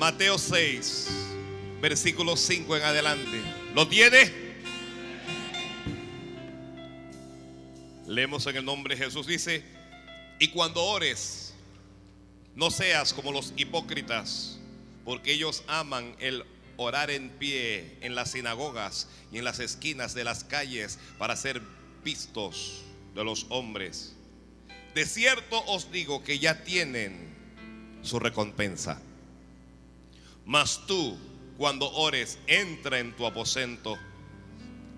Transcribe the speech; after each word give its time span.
Mateo 0.00 0.38
6, 0.38 1.08
versículo 1.82 2.34
5 2.34 2.74
en 2.74 2.82
adelante. 2.84 3.38
¿Lo 3.74 3.86
tiene? 3.86 4.32
Leemos 8.06 8.46
en 8.46 8.56
el 8.56 8.64
nombre 8.64 8.96
de 8.96 9.04
Jesús. 9.04 9.26
Dice, 9.26 9.62
y 10.38 10.48
cuando 10.48 10.82
ores, 10.82 11.52
no 12.54 12.70
seas 12.70 13.12
como 13.12 13.30
los 13.30 13.52
hipócritas, 13.58 14.58
porque 15.04 15.34
ellos 15.34 15.64
aman 15.66 16.16
el 16.18 16.46
orar 16.78 17.10
en 17.10 17.28
pie 17.28 17.98
en 18.00 18.14
las 18.14 18.30
sinagogas 18.30 19.06
y 19.30 19.36
en 19.36 19.44
las 19.44 19.60
esquinas 19.60 20.14
de 20.14 20.24
las 20.24 20.44
calles 20.44 20.98
para 21.18 21.36
ser 21.36 21.60
vistos 22.02 22.84
de 23.14 23.22
los 23.22 23.44
hombres. 23.50 24.16
De 24.94 25.04
cierto 25.04 25.62
os 25.66 25.92
digo 25.92 26.24
que 26.24 26.38
ya 26.38 26.64
tienen 26.64 27.28
su 28.00 28.18
recompensa. 28.18 29.02
Mas 30.50 30.80
tú, 30.84 31.16
cuando 31.56 31.88
ores, 31.92 32.36
entra 32.48 32.98
en 32.98 33.14
tu 33.14 33.24
aposento 33.24 33.96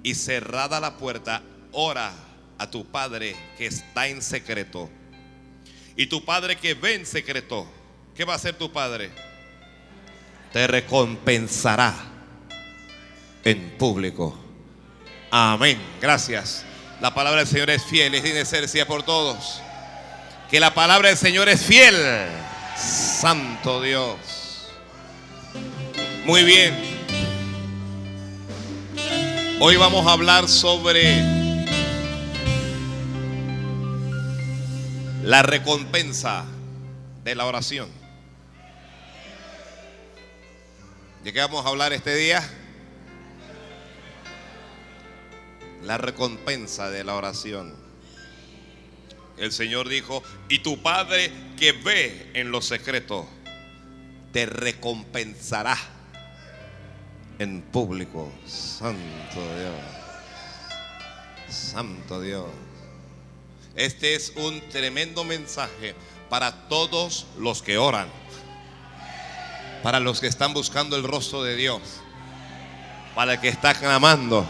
y 0.02 0.15
cerrada 0.15 0.80
la 0.80 0.97
puerta, 0.97 1.43
ora 1.73 2.10
a 2.56 2.70
tu 2.70 2.87
Padre 2.87 3.37
que 3.59 3.66
está 3.66 4.09
en 4.09 4.23
secreto. 4.23 4.88
Y 5.95 6.07
tu 6.07 6.24
Padre 6.24 6.57
que 6.57 6.73
ve 6.73 6.95
en 6.95 7.05
secreto, 7.05 7.70
¿qué 8.16 8.24
va 8.24 8.33
a 8.33 8.37
hacer 8.37 8.57
tu 8.57 8.73
Padre? 8.73 9.10
Te 10.55 10.66
recompensará 10.66 11.96
en 13.45 13.77
público. 13.77 14.34
Amén. 15.30 15.79
Gracias. 16.01 16.65
La 17.02 17.12
palabra 17.12 17.41
del 17.41 17.48
Señor 17.48 17.69
es 17.69 17.84
fiel, 17.84 18.15
es 18.15 18.71
sea 18.71 18.87
por 18.87 19.02
todos. 19.02 19.60
Que 20.51 20.59
la 20.59 20.73
palabra 20.73 21.10
del 21.10 21.19
Señor 21.19 21.51
es 21.51 21.62
fiel. 21.62 21.95
Santo 22.74 23.82
Dios. 23.82 24.41
Muy 26.25 26.45
bien. 26.45 26.73
Hoy 29.59 29.74
vamos 29.74 30.07
a 30.07 30.13
hablar 30.13 30.49
sobre 30.49 31.21
la 35.24 35.43
recompensa 35.43 36.45
de 37.24 37.35
la 37.35 37.45
oración. 37.45 37.91
¿De 41.24 41.33
qué 41.33 41.41
vamos 41.41 41.66
a 41.66 41.71
hablar 41.71 41.93
este 41.93 42.15
día? 42.15 42.49
La 45.83 45.99
recompensa 45.99 46.89
de 46.89 47.02
la 47.02 47.16
oración. 47.16 47.74
El 49.39 49.51
Señor 49.51 49.89
dijo, 49.89 50.23
y 50.49 50.61
tu 50.61 50.80
Padre 50.83 51.33
que 51.59 51.73
ve 51.73 52.30
en 52.35 52.52
lo 52.52 52.63
secreto, 52.63 53.29
te 54.33 54.46
recompensará 54.46 55.77
en 57.38 57.63
público. 57.63 58.30
Santo 58.47 59.01
Dios. 59.59 59.75
Santo 61.49 62.21
Dios. 62.21 62.47
Este 63.74 64.15
es 64.15 64.33
un 64.37 64.61
tremendo 64.71 65.25
mensaje 65.25 65.94
para 66.28 66.69
todos 66.69 67.27
los 67.39 67.62
que 67.62 67.78
oran. 67.78 68.09
Para 69.83 70.00
los 70.00 70.21
que 70.21 70.27
están 70.27 70.55
buscando 70.55 70.97
el 70.97 71.05
rostro 71.05 71.43
de 71.43 71.56
Dios. 71.56 71.81
Para 73.15 73.34
el 73.34 73.41
que 73.41 73.49
está 73.49 73.75
clamando. 73.75 74.47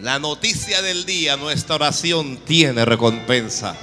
La 0.00 0.18
noticia 0.18 0.80
del 0.82 1.04
día, 1.04 1.36
nuestra 1.36 1.74
oración 1.74 2.38
tiene 2.38 2.84
recompensa. 2.84 3.76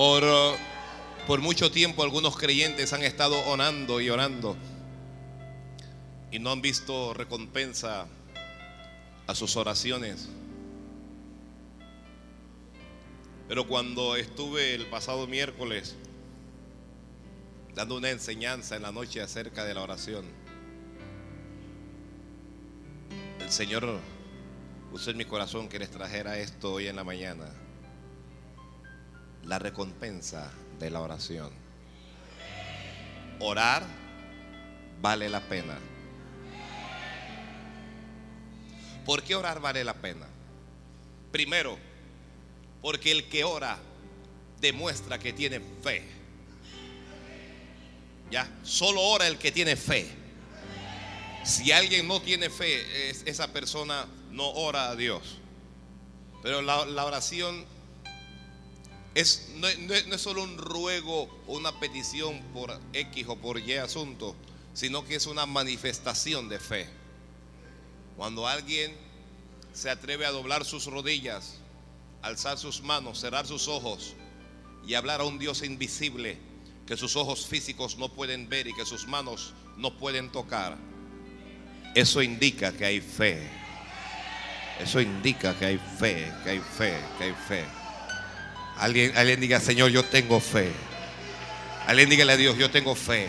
Por, 0.00 0.24
por 1.26 1.42
mucho 1.42 1.70
tiempo 1.70 2.02
algunos 2.02 2.34
creyentes 2.38 2.94
han 2.94 3.02
estado 3.02 3.38
orando 3.46 4.00
y 4.00 4.08
orando 4.08 4.56
y 6.30 6.38
no 6.38 6.52
han 6.52 6.62
visto 6.62 7.12
recompensa 7.12 8.06
a 9.26 9.34
sus 9.34 9.56
oraciones. 9.56 10.30
Pero 13.46 13.66
cuando 13.66 14.16
estuve 14.16 14.74
el 14.74 14.86
pasado 14.86 15.26
miércoles 15.26 15.96
dando 17.74 17.98
una 17.98 18.08
enseñanza 18.08 18.76
en 18.76 18.82
la 18.82 18.92
noche 18.92 19.20
acerca 19.20 19.66
de 19.66 19.74
la 19.74 19.82
oración, 19.82 20.24
el 23.38 23.50
Señor 23.50 23.98
puso 24.90 25.10
en 25.10 25.18
mi 25.18 25.26
corazón 25.26 25.68
que 25.68 25.78
les 25.78 25.90
trajera 25.90 26.38
esto 26.38 26.72
hoy 26.72 26.86
en 26.86 26.96
la 26.96 27.04
mañana. 27.04 27.52
La 29.44 29.58
recompensa 29.58 30.50
de 30.78 30.90
la 30.90 31.00
oración. 31.00 31.50
Orar 33.40 33.84
vale 35.00 35.28
la 35.28 35.40
pena. 35.40 35.78
¿Por 39.04 39.22
qué 39.22 39.34
orar 39.34 39.60
vale 39.60 39.82
la 39.82 39.94
pena? 39.94 40.26
Primero, 41.32 41.78
porque 42.82 43.10
el 43.10 43.28
que 43.28 43.44
ora 43.44 43.78
demuestra 44.60 45.18
que 45.18 45.32
tiene 45.32 45.60
fe. 45.82 46.06
Ya, 48.30 48.48
solo 48.62 49.00
ora 49.00 49.26
el 49.26 49.38
que 49.38 49.50
tiene 49.50 49.76
fe. 49.76 50.08
Si 51.44 51.72
alguien 51.72 52.06
no 52.06 52.20
tiene 52.20 52.50
fe, 52.50 53.10
esa 53.10 53.52
persona 53.52 54.06
no 54.30 54.50
ora 54.50 54.90
a 54.90 54.96
Dios. 54.96 55.38
Pero 56.42 56.62
la, 56.62 57.04
oración 57.04 57.64
no, 59.56 59.66
no 59.86 60.14
es 60.14 60.20
solo 60.20 60.42
un 60.42 60.56
ruego 60.56 61.28
o 61.46 61.56
una 61.56 61.78
petición 61.78 62.40
por 62.52 62.78
X 62.92 63.26
o 63.28 63.36
por 63.36 63.58
Y 63.58 63.74
asunto, 63.74 64.34
sino 64.74 65.04
que 65.04 65.16
es 65.16 65.26
una 65.26 65.46
manifestación 65.46 66.48
de 66.48 66.58
fe. 66.58 66.88
Cuando 68.16 68.46
alguien 68.46 68.96
se 69.72 69.90
atreve 69.90 70.26
a 70.26 70.30
doblar 70.30 70.64
sus 70.64 70.86
rodillas, 70.86 71.58
alzar 72.22 72.58
sus 72.58 72.82
manos, 72.82 73.20
cerrar 73.20 73.46
sus 73.46 73.68
ojos 73.68 74.14
y 74.86 74.94
hablar 74.94 75.20
a 75.20 75.24
un 75.24 75.38
Dios 75.38 75.62
invisible 75.62 76.38
que 76.86 76.96
sus 76.96 77.16
ojos 77.16 77.46
físicos 77.46 77.96
no 77.98 78.08
pueden 78.08 78.48
ver 78.48 78.66
y 78.66 78.74
que 78.74 78.84
sus 78.84 79.06
manos 79.06 79.54
no 79.76 79.96
pueden 79.96 80.30
tocar, 80.32 80.76
eso 81.94 82.22
indica 82.22 82.72
que 82.72 82.84
hay 82.84 83.00
fe. 83.00 83.48
Eso 84.78 85.00
indica 85.00 85.54
que 85.58 85.66
hay 85.66 85.78
fe, 85.78 86.32
que 86.42 86.50
hay 86.50 86.60
fe, 86.60 86.98
que 87.18 87.24
hay 87.24 87.34
fe. 87.48 87.79
Alguien, 88.76 89.16
alguien 89.16 89.40
diga, 89.40 89.60
Señor, 89.60 89.90
yo 89.90 90.04
tengo 90.04 90.40
fe. 90.40 90.72
Alguien 91.86 92.08
dígale 92.08 92.32
a 92.32 92.36
Dios, 92.36 92.56
yo 92.56 92.70
tengo 92.70 92.94
fe. 92.94 93.28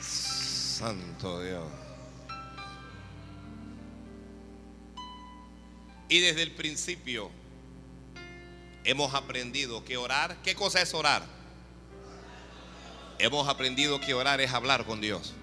Santo 0.00 1.42
Dios. 1.42 1.64
Y 6.08 6.20
desde 6.20 6.42
el 6.42 6.52
principio 6.52 7.30
hemos 8.84 9.12
aprendido 9.12 9.84
que 9.84 9.96
orar, 9.96 10.38
¿qué 10.42 10.54
cosa 10.54 10.80
es 10.80 10.94
orar? 10.94 11.22
Hemos 13.18 13.48
aprendido 13.48 14.00
que 14.00 14.14
orar 14.14 14.40
es 14.40 14.52
hablar 14.52 14.86
con 14.86 15.00
Dios. 15.00 15.34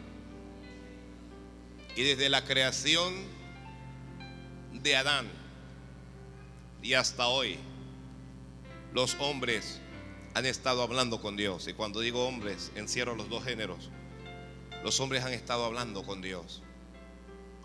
Y 1.96 2.04
desde 2.04 2.30
la 2.30 2.46
creación 2.46 3.14
de 4.82 4.96
Adán 4.96 5.28
y 6.82 6.94
hasta 6.94 7.28
hoy, 7.28 7.58
los 8.94 9.16
hombres 9.20 9.82
han 10.34 10.46
estado 10.46 10.84
hablando 10.84 11.22
con 11.22 11.36
Dios. 11.36 11.68
Y 11.68 11.74
cuando 11.74 12.00
digo 12.00 12.28
hombres, 12.28 12.72
encierro 12.76 13.16
los 13.16 13.30
dos 13.30 13.44
géneros 13.44 13.90
los 14.86 15.00
hombres 15.00 15.24
han 15.24 15.34
estado 15.34 15.66
hablando 15.66 16.04
con 16.04 16.22
Dios. 16.22 16.62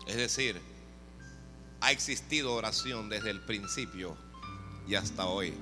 Es 0.07 0.15
decir, 0.15 0.59
ha 1.79 1.91
existido 1.91 2.51
oración 2.51 3.09
desde 3.09 3.29
el 3.29 3.41
principio 3.41 4.17
y 4.87 4.95
hasta 4.95 5.27
hoy. 5.27 5.53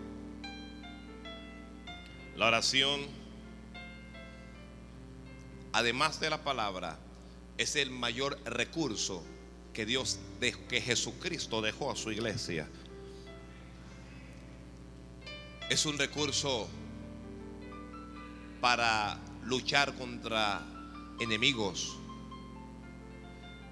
La 2.37 2.47
oración, 2.47 3.01
además 5.73 6.21
de 6.21 6.29
la 6.29 6.45
palabra, 6.45 6.97
es 7.57 7.75
el 7.75 7.91
mayor 7.91 8.39
recurso 8.45 9.21
que 9.79 9.85
Dios, 9.85 10.19
que 10.41 10.81
Jesucristo 10.81 11.61
dejó 11.61 11.89
a 11.89 11.95
su 11.95 12.11
iglesia. 12.11 12.67
Es 15.69 15.85
un 15.85 15.97
recurso 15.97 16.67
para 18.59 19.17
luchar 19.45 19.93
contra 19.93 20.67
enemigos. 21.21 21.95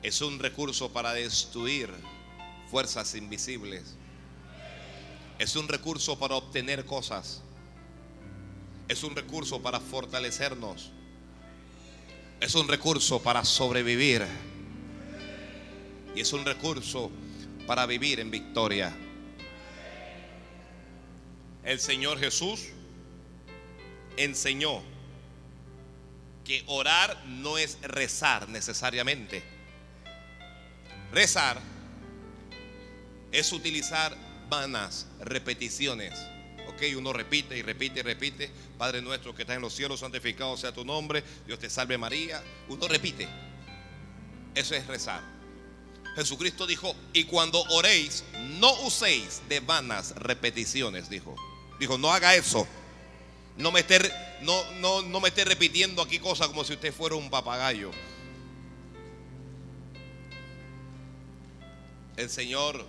Es 0.02 0.22
un 0.22 0.40
recurso 0.40 0.94
para 0.94 1.12
destruir 1.12 1.90
fuerzas 2.72 3.14
invisibles. 3.14 3.98
Es 5.40 5.58
un 5.58 5.68
recurso 5.68 6.18
para 6.18 6.36
obtener 6.36 6.86
cosas. 6.86 7.42
Es 8.88 9.04
un 9.04 9.14
recurso 9.14 9.62
para 9.62 9.82
fortalecernos. 9.82 10.90
Es 12.40 12.56
un 12.56 12.70
recurso 12.70 13.22
para 13.22 13.44
sobrevivir. 13.44 14.26
Y 16.18 16.22
es 16.22 16.34
un 16.34 16.44
recurso 16.44 17.12
para 17.68 17.86
vivir 17.86 18.20
en 18.20 18.32
victoria. 18.32 18.92
El 21.64 21.80
Señor 21.80 22.18
Jesús 22.18 22.70
enseñó 24.16 24.82
que 26.44 26.64
orar 26.66 27.24
no 27.28 27.60
es 27.60 27.78
rezar 27.84 28.50
necesariamente. 28.50 29.44
Rezar 31.12 31.60
es 33.32 33.54
utilizar 33.54 34.18
vanas 34.50 35.06
repeticiones. 35.20 36.14
Ok, 36.68 36.82
uno 36.98 37.14
repite 37.14 37.56
y 37.56 37.62
repite 37.62 38.00
y 38.00 38.04
repite. 38.04 38.52
Padre 38.76 39.04
nuestro 39.04 39.36
que 39.36 39.44
estás 39.44 39.58
en 39.58 39.62
los 39.62 39.76
cielos, 39.76 40.00
santificado 40.00 40.58
sea 40.58 40.72
tu 40.72 40.84
nombre. 40.84 41.24
Dios 41.46 41.60
te 41.60 41.70
salve 41.70 41.96
María. 41.96 42.42
Uno 42.70 42.88
repite. 42.88 43.28
Eso 44.56 44.74
es 44.74 44.88
rezar. 44.88 45.37
Jesucristo 46.18 46.66
dijo, 46.66 46.96
y 47.14 47.26
cuando 47.26 47.62
oréis, 47.70 48.24
no 48.60 48.74
uséis 48.82 49.44
de 49.50 49.60
vanas 49.60 50.16
repeticiones, 50.16 51.12
dijo. 51.12 51.36
Dijo, 51.80 52.00
no 52.00 52.12
haga 52.12 52.34
eso. 52.34 52.68
No 53.56 53.72
me 53.72 53.82
esté, 53.82 54.00
no, 54.42 54.72
no, 54.80 55.04
no 55.04 55.20
me 55.20 55.28
esté 55.28 55.46
repitiendo 55.46 56.02
aquí 56.02 56.18
cosas 56.18 56.48
como 56.48 56.64
si 56.64 56.74
usted 56.74 56.92
fuera 56.92 57.16
un 57.16 57.30
papagayo. 57.30 57.92
El 62.16 62.32
Señor 62.32 62.84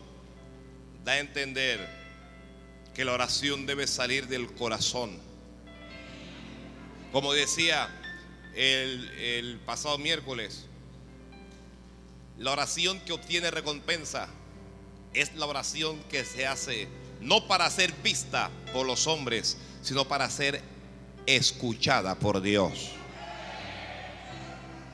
da 1.05 1.13
a 1.13 1.19
entender 1.19 1.87
que 2.95 3.05
la 3.05 3.13
oración 3.13 3.67
debe 3.67 3.87
salir 3.87 4.27
del 4.27 4.55
corazón. 4.55 5.21
Como 7.13 7.35
decía 7.35 7.91
el, 8.55 9.07
el 9.19 9.59
pasado 9.67 9.99
miércoles, 9.99 10.68
la 12.39 12.53
oración 12.53 13.01
que 13.01 13.13
obtiene 13.13 13.51
recompensa 13.51 14.29
es 15.13 15.35
la 15.35 15.47
oración 15.47 15.99
que 16.05 16.25
se 16.25 16.47
hace 16.47 16.89
no 17.21 17.49
para 17.49 17.69
ser 17.69 17.93
vista 18.05 18.51
por 18.73 18.87
los 18.87 19.09
hombres, 19.09 19.57
sino 19.83 20.07
para 20.07 20.31
ser 20.31 20.63
escuchada 21.27 22.15
por 22.15 22.41
Dios. 22.41 22.91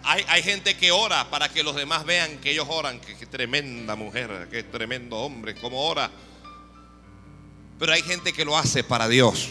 Hay, 0.05 0.25
hay, 0.29 0.43
gente 0.43 0.77
que 0.77 0.91
ora 0.91 1.31
para 1.31 1.49
que 1.49 1.63
los 1.63 1.77
demás 1.77 2.05
vean 2.05 2.39
que 2.39 2.51
ellos 2.51 2.67
oran, 2.69 3.01
que, 3.01 3.15
tremenda 3.27 3.95
mujer, 3.95 4.49
que 4.51 4.63
tremendo 4.63 5.17
hombre, 5.17 5.55
como 5.55 5.83
ora. 5.83 6.11
Pero 7.79 7.93
hay 7.93 8.03
gente 8.03 8.33
que 8.33 8.45
lo 8.45 8.57
hace 8.57 8.85
para 8.85 9.09
Dios. 9.09 9.49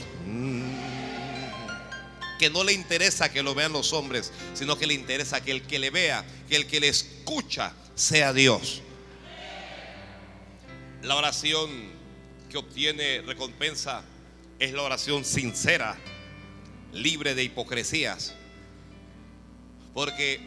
Que 2.37 2.49
no 2.49 2.63
le 2.63 2.73
interesa 2.73 3.31
que 3.31 3.41
lo 3.41 3.55
vean 3.55 3.73
los 3.73 3.93
hombres, 3.93 4.31
sino 4.53 4.77
que 4.77 4.85
le 4.85 4.93
interesa 4.93 5.41
que 5.41 5.51
el 5.51 5.63
que 5.63 5.79
le 5.79 5.89
vea, 5.89 6.23
que 6.47 6.55
el 6.55 6.67
que 6.67 6.79
le 6.79 6.87
escucha 6.87 7.73
sea 7.95 8.33
Dios. 8.33 8.81
La 11.01 11.15
oración 11.15 11.69
que 12.49 12.57
obtiene 12.57 13.21
recompensa 13.21 14.03
es 14.59 14.71
la 14.73 14.83
oración 14.83 15.25
sincera, 15.25 15.97
libre 16.91 17.35
de 17.35 17.43
hipocresías. 17.43 18.33
Porque 19.93 20.39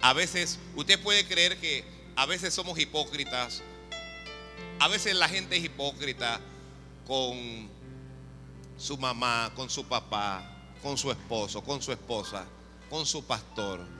a 0.00 0.12
veces 0.12 0.58
usted 0.74 1.00
puede 1.02 1.26
creer 1.26 1.58
que 1.58 1.84
a 2.16 2.26
veces 2.26 2.54
somos 2.54 2.78
hipócritas. 2.78 3.62
A 4.78 4.88
veces 4.88 5.14
la 5.14 5.28
gente 5.28 5.56
es 5.56 5.64
hipócrita 5.64 6.40
con 7.06 7.68
su 8.78 8.96
mamá, 8.96 9.52
con 9.54 9.68
su 9.68 9.84
papá, 9.84 10.42
con 10.82 10.96
su 10.96 11.10
esposo, 11.10 11.62
con 11.62 11.82
su 11.82 11.92
esposa, 11.92 12.46
con 12.88 13.04
su 13.04 13.24
pastor. 13.24 13.99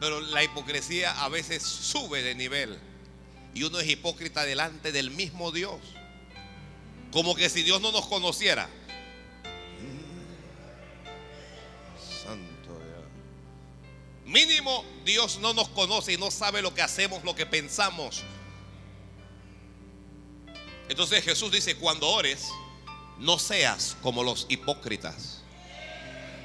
Pero 0.00 0.20
la 0.20 0.44
hipocresía 0.44 1.22
a 1.22 1.28
veces 1.28 1.62
sube 1.62 2.22
de 2.22 2.34
nivel. 2.34 2.78
Y 3.54 3.64
uno 3.64 3.80
es 3.80 3.88
hipócrita 3.88 4.44
delante 4.44 4.92
del 4.92 5.10
mismo 5.10 5.50
Dios. 5.50 5.80
Como 7.12 7.34
que 7.34 7.48
si 7.48 7.62
Dios 7.62 7.80
no 7.80 7.90
nos 7.90 8.06
conociera. 8.06 8.68
Santo 11.98 12.78
Dios. 12.78 13.04
Mínimo 14.24 14.84
Dios 15.04 15.38
no 15.40 15.54
nos 15.54 15.68
conoce 15.70 16.12
y 16.12 16.16
no 16.16 16.30
sabe 16.30 16.62
lo 16.62 16.74
que 16.74 16.82
hacemos, 16.82 17.24
lo 17.24 17.34
que 17.34 17.46
pensamos. 17.46 18.22
Entonces 20.88 21.24
Jesús 21.24 21.50
dice, 21.50 21.76
cuando 21.76 22.08
ores, 22.08 22.48
no 23.18 23.38
seas 23.38 23.96
como 24.02 24.22
los 24.22 24.46
hipócritas. 24.48 25.42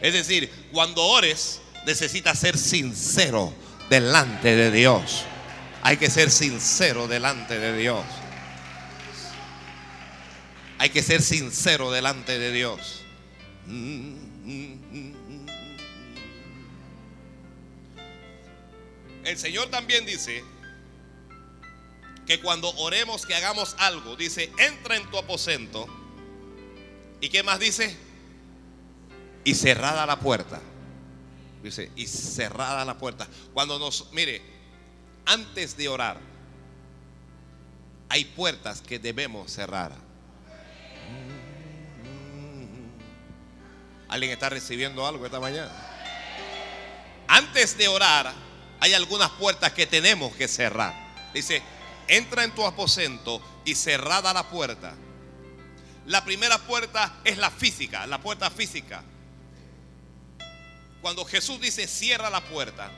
Es 0.02 0.14
decir, 0.14 0.52
cuando 0.72 1.04
ores, 1.04 1.62
necesitas 1.86 2.40
ser 2.40 2.58
sincero 2.58 3.54
delante 3.90 4.56
de 4.56 4.72
Dios. 4.72 5.24
Hay 5.82 5.98
que 5.98 6.10
ser 6.10 6.32
sincero 6.32 7.08
delante 7.08 7.60
de 7.60 7.78
Dios. 7.78 8.06
Hay 10.78 10.90
que 10.90 11.04
ser 11.04 11.22
sincero 11.22 11.92
delante 11.92 12.40
de 12.40 12.52
Dios. 12.52 13.02
El 19.24 19.38
Señor 19.38 19.70
también 19.70 20.06
dice 20.06 20.44
que 22.26 22.40
cuando 22.40 22.70
oremos 22.76 23.26
que 23.26 23.36
hagamos 23.36 23.76
algo, 23.80 24.16
dice, 24.16 24.52
entra 24.58 24.96
en 24.98 25.10
tu 25.10 25.18
aposento. 25.18 25.88
¿Y 27.22 27.30
qué 27.30 27.44
más 27.44 27.60
dice? 27.60 27.96
Y 29.44 29.56
cerrada 29.56 30.06
la 30.06 30.20
puerta. 30.20 30.62
Dice, 31.64 31.92
y 31.96 32.08
cerrada 32.08 32.84
la 32.84 32.98
puerta. 32.98 33.26
Cuando 33.54 33.80
nos, 33.80 34.12
mire, 34.12 34.42
antes 35.26 35.78
de 35.78 35.88
orar, 35.88 36.20
hay 38.10 38.26
puertas 38.26 38.82
que 38.82 39.00
debemos 39.00 39.52
cerrar. 39.52 39.94
¿Alguien 44.10 44.34
está 44.34 44.50
recibiendo 44.50 45.08
algo 45.08 45.26
esta 45.26 45.40
mañana? 45.40 45.72
Antes 47.28 47.78
de 47.78 47.88
orar, 47.88 48.32
hay 48.82 48.94
algunas 48.94 49.32
puertas 49.32 49.72
que 49.72 49.88
tenemos 49.88 50.36
que 50.36 50.48
cerrar. 50.50 50.94
Dice, 51.34 51.64
entra 52.08 52.44
en 52.44 52.54
tu 52.54 52.66
aposento 52.66 53.42
y 53.64 53.74
cerrada 53.74 54.34
la 54.34 54.50
puerta. 54.50 54.94
La 56.06 56.26
primera 56.26 56.58
puerta 56.58 57.22
es 57.24 57.38
la 57.38 57.50
física, 57.50 58.06
la 58.06 58.20
puerta 58.22 58.52
física. 58.52 59.04
Cuando 61.04 61.26
Jesús 61.26 61.60
dice 61.60 61.86
cierra 61.86 62.30
la 62.30 62.40
puerta, 62.40 62.90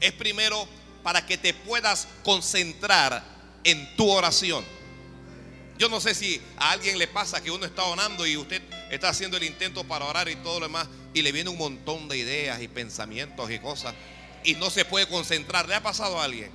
es 0.00 0.12
primero 0.12 0.68
para 1.02 1.26
que 1.26 1.36
te 1.36 1.52
puedas 1.52 2.06
concentrar 2.22 3.20
en 3.64 3.96
tu 3.96 4.08
oración. 4.08 4.64
Yo 5.76 5.88
no 5.88 6.00
sé 6.00 6.14
si 6.14 6.40
a 6.56 6.70
alguien 6.70 6.96
le 7.00 7.08
pasa 7.08 7.42
que 7.42 7.50
uno 7.50 7.66
está 7.66 7.82
orando 7.82 8.24
y 8.28 8.36
usted 8.36 8.62
está 8.92 9.08
haciendo 9.08 9.36
el 9.38 9.42
intento 9.42 9.82
para 9.82 10.04
orar 10.04 10.28
y 10.28 10.36
todo 10.36 10.60
lo 10.60 10.66
demás 10.66 10.86
y 11.14 11.22
le 11.22 11.32
viene 11.32 11.50
un 11.50 11.58
montón 11.58 12.06
de 12.06 12.16
ideas 12.16 12.62
y 12.62 12.68
pensamientos 12.68 13.50
y 13.50 13.58
cosas 13.58 13.92
y 14.44 14.54
no 14.54 14.70
se 14.70 14.84
puede 14.84 15.08
concentrar. 15.08 15.68
¿Le 15.68 15.74
ha 15.74 15.82
pasado 15.82 16.20
a 16.20 16.24
alguien? 16.24 16.52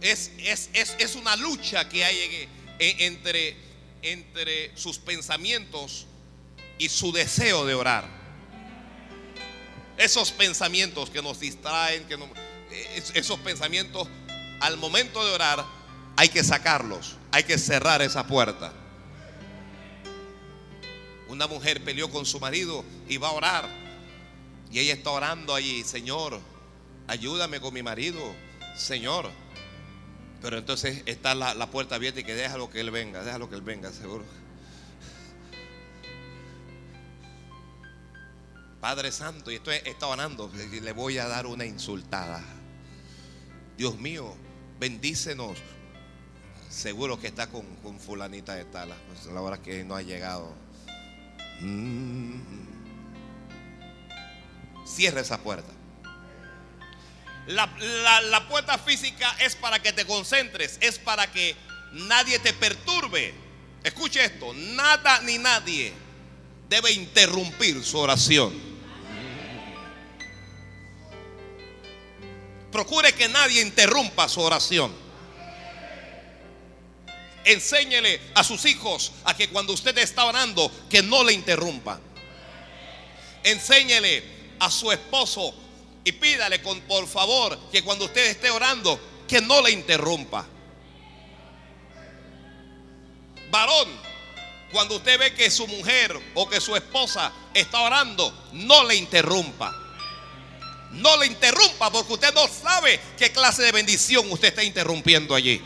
Es, 0.00 0.32
es, 0.38 0.70
es, 0.72 0.96
es 0.98 1.14
una 1.14 1.36
lucha 1.36 1.88
que 1.88 2.04
hay 2.04 2.48
entre, 2.80 3.56
entre 4.02 4.76
sus 4.76 4.98
pensamientos 4.98 6.06
y 6.78 6.88
su 6.88 7.12
deseo 7.12 7.64
de 7.64 7.74
orar. 7.74 8.25
Esos 9.96 10.30
pensamientos 10.32 11.10
que 11.10 11.22
nos 11.22 11.40
distraen, 11.40 12.04
que 12.06 12.16
no, 12.16 12.28
esos 13.14 13.38
pensamientos 13.40 14.08
al 14.60 14.76
momento 14.76 15.24
de 15.24 15.32
orar 15.32 15.64
hay 16.16 16.28
que 16.28 16.42
sacarlos, 16.42 17.16
hay 17.32 17.44
que 17.44 17.58
cerrar 17.58 18.02
esa 18.02 18.26
puerta. 18.26 18.72
Una 21.28 21.46
mujer 21.46 21.82
peleó 21.82 22.10
con 22.10 22.24
su 22.24 22.40
marido 22.40 22.84
y 23.08 23.16
va 23.16 23.28
a 23.28 23.32
orar. 23.32 23.68
Y 24.70 24.78
ella 24.78 24.94
está 24.94 25.10
orando 25.10 25.54
allí, 25.54 25.84
Señor, 25.84 26.40
ayúdame 27.06 27.60
con 27.60 27.74
mi 27.74 27.82
marido, 27.82 28.20
Señor. 28.76 29.30
Pero 30.42 30.58
entonces 30.58 31.02
está 31.06 31.34
la, 31.34 31.54
la 31.54 31.70
puerta 31.70 31.96
abierta 31.96 32.20
y 32.20 32.24
que 32.24 32.34
déjalo 32.34 32.70
que 32.70 32.80
él 32.80 32.90
venga, 32.90 33.22
déjalo 33.24 33.48
que 33.48 33.56
él 33.56 33.62
venga, 33.62 33.92
seguro. 33.92 34.24
Padre 38.86 39.10
Santo, 39.10 39.50
y 39.50 39.56
estoy 39.56 39.80
está 39.84 40.06
orando, 40.06 40.48
le 40.54 40.92
voy 40.92 41.18
a 41.18 41.26
dar 41.26 41.46
una 41.46 41.66
insultada. 41.66 42.40
Dios 43.76 43.98
mío, 43.98 44.32
bendícenos. 44.78 45.58
Seguro 46.70 47.18
que 47.18 47.26
está 47.26 47.48
con, 47.48 47.66
con 47.82 47.98
fulanita 47.98 48.54
de 48.54 48.64
tala. 48.64 48.94
Pues 49.08 49.26
la 49.34 49.40
hora 49.40 49.60
que 49.60 49.82
no 49.82 49.96
ha 49.96 50.02
llegado. 50.02 50.54
Mm. 51.62 52.38
Cierra 54.86 55.20
esa 55.20 55.38
puerta. 55.38 55.72
La, 57.48 57.66
la, 57.80 58.20
la, 58.20 58.48
puerta 58.48 58.78
física 58.78 59.34
es 59.40 59.56
para 59.56 59.82
que 59.82 59.92
te 59.92 60.06
concentres, 60.06 60.78
es 60.80 61.00
para 61.00 61.32
que 61.32 61.56
nadie 61.90 62.38
te 62.38 62.52
perturbe. 62.52 63.34
Escuche 63.82 64.24
esto, 64.24 64.54
nada 64.54 65.22
ni 65.22 65.38
nadie 65.38 65.92
debe 66.68 66.92
interrumpir 66.92 67.82
su 67.82 67.98
oración. 67.98 68.75
Procure 72.76 73.14
que 73.14 73.26
nadie 73.26 73.62
interrumpa 73.62 74.28
su 74.28 74.38
oración. 74.42 74.94
Enséñele 77.42 78.20
a 78.34 78.44
sus 78.44 78.66
hijos 78.66 79.12
a 79.24 79.34
que 79.34 79.48
cuando 79.48 79.72
usted 79.72 79.96
está 79.96 80.26
orando, 80.26 80.70
que 80.90 81.02
no 81.02 81.24
le 81.24 81.32
interrumpa. 81.32 81.98
Enséñele 83.42 84.22
a 84.60 84.70
su 84.70 84.92
esposo 84.92 85.54
y 86.04 86.12
pídale 86.12 86.58
por 86.58 87.08
favor 87.08 87.58
que 87.72 87.82
cuando 87.82 88.04
usted 88.04 88.26
esté 88.26 88.50
orando, 88.50 89.00
que 89.26 89.40
no 89.40 89.62
le 89.62 89.70
interrumpa. 89.70 90.46
Varón, 93.50 93.88
cuando 94.70 94.96
usted 94.96 95.18
ve 95.18 95.32
que 95.32 95.50
su 95.50 95.66
mujer 95.66 96.14
o 96.34 96.46
que 96.46 96.60
su 96.60 96.76
esposa 96.76 97.32
está 97.54 97.80
orando, 97.80 98.50
no 98.52 98.84
le 98.84 98.96
interrumpa. 98.96 99.85
No 100.92 101.16
le 101.18 101.26
interrumpa 101.26 101.90
porque 101.90 102.14
usted 102.14 102.32
no 102.34 102.48
sabe 102.48 102.98
qué 103.18 103.30
clase 103.30 103.62
de 103.62 103.72
bendición 103.72 104.30
usted 104.30 104.48
está 104.48 104.64
interrumpiendo 104.64 105.34
allí. 105.34 105.60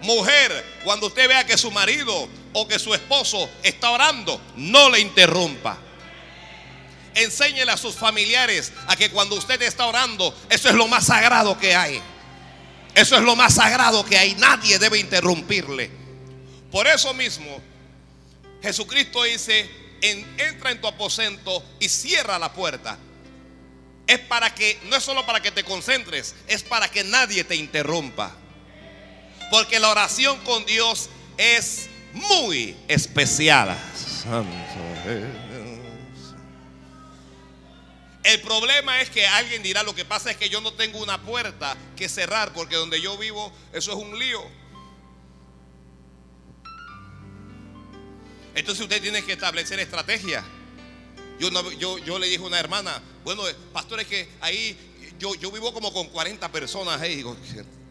Mujer, 0.00 0.80
cuando 0.84 1.08
usted 1.08 1.28
vea 1.28 1.44
que 1.44 1.58
su 1.58 1.70
marido 1.70 2.28
o 2.52 2.68
que 2.68 2.78
su 2.78 2.94
esposo 2.94 3.48
está 3.62 3.90
orando, 3.90 4.40
no 4.56 4.90
le 4.90 5.00
interrumpa. 5.00 5.78
Enséñele 7.14 7.72
a 7.72 7.76
sus 7.76 7.96
familiares 7.96 8.72
a 8.86 8.94
que 8.94 9.10
cuando 9.10 9.34
usted 9.34 9.60
está 9.62 9.86
orando, 9.86 10.36
eso 10.48 10.68
es 10.68 10.74
lo 10.74 10.86
más 10.86 11.06
sagrado 11.06 11.58
que 11.58 11.74
hay. 11.74 12.00
Eso 12.94 13.16
es 13.16 13.22
lo 13.22 13.34
más 13.34 13.54
sagrado 13.54 14.04
que 14.04 14.16
hay. 14.16 14.34
Nadie 14.36 14.78
debe 14.78 14.98
interrumpirle. 14.98 15.90
Por 16.70 16.86
eso 16.86 17.12
mismo, 17.14 17.60
Jesucristo 18.62 19.22
dice, 19.24 19.68
entra 20.00 20.70
en 20.70 20.80
tu 20.80 20.86
aposento 20.86 21.64
y 21.80 21.88
cierra 21.88 22.38
la 22.38 22.52
puerta. 22.52 22.98
Es 24.08 24.18
para 24.20 24.52
que, 24.52 24.80
no 24.84 24.96
es 24.96 25.04
solo 25.04 25.24
para 25.24 25.40
que 25.40 25.52
te 25.52 25.62
concentres, 25.62 26.34
es 26.48 26.64
para 26.64 26.90
que 26.90 27.04
nadie 27.04 27.44
te 27.44 27.54
interrumpa. 27.54 28.34
Porque 29.50 29.78
la 29.78 29.90
oración 29.90 30.38
con 30.40 30.66
Dios 30.66 31.10
es 31.36 31.88
muy 32.12 32.74
especial. 32.88 33.76
El 38.22 38.40
problema 38.40 39.00
es 39.00 39.10
que 39.10 39.26
alguien 39.26 39.62
dirá, 39.62 39.82
lo 39.82 39.94
que 39.94 40.04
pasa 40.04 40.30
es 40.30 40.36
que 40.36 40.48
yo 40.48 40.60
no 40.60 40.72
tengo 40.72 40.98
una 40.98 41.22
puerta 41.22 41.76
que 41.94 42.08
cerrar, 42.08 42.52
porque 42.52 42.76
donde 42.76 43.00
yo 43.00 43.16
vivo, 43.16 43.52
eso 43.72 43.92
es 43.92 43.96
un 43.96 44.18
lío. 44.18 44.42
Entonces 48.54 48.82
usted 48.82 49.00
tiene 49.00 49.22
que 49.22 49.34
establecer 49.34 49.78
estrategia. 49.78 50.44
Yo, 51.38 52.18
le 52.18 52.26
dije 52.26 52.42
a 52.42 52.46
una 52.46 52.58
hermana, 52.58 53.00
bueno, 53.24 53.42
pastor, 53.72 54.00
es 54.00 54.06
que 54.06 54.28
ahí 54.40 54.76
yo, 55.18 55.50
vivo 55.50 55.72
como 55.72 55.92
con 55.92 56.08
40 56.08 56.50
personas 56.50 57.00
ahí. 57.00 57.16
Digo, 57.16 57.36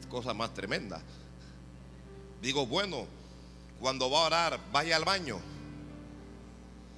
cosa 0.10 0.34
más 0.34 0.54
tremenda. 0.54 1.02
Digo, 2.42 2.66
bueno, 2.66 3.08
cuando 3.80 4.10
va 4.10 4.20
a 4.20 4.26
orar, 4.26 4.60
vaya 4.72 4.96
al 4.96 5.06
baño. 5.06 5.40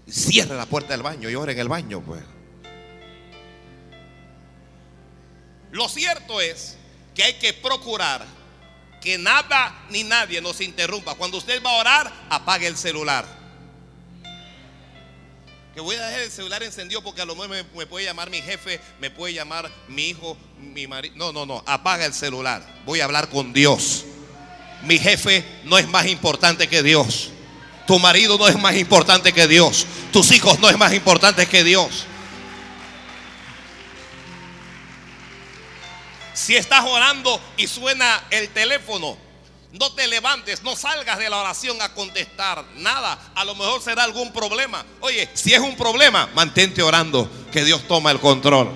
Cierre 0.07 0.55
la 0.55 0.65
puerta 0.65 0.93
del 0.93 1.03
baño 1.03 1.29
y 1.29 1.35
ore 1.35 1.53
en 1.53 1.59
el 1.59 1.67
baño, 1.67 2.01
pues. 2.01 2.23
Lo 5.71 5.87
cierto 5.87 6.41
es 6.41 6.77
que 7.13 7.23
hay 7.23 7.33
que 7.33 7.53
procurar 7.53 8.25
que 9.01 9.17
nada 9.17 9.85
ni 9.89 10.03
nadie 10.03 10.41
nos 10.41 10.61
interrumpa. 10.61 11.15
Cuando 11.15 11.37
usted 11.37 11.63
va 11.63 11.71
a 11.71 11.79
orar, 11.79 12.13
apague 12.29 12.67
el 12.67 12.75
celular. 12.75 13.38
Que 15.73 15.81
voy 15.81 15.95
a 15.95 16.05
dejar 16.05 16.21
el 16.21 16.31
celular 16.31 16.63
encendido 16.63 17.03
porque 17.03 17.21
a 17.21 17.25
lo 17.25 17.35
mejor 17.35 17.63
me, 17.75 17.85
puede 17.85 18.05
llamar 18.05 18.29
mi 18.29 18.41
jefe, 18.41 18.81
me 18.99 19.11
puede 19.11 19.33
llamar 19.33 19.69
mi 19.87 20.09
hijo, 20.09 20.35
mi 20.59 20.87
marido. 20.87 21.15
No, 21.15 21.31
no, 21.31 21.45
no, 21.45 21.63
apaga 21.67 22.05
el 22.05 22.13
celular. 22.13 22.65
Voy 22.85 23.01
a 23.01 23.05
hablar 23.05 23.29
con 23.29 23.53
Dios. 23.53 24.05
Mi 24.83 24.97
jefe 24.97 25.43
no 25.65 25.77
es 25.77 25.87
más 25.87 26.07
importante 26.07 26.67
que 26.67 26.81
Dios. 26.81 27.29
Tu 27.85 27.99
marido 27.99 28.37
no 28.37 28.47
es 28.47 28.57
más 28.57 28.75
importante 28.75 29.31
que 29.31 29.47
Dios. 29.47 29.85
Tus 30.11 30.31
hijos 30.31 30.59
no 30.59 30.69
es 30.69 30.77
más 30.77 30.93
importante 30.93 31.45
que 31.47 31.63
Dios. 31.63 32.05
Si 36.33 36.55
estás 36.55 36.85
orando 36.85 37.39
y 37.57 37.67
suena 37.67 38.23
el 38.31 38.49
teléfono, 38.49 39.17
no 39.71 39.93
te 39.93 40.07
levantes, 40.07 40.63
no 40.63 40.75
salgas 40.75 41.19
de 41.19 41.29
la 41.29 41.37
oración 41.37 41.79
a 41.81 41.93
contestar 41.93 42.65
nada. 42.77 43.31
A 43.35 43.45
lo 43.45 43.53
mejor 43.53 43.81
será 43.81 44.03
algún 44.03 44.33
problema. 44.33 44.83
Oye, 45.01 45.29
si 45.33 45.53
es 45.53 45.59
un 45.59 45.75
problema, 45.75 46.27
mantente 46.33 46.81
orando, 46.81 47.29
que 47.51 47.63
Dios 47.63 47.87
toma 47.87 48.09
el 48.11 48.19
control. 48.19 48.71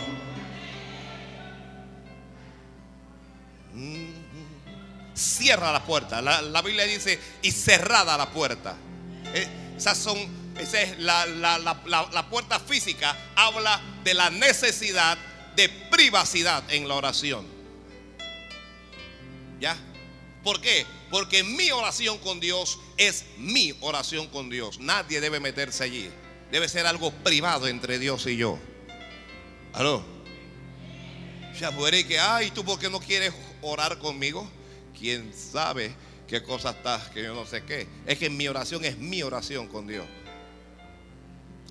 Cierra 5.16 5.72
la 5.72 5.84
puerta. 5.84 6.22
La, 6.22 6.62
Biblia 6.62 6.86
dice, 6.86 7.20
y 7.42 7.52
cerrada 7.52 8.16
la 8.18 8.30
puerta. 8.30 8.76
Eh, 9.34 9.48
esas 9.76 9.98
son, 9.98 10.18
esa 10.60 10.82
es 10.82 11.00
la, 11.00 11.26
la 11.26 12.30
puerta 12.30 12.60
física. 12.60 13.18
Habla 13.36 13.82
de 14.04 14.14
la 14.14 14.30
necesidad 14.30 15.18
de 15.56 15.70
privacidad 15.70 16.64
en 16.72 16.88
la 16.88 16.96
oración. 16.96 17.48
¿Ya? 19.60 19.76
¿Por 20.44 20.60
qué? 20.60 20.86
Porque 21.10 21.44
mi 21.44 21.72
oración 21.72 22.18
con 22.18 22.40
Dios 22.40 22.80
es 22.98 23.26
mi 23.38 23.74
oración 23.82 24.28
con 24.28 24.50
Dios. 24.50 24.80
Nadie 24.80 25.22
debe 25.22 25.40
meterse 25.40 25.84
allí. 25.84 26.10
Debe 26.52 26.68
ser 26.68 26.86
algo 26.86 27.12
privado 27.12 27.68
entre 27.68 27.98
Dios 27.98 28.26
y 28.28 28.36
yo. 28.36 28.60
¿Aló? 29.74 30.04
Ya 31.60 31.72
puede 31.72 32.06
que, 32.06 32.20
ay, 32.20 32.52
¿tú 32.52 32.66
por 32.66 32.78
qué 32.78 32.90
no 32.90 33.00
quieres 33.00 33.34
orar 33.62 34.00
conmigo? 34.00 34.50
¿Quién 35.00 35.34
sabe 35.34 35.96
qué 36.28 36.44
cosa 36.44 36.72
estás 36.72 37.10
que 37.10 37.24
yo 37.24 37.34
no 37.34 37.46
sé 37.46 37.64
qué? 37.64 37.88
Es 38.06 38.18
que 38.18 38.30
mi 38.30 38.48
oración 38.48 38.84
es 38.84 38.98
mi 38.98 39.24
oración 39.24 39.68
con 39.68 39.88
Dios. 39.88 40.06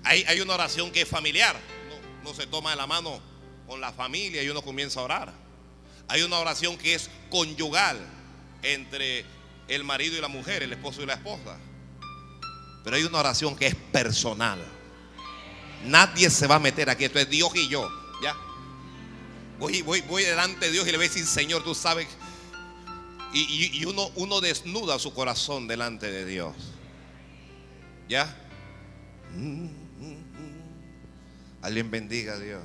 Hay, 0.03 0.23
hay 0.27 0.41
una 0.41 0.55
oración 0.55 0.91
que 0.91 1.01
es 1.01 1.07
familiar. 1.07 1.55
No, 2.23 2.29
no 2.29 2.35
se 2.35 2.47
toma 2.47 2.71
de 2.71 2.77
la 2.77 2.87
mano 2.87 3.21
con 3.67 3.79
la 3.79 3.93
familia 3.93 4.41
y 4.41 4.49
uno 4.49 4.61
comienza 4.63 4.99
a 4.99 5.03
orar. 5.03 5.33
Hay 6.07 6.23
una 6.23 6.39
oración 6.39 6.77
que 6.77 6.95
es 6.95 7.09
conyugal 7.29 7.99
entre 8.63 9.25
el 9.67 9.83
marido 9.83 10.17
y 10.17 10.21
la 10.21 10.27
mujer, 10.27 10.63
el 10.63 10.73
esposo 10.73 11.01
y 11.01 11.05
la 11.05 11.13
esposa. 11.13 11.57
Pero 12.83 12.95
hay 12.95 13.03
una 13.03 13.19
oración 13.19 13.55
que 13.55 13.67
es 13.67 13.75
personal. 13.75 14.59
Nadie 15.85 16.29
se 16.29 16.47
va 16.47 16.55
a 16.55 16.59
meter 16.59 16.89
aquí. 16.89 17.05
Esto 17.05 17.19
es 17.19 17.29
Dios 17.29 17.51
y 17.55 17.67
yo. 17.67 17.89
¿Ya? 18.21 18.35
Voy, 19.59 19.81
voy, 19.81 20.01
voy 20.01 20.23
delante 20.23 20.65
de 20.65 20.71
Dios 20.71 20.87
y 20.87 20.91
le 20.91 20.97
voy 20.97 21.05
a 21.05 21.09
decir, 21.09 21.25
Señor, 21.25 21.63
tú 21.63 21.75
sabes. 21.75 22.07
Y, 23.33 23.83
uno, 23.85 24.11
uno 24.15 24.41
desnuda 24.41 24.99
su 24.99 25.13
corazón 25.13 25.67
delante 25.67 26.11
de 26.11 26.25
Dios. 26.25 26.53
¿Ya? 28.07 28.37
Alguien 31.61 31.89
bendiga 31.89 32.33
a 32.33 32.39
Dios. 32.39 32.61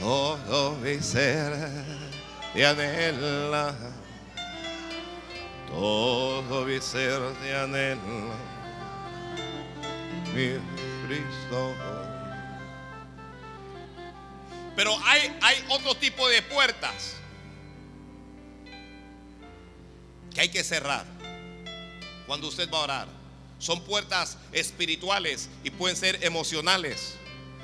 Todo 0.00 0.76
mi 0.76 1.00
ser 1.00 2.09
te 2.52 2.66
anhela. 2.66 3.74
Todo 5.68 6.64
mi 6.64 6.80
ser 6.80 7.20
te 7.42 7.54
anhela. 7.54 8.34
Mi 10.34 10.58
Cristo. 11.06 11.74
Pero 14.76 14.96
hay, 15.04 15.36
hay 15.42 15.64
otro 15.68 15.94
tipo 15.94 16.28
de 16.28 16.42
puertas 16.42 17.16
que 20.32 20.40
hay 20.40 20.48
que 20.48 20.64
cerrar 20.64 21.04
cuando 22.26 22.48
usted 22.48 22.70
va 22.72 22.78
a 22.78 22.82
orar. 22.82 23.08
Son 23.58 23.82
puertas 23.84 24.38
espirituales 24.52 25.50
y 25.62 25.70
pueden 25.70 25.96
ser 25.96 26.24
emocionales. 26.24 27.16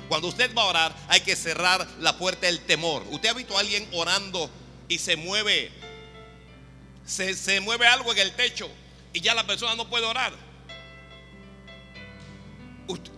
Cuando 0.07 0.27
usted 0.27 0.53
va 0.55 0.61
a 0.61 0.65
orar, 0.65 0.95
hay 1.07 1.21
que 1.21 1.35
cerrar 1.35 1.87
la 1.99 2.17
puerta 2.17 2.45
del 2.45 2.59
temor. 2.61 3.03
¿Usted 3.09 3.29
ha 3.29 3.33
visto 3.33 3.57
a 3.57 3.61
alguien 3.61 3.87
orando 3.93 4.49
y 4.87 4.97
se 4.97 5.15
mueve? 5.15 5.71
Se, 7.05 7.59
mueve 7.61 7.87
algo 7.87 8.11
en 8.11 8.19
el 8.19 8.35
techo 8.35 8.69
y 9.13 9.21
ya 9.21 9.33
la 9.33 9.45
persona 9.45 9.75
no 9.75 9.89
puede 9.89 10.05
orar. 10.05 10.33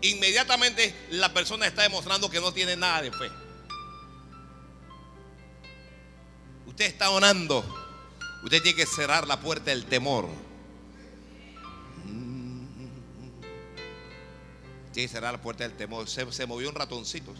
Inmediatamente 0.01 0.95
la 1.11 1.33
persona 1.33 1.67
está 1.67 1.83
demostrando 1.83 2.29
que 2.29 2.39
no 2.39 2.51
tiene 2.51 2.75
nada 2.75 3.01
de 3.01 3.11
fe. 3.11 3.29
Usted 6.65 6.85
está 6.85 7.09
orando. 7.09 7.63
Usted 8.43 8.61
tiene 8.61 8.77
que 8.77 8.85
cerrar 8.85 9.27
la 9.27 9.39
puerta 9.39 9.71
del 9.71 9.85
temor. 9.85 10.29
Tiene 14.93 15.07
que 15.07 15.13
cerrar 15.13 15.33
la 15.33 15.41
puerta 15.41 15.67
del 15.67 15.75
temor. 15.75 16.07
Se, 16.09 16.45
movió 16.45 16.69
un 16.69 16.75
ratoncito. 16.75 17.33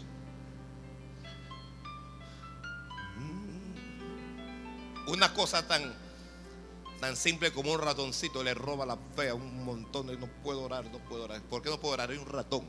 Una 5.06 5.32
cosa 5.34 5.66
tan, 5.66 5.94
tan 7.00 7.16
simple 7.16 7.52
como 7.52 7.72
un 7.72 7.80
ratoncito 7.80 8.42
le 8.42 8.54
roba 8.54 8.86
la 8.86 8.96
fe 9.16 9.30
a 9.30 9.34
un 9.34 9.64
montón 9.64 10.06
de 10.06 10.16
no 10.16 10.26
puedo 10.42 10.62
orar, 10.62 10.84
no 10.86 10.98
puedo 10.98 11.24
orar. 11.24 11.40
¿Por 11.42 11.62
qué 11.62 11.70
no 11.70 11.80
puedo 11.80 11.94
orar? 11.94 12.10
Hay 12.10 12.18
un 12.18 12.26
ratón. 12.26 12.64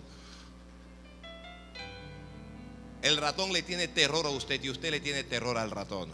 El 3.01 3.17
ratón 3.17 3.51
le 3.51 3.63
tiene 3.63 3.87
terror 3.87 4.25
a 4.25 4.29
usted 4.29 4.63
y 4.63 4.69
usted 4.69 4.91
le 4.91 4.99
tiene 4.99 5.23
terror 5.23 5.57
al 5.57 5.71
ratón. 5.71 6.11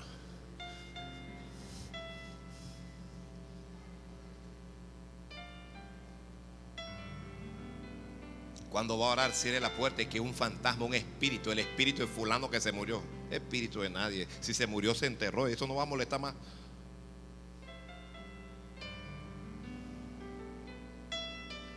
Cuando 8.70 8.98
va 9.00 9.08
a 9.08 9.12
orar, 9.14 9.32
cierre 9.34 9.60
la 9.60 9.76
puerta 9.76 10.02
y 10.02 10.06
que 10.06 10.20
un 10.20 10.34
fantasma, 10.34 10.86
un 10.86 10.94
espíritu, 10.94 11.52
el 11.52 11.60
espíritu 11.60 12.02
de 12.04 12.08
fulano 12.08 12.50
que 12.50 12.62
se 12.62 12.72
murió. 12.72 13.02
Espíritu 13.32 13.82
de 13.82 13.90
nadie. 13.90 14.28
Si 14.40 14.54
se 14.54 14.68
murió, 14.68 14.94
se 14.96 15.06
enterró. 15.06 15.48
Eso 15.48 15.68
no 15.68 15.76
va 15.76 15.84
a 15.84 15.86
molestar 15.86 16.20
más. 16.20 16.34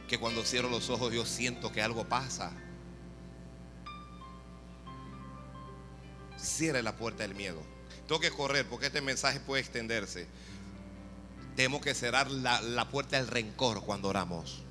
Que 0.08 0.18
cuando 0.18 0.44
cierro 0.44 0.68
los 0.68 0.90
ojos 0.90 1.12
yo 1.12 1.24
siento 1.24 1.72
que 1.72 1.82
algo 1.82 2.04
pasa. 2.04 2.52
Cierre 6.36 6.82
la 6.82 6.96
puerta 6.96 7.22
del 7.22 7.34
miedo. 7.34 7.62
Tengo 8.06 8.20
que 8.20 8.30
correr 8.30 8.66
porque 8.66 8.86
este 8.86 9.00
mensaje 9.00 9.40
puede 9.40 9.62
extenderse. 9.62 10.26
Tenemos 11.54 11.80
que 11.80 11.94
cerrar 11.94 12.30
la, 12.30 12.60
la 12.60 12.88
puerta 12.88 13.16
del 13.16 13.26
rencor 13.26 13.84
cuando 13.84 14.08
oramos. 14.08 14.64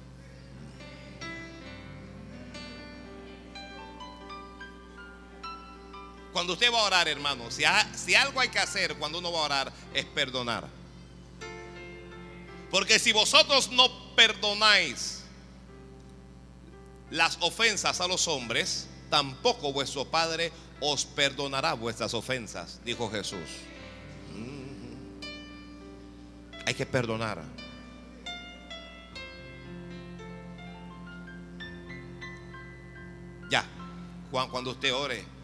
Cuando 6.39 6.53
usted 6.53 6.71
va 6.71 6.79
a 6.79 6.83
orar, 6.83 7.05
hermano, 7.09 7.51
si, 7.51 7.65
algo 8.15 8.39
hay 8.39 8.47
que 8.47 8.59
hacer 8.59 8.95
cuando 8.95 9.19
uno 9.19 9.29
va 9.29 9.39
a 9.39 9.43
orar 9.43 9.73
es 9.93 10.05
perdonar. 10.05 10.69
Porque 12.71 12.97
si 12.97 13.11
vosotros 13.11 13.69
no 13.71 14.15
perdonáis 14.15 15.25
las 17.09 17.37
ofensas 17.41 17.99
a 17.99 18.07
los 18.07 18.25
hombres, 18.29 18.87
tampoco 19.09 19.73
vuestro 19.73 20.05
Padre 20.05 20.53
os 20.79 21.03
perdonará 21.03 21.73
vuestras 21.73 22.13
ofensas, 22.13 22.79
dijo 22.85 23.11
Jesús. 23.11 23.49
Mm. 24.33 25.19
Hay 26.65 26.73
que 26.73 26.85
perdonar. 26.85 27.43
Ya, 33.51 33.65
Juan, 34.31 34.47
cuando 34.49 34.71
usted 34.71 34.93
ore, 34.93 35.38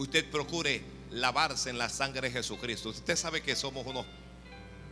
usted 0.00 0.30
procure 0.30 0.82
lavarse 1.10 1.70
en 1.70 1.78
la 1.78 1.88
sangre 1.88 2.22
de 2.22 2.30
Jesucristo. 2.30 2.90
Usted 2.90 3.16
sabe 3.16 3.42
que 3.42 3.54
somos 3.54 3.86
unos 3.86 4.06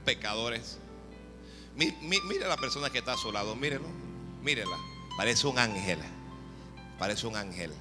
pecadores. 0.04 0.78
Mire 1.76 2.44
a 2.44 2.48
la 2.48 2.56
persona 2.56 2.90
que 2.90 2.98
está 2.98 3.12
a 3.12 3.16
su 3.16 3.32
lado, 3.32 3.54
mírelo, 3.54 3.88
mírela. 4.42 4.76
Parece 5.16 5.46
un 5.46 5.58
ángel, 5.58 5.98
parece 6.98 7.26
un 7.26 7.36
ángel. 7.36 7.72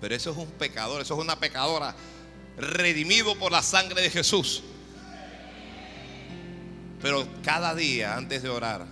Pero 0.00 0.14
eso 0.14 0.30
es 0.30 0.36
un 0.36 0.50
pecador, 0.52 1.02
eso 1.02 1.14
es 1.14 1.20
una 1.20 1.38
pecadora 1.38 1.94
redimido 2.56 3.36
por 3.38 3.52
la 3.52 3.62
sangre 3.62 4.00
de 4.00 4.10
Jesús. 4.10 4.62
Pero 7.00 7.26
cada 7.42 7.74
día 7.74 8.16
antes 8.16 8.42
de 8.42 8.48
orar 8.48 8.86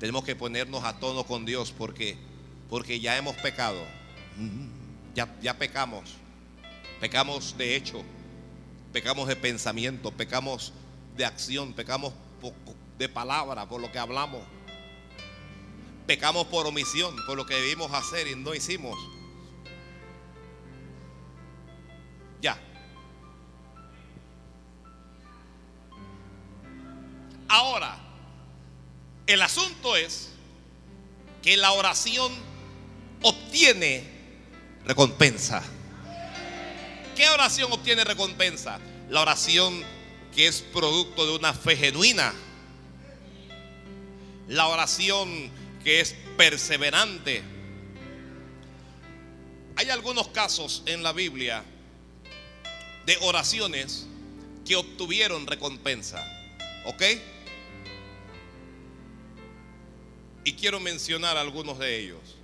tenemos 0.00 0.24
que 0.24 0.34
ponernos 0.34 0.84
a 0.84 0.98
tono 0.98 1.24
con 1.24 1.44
Dios 1.44 1.72
porque 1.76 2.16
porque 2.68 3.00
ya 3.00 3.16
hemos 3.16 3.36
pecado. 3.36 3.80
Ya, 5.14 5.34
ya 5.40 5.56
pecamos. 5.56 6.14
Pecamos 7.00 7.56
de 7.56 7.76
hecho, 7.76 8.02
pecamos 8.92 9.28
de 9.28 9.36
pensamiento, 9.36 10.10
pecamos 10.10 10.72
de 11.16 11.24
acción, 11.24 11.72
pecamos 11.72 12.12
de 12.98 13.08
palabra 13.08 13.68
por 13.68 13.80
lo 13.80 13.90
que 13.92 13.98
hablamos. 13.98 14.42
Pecamos 16.06 16.46
por 16.46 16.66
omisión, 16.66 17.14
por 17.26 17.36
lo 17.36 17.46
que 17.46 17.54
debimos 17.54 17.92
hacer 17.92 18.26
y 18.26 18.34
no 18.34 18.54
hicimos. 18.54 18.98
Ya. 22.40 22.58
Ahora, 27.46 27.98
el 29.26 29.42
asunto 29.42 29.96
es 29.96 30.30
que 31.42 31.56
la 31.56 31.72
oración 31.72 32.32
obtiene 33.22 34.02
recompensa. 34.84 35.62
¿Qué 37.18 37.28
oración 37.28 37.72
obtiene 37.72 38.04
recompensa? 38.04 38.78
La 39.10 39.22
oración 39.22 39.82
que 40.32 40.46
es 40.46 40.62
producto 40.62 41.26
de 41.26 41.34
una 41.36 41.52
fe 41.52 41.76
genuina. 41.76 42.32
La 44.46 44.68
oración 44.68 45.50
que 45.82 45.98
es 45.98 46.14
perseverante. 46.36 47.42
Hay 49.74 49.90
algunos 49.90 50.28
casos 50.28 50.84
en 50.86 51.02
la 51.02 51.12
Biblia 51.12 51.64
de 53.04 53.18
oraciones 53.22 54.06
que 54.64 54.76
obtuvieron 54.76 55.48
recompensa. 55.48 56.24
¿Ok? 56.84 57.02
Y 60.44 60.52
quiero 60.52 60.78
mencionar 60.78 61.36
algunos 61.36 61.80
de 61.80 61.98
ellos. 61.98 62.36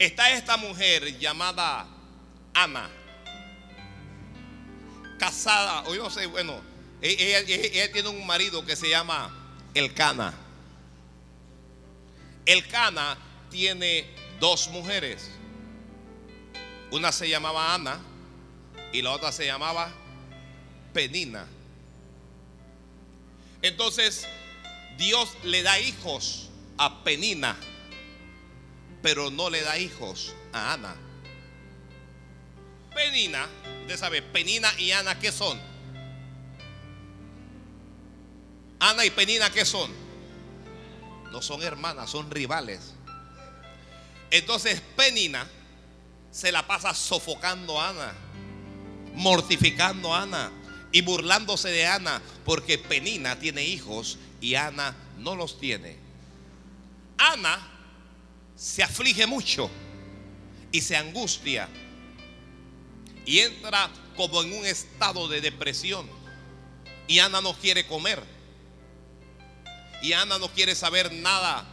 Está 0.00 0.32
esta 0.32 0.56
mujer 0.56 1.16
llamada 1.20 1.94
Ana, 2.64 2.88
casada, 5.18 5.84
o 5.86 5.94
yo 5.94 6.02
no 6.02 6.10
sé, 6.10 6.26
bueno, 6.26 6.60
e-, 7.00 7.38
ella, 7.38 7.92
tiene 7.92 8.08
un 8.08 8.26
marido 8.26 8.64
que 8.64 8.74
se 8.74 8.88
llama 8.88 9.30
Elcana. 9.74 10.34
Elcana 12.44 13.16
tiene 13.50 14.06
dos 14.40 14.68
mujeres. 14.68 15.30
Una 16.90 17.12
se 17.12 17.28
llamaba 17.28 17.74
Ana 17.74 18.00
y 18.92 19.02
la 19.02 19.12
otra 19.12 19.30
se 19.30 19.46
llamaba 19.46 19.92
Penina. 20.92 21.46
Entonces, 23.62 24.26
Dios 24.96 25.36
le 25.44 25.62
da 25.62 25.78
hijos 25.78 26.48
a 26.76 27.04
Penina, 27.04 27.56
pero 29.02 29.30
no 29.30 29.50
le 29.50 29.60
da 29.60 29.78
hijos 29.78 30.34
a 30.52 30.72
Ana. 30.72 31.07
Penina, 32.98 33.46
usted 33.82 33.96
sabe, 33.96 34.22
Penina 34.22 34.68
y 34.76 34.90
Ana, 34.90 35.16
¿qué 35.20 35.30
son? 35.30 35.56
Ana 38.80 39.04
y 39.04 39.10
Penina, 39.10 39.50
¿qué 39.50 39.64
son? 39.64 39.92
No 41.30 41.40
son 41.40 41.62
hermanas, 41.62 42.10
son 42.10 42.28
rivales. 42.28 42.94
Entonces 44.32 44.82
Penina 44.96 45.46
se 46.32 46.50
la 46.50 46.66
pasa 46.66 46.92
sofocando 46.92 47.80
a 47.80 47.90
Ana, 47.90 48.14
mortificando 49.14 50.12
a 50.12 50.22
Ana 50.22 50.50
y 50.90 51.02
burlándose 51.02 51.68
de 51.68 51.86
Ana, 51.86 52.20
porque 52.44 52.78
Penina 52.78 53.38
tiene 53.38 53.62
hijos 53.62 54.18
y 54.40 54.56
Ana 54.56 54.96
no 55.18 55.36
los 55.36 55.60
tiene. 55.60 55.96
Ana 57.16 57.60
se 58.56 58.82
aflige 58.82 59.24
mucho 59.28 59.70
y 60.72 60.80
se 60.80 60.96
angustia 60.96 61.68
y 63.28 63.40
entra 63.40 63.90
como 64.16 64.42
en 64.42 64.54
un 64.54 64.64
estado 64.64 65.28
de 65.28 65.42
depresión. 65.42 66.08
Y 67.06 67.18
Ana 67.18 67.42
no 67.42 67.52
quiere 67.52 67.86
comer. 67.86 68.22
Y 70.00 70.14
Ana 70.14 70.38
no 70.38 70.48
quiere 70.48 70.74
saber 70.74 71.12
nada 71.12 71.66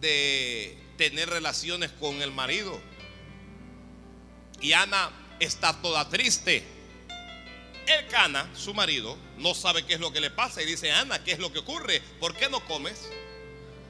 de 0.00 0.76
tener 0.98 1.30
relaciones 1.30 1.92
con 1.92 2.22
el 2.22 2.32
marido. 2.32 2.80
Y 4.60 4.72
Ana 4.72 5.12
está 5.38 5.80
toda 5.80 6.08
triste. 6.08 6.64
El 7.86 8.08
Cana, 8.08 8.50
su 8.56 8.74
marido, 8.74 9.16
no 9.38 9.54
sabe 9.54 9.86
qué 9.86 9.94
es 9.94 10.00
lo 10.00 10.12
que 10.12 10.20
le 10.20 10.32
pasa 10.32 10.60
y 10.60 10.66
dice, 10.66 10.90
Ana, 10.90 11.22
¿qué 11.22 11.30
es 11.30 11.38
lo 11.38 11.52
que 11.52 11.60
ocurre? 11.60 12.00
¿Por 12.18 12.34
qué 12.34 12.48
no 12.48 12.58
comes? 12.66 13.08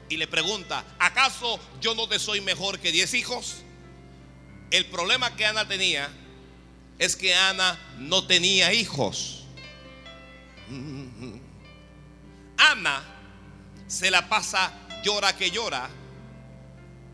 Y 0.07 0.17
le 0.17 0.27
pregunta, 0.27 0.85
¿acaso 0.99 1.59
yo 1.81 1.95
no 1.95 2.07
te 2.07 2.19
soy 2.19 2.41
mejor 2.41 2.77
que 2.79 2.91
diez 2.91 3.15
hijos? 3.15 3.63
El 4.71 4.85
problema 4.85 5.35
que 5.35 5.45
Ana 5.45 5.67
tenía 5.67 6.09
es 6.97 7.17
que 7.17 7.35
Ana 7.35 7.77
no 7.99 8.25
tenía 8.25 8.73
hijos. 8.73 9.43
Ana 12.57 13.03
se 13.87 14.09
la 14.09 14.29
pasa 14.29 14.71
llora 15.03 15.35
que 15.35 15.51
llora. 15.51 15.89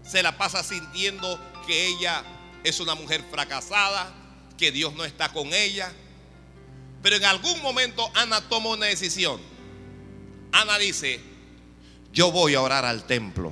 Se 0.03 0.21
la 0.21 0.37
pasa 0.37 0.63
sintiendo 0.63 1.39
que 1.65 1.87
ella 1.87 2.23
es 2.63 2.79
una 2.79 2.95
mujer 2.95 3.23
fracasada, 3.31 4.13
que 4.57 4.71
Dios 4.71 4.93
no 4.93 5.03
está 5.03 5.33
con 5.33 5.51
ella. 5.53 5.91
Pero 7.01 7.15
en 7.15 7.25
algún 7.25 7.61
momento 7.61 8.09
Ana 8.13 8.41
toma 8.41 8.69
una 8.69 8.85
decisión. 8.85 9.41
Ana 10.51 10.77
dice, 10.77 11.19
yo 12.13 12.31
voy 12.31 12.53
a 12.53 12.61
orar 12.61 12.85
al 12.85 13.05
templo. 13.05 13.51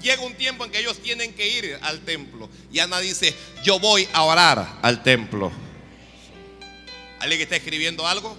Llega 0.00 0.22
un 0.22 0.34
tiempo 0.34 0.64
en 0.64 0.70
que 0.70 0.78
ellos 0.78 0.98
tienen 0.98 1.34
que 1.34 1.48
ir 1.48 1.78
al 1.82 2.00
templo. 2.00 2.48
Y 2.72 2.78
Ana 2.78 3.00
dice, 3.00 3.34
yo 3.64 3.80
voy 3.80 4.08
a 4.12 4.22
orar 4.22 4.78
al 4.82 5.02
templo. 5.02 5.50
¿Alguien 7.20 7.38
que 7.38 7.42
está 7.44 7.56
escribiendo 7.56 8.06
algo? 8.06 8.36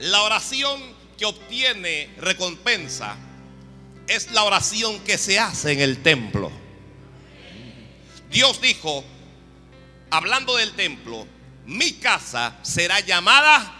La 0.00 0.22
oración 0.22 0.80
que 1.18 1.26
obtiene 1.26 2.10
recompensa 2.18 3.16
es 4.06 4.30
la 4.32 4.44
oración 4.44 5.00
que 5.00 5.18
se 5.18 5.38
hace 5.38 5.72
en 5.72 5.80
el 5.80 6.02
templo. 6.02 6.50
Dios 8.30 8.60
dijo, 8.60 9.04
hablando 10.10 10.56
del 10.56 10.72
templo, 10.72 11.26
mi 11.66 11.92
casa 11.92 12.58
será 12.62 13.00
llamada 13.00 13.72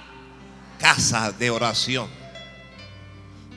casa 0.78 1.32
de 1.32 1.50
oración. 1.50 2.08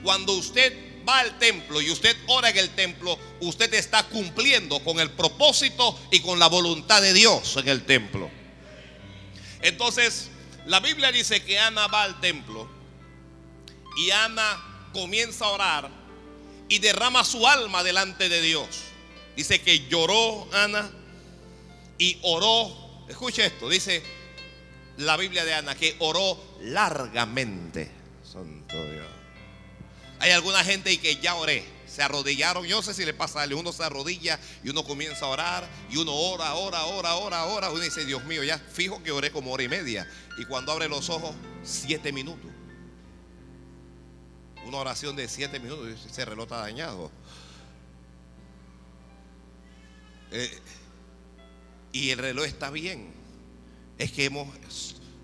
Cuando 0.04 0.34
usted 0.34 0.89
va 1.10 1.20
al 1.20 1.40
templo 1.40 1.82
y 1.82 1.90
usted 1.90 2.16
ora 2.28 2.50
en 2.50 2.58
el 2.58 2.70
templo, 2.70 3.18
usted 3.42 3.74
está 3.74 4.04
cumpliendo 4.04 4.84
con 4.84 5.00
el 5.00 5.10
propósito 5.10 6.00
y 6.12 6.20
con 6.20 6.38
la 6.40 6.48
voluntad 6.48 7.02
de 7.02 7.14
Dios 7.14 7.58
en 7.58 7.68
el 7.68 7.86
templo. 7.86 8.30
Entonces, 9.62 10.30
la 10.66 10.80
Biblia 10.80 11.12
dice 11.12 11.44
que 11.44 11.58
Ana 11.58 11.88
va 11.88 12.04
al 12.04 12.20
templo 12.22 12.70
y 13.98 14.12
Ana 14.12 14.90
comienza 14.94 15.46
a 15.46 15.50
orar 15.50 15.90
y 16.70 16.80
derrama 16.80 17.24
su 17.24 17.48
alma 17.48 17.84
delante 17.84 18.30
de 18.30 18.42
Dios. 18.42 18.68
Dice 19.36 19.62
que 19.62 19.88
lloró 19.88 20.48
Ana 20.54 20.90
y 21.98 22.20
oró. 22.22 23.06
Escuche 23.10 23.46
esto, 23.46 23.68
dice 23.68 24.04
la 24.98 25.18
Biblia 25.18 25.44
de 25.46 25.56
Ana 25.56 25.76
que 25.76 25.96
oró 26.00 26.40
largamente. 26.62 27.99
Hay 30.20 30.32
alguna 30.32 30.64
gente 30.64 31.00
que 31.00 31.16
ya 31.18 31.36
oré, 31.36 31.66
se 31.88 32.04
arrodillaron. 32.04 32.66
Yo 32.66 32.78
no 32.78 32.82
sé 32.82 32.94
si 32.94 33.06
le 33.06 33.14
pasa 33.14 33.40
a 33.40 33.44
alguien. 33.44 33.60
Uno 33.60 33.72
se 33.72 33.84
arrodilla 33.84 34.40
y 34.64 34.70
uno 34.70 34.84
comienza 34.84 35.26
a 35.26 35.30
orar 35.30 35.70
y 35.90 35.98
uno 35.98 36.14
ora, 36.14 36.54
ora, 36.56 36.86
ora, 36.86 37.16
ora, 37.16 37.46
ora. 37.46 37.70
Uno 37.72 37.80
dice, 37.80 38.06
Dios 38.06 38.24
mío, 38.26 38.44
ya 38.44 38.58
fijo 38.58 39.02
que 39.02 39.12
oré 39.12 39.32
como 39.32 39.52
hora 39.52 39.64
y 39.64 39.70
media. 39.70 40.10
Y 40.38 40.46
cuando 40.46 40.72
abre 40.72 40.90
los 40.90 41.10
ojos, 41.10 41.34
siete 41.64 42.12
minutos. 42.12 42.52
Una 44.66 44.78
oración 44.78 45.16
de 45.16 45.28
siete 45.28 45.60
minutos, 45.60 46.06
ese 46.06 46.26
reloj 46.26 46.44
está 46.44 46.58
dañado. 46.58 47.10
Eh, 50.32 50.60
y 51.92 52.10
el 52.10 52.20
reloj 52.20 52.46
está 52.46 52.70
bien. 52.70 53.14
Es 53.98 54.12
que 54.12 54.26
hemos... 54.26 54.48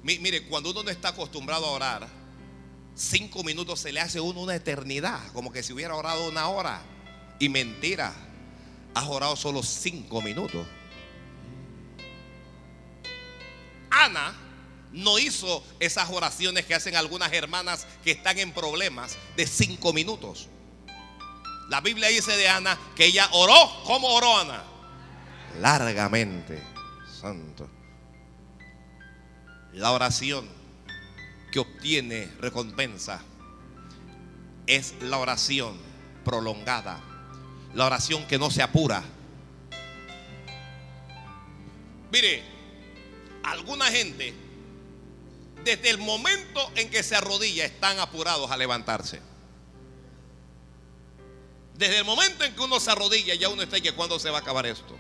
Mire, 0.04 0.48
cuando 0.48 0.72
uno 0.72 0.84
no 0.84 0.90
está 0.90 1.10
acostumbrado 1.10 1.66
a 1.66 1.72
orar, 1.72 2.25
cinco 2.96 3.44
minutos 3.44 3.80
se 3.80 3.92
le 3.92 4.00
hace 4.00 4.20
uno 4.20 4.42
una 4.42 4.56
eternidad, 4.56 5.20
como 5.34 5.52
que 5.52 5.62
si 5.62 5.74
hubiera 5.74 5.96
orado 5.96 6.28
una 6.28 6.48
hora. 6.48 6.82
Y 7.40 7.50
mentira, 7.50 8.14
has 8.94 9.06
orado 9.08 9.36
solo 9.36 9.62
cinco 9.62 10.22
minutos. 10.22 10.66
Ana 13.92 14.34
no 14.92 15.20
hizo 15.20 15.64
esas 15.80 16.10
oraciones 16.10 16.66
que 16.66 16.74
hacen 16.74 16.96
algunas 16.96 17.32
hermanas 17.34 17.86
que 18.04 18.12
están 18.12 18.40
en 18.40 18.54
problemas 18.54 19.18
de 19.36 19.46
cinco 19.46 19.94
minutos. 19.94 20.48
La 21.70 21.82
Biblia 21.82 22.10
dice 22.10 22.36
de 22.38 22.48
Ana 22.48 22.78
que 22.96 23.06
ella 23.06 23.28
oró. 23.32 23.84
¿Cómo 23.86 24.08
oró 24.08 24.38
Ana? 24.38 24.64
Largamente. 25.60 26.62
Santo. 27.20 27.70
La 29.74 29.92
oración 29.92 30.48
que 31.56 31.60
obtiene 31.62 32.30
recompensa 32.42 33.22
es 34.68 34.94
la 35.00 35.20
oración 35.20 35.80
prolongada. 36.26 37.00
La 37.74 37.86
oración 37.86 38.28
que 38.28 38.38
no 38.38 38.52
se 38.52 38.62
apura. 38.62 39.02
Mire, 42.12 42.44
alguna 43.42 43.86
gente 43.86 44.34
desde 45.64 45.92
el 45.92 45.98
momento 45.98 46.74
en 46.76 46.90
que 46.90 47.02
se 47.04 47.16
arrodilla 47.16 47.64
están 47.64 48.02
apurados 48.02 48.52
a 48.52 48.58
levantarse. 48.58 49.22
Desde 51.78 52.00
el 52.00 52.04
momento 52.04 52.44
en 52.44 52.54
que 52.54 52.62
uno 52.64 52.82
se 52.82 52.92
arrodilla 52.92 53.34
ya 53.34 53.48
uno 53.48 53.62
está 53.62 53.78
y 53.78 53.82
que 53.82 53.94
cuando 53.94 54.20
se 54.20 54.30
va 54.30 54.40
a 54.40 54.42
acabar 54.42 54.66
esto. 54.66 55.00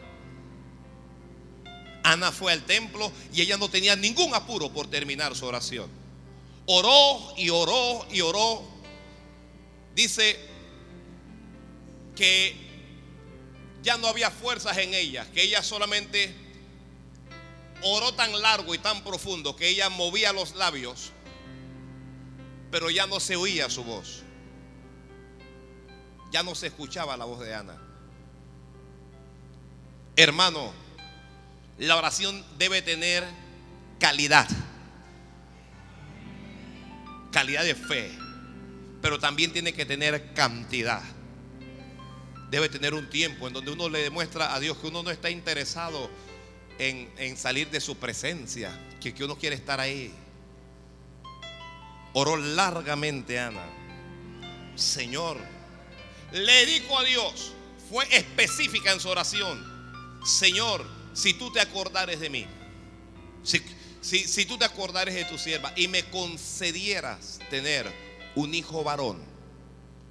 Ana 2.04 2.32
fue 2.32 2.54
al 2.54 2.64
templo 2.64 3.12
y 3.34 3.42
ella 3.42 3.58
no 3.58 3.68
tenía 3.68 3.98
ningún 3.98 4.34
apuro 4.34 4.72
por 4.72 4.88
terminar 4.88 5.36
su 5.36 5.46
oración. 5.46 6.05
Oró 6.68 7.34
y 7.38 7.50
oró 7.50 8.06
y 8.12 8.22
oró. 8.22 8.64
Dice 9.94 10.40
que 12.16 12.56
ya 13.84 13.98
no 13.98 14.08
había 14.08 14.32
fuerzas 14.32 14.78
en 14.78 14.94
ella, 14.94 15.30
que 15.32 15.44
ella 15.44 15.62
solamente 15.62 16.34
oró 17.84 18.14
tan 18.16 18.42
largo 18.42 18.74
y 18.74 18.80
tan 18.80 19.04
profundo 19.04 19.56
que 19.56 19.70
ella 19.70 19.90
movía 19.90 20.34
los 20.34 20.56
labios, 20.56 21.12
pero 22.72 22.90
ya 22.90 23.06
no 23.06 23.20
se 23.20 23.36
oía 23.36 23.70
su 23.70 23.84
voz. 23.84 24.24
Ya 26.32 26.42
no 26.42 26.56
se 26.56 26.68
escuchaba 26.68 27.16
la 27.16 27.26
voz 27.26 27.40
de 27.42 27.54
Ana. 27.54 27.80
Hermano, 30.16 30.74
la 31.78 31.98
oración 31.98 32.44
debe 32.58 32.82
tener 32.82 33.24
calidad. 34.00 34.48
Calidad 37.36 37.66
de 37.66 37.76
fe. 37.76 38.18
Pero 39.02 39.20
también 39.20 39.52
tiene 39.52 39.74
que 39.74 39.86
tener 39.86 40.32
cantidad. 40.34 41.04
Debe 42.50 42.70
tener 42.70 42.94
un 42.94 43.10
tiempo 43.10 43.46
en 43.46 43.54
donde 43.54 43.72
uno 43.72 43.90
le 43.90 44.00
demuestra 44.00 44.56
a 44.56 44.60
Dios 44.62 44.78
que 44.78 44.88
uno 44.88 45.04
no 45.04 45.12
está 45.12 45.30
interesado 45.30 46.10
en, 46.80 47.36
salir 47.36 47.70
de 47.70 47.82
su 47.82 47.98
presencia, 47.98 48.72
que, 49.02 49.14
que 49.14 49.26
uno 49.26 49.38
quiere 49.38 49.58
estar 49.58 49.82
ahí. 49.82 50.14
Oró 52.14 52.38
largamente 52.38 53.38
Ana. 53.38 53.66
Señor, 54.78 55.38
le 56.32 56.66
dijo 56.66 56.98
a 56.98 57.04
Dios, 57.04 57.52
fue 57.90 58.08
específica 58.16 58.94
en 58.94 59.02
su 59.02 59.10
oración. 59.10 59.62
Señor, 60.26 60.88
si 61.14 61.34
tú 61.34 61.52
te 61.52 61.60
acordares 61.60 62.22
de 62.22 62.30
mí, 62.30 62.48
si, 63.44 63.62
si, 64.06 64.46
tú 64.46 64.58
te 64.58 64.66
acordares 64.66 65.16
de 65.16 65.26
tu 65.26 65.38
sierva 65.38 65.74
y 65.76 65.88
me 65.88 66.04
concedieras 66.04 67.40
tener 67.50 67.92
un 68.36 68.54
hijo 68.54 68.84
varón, 68.84 69.20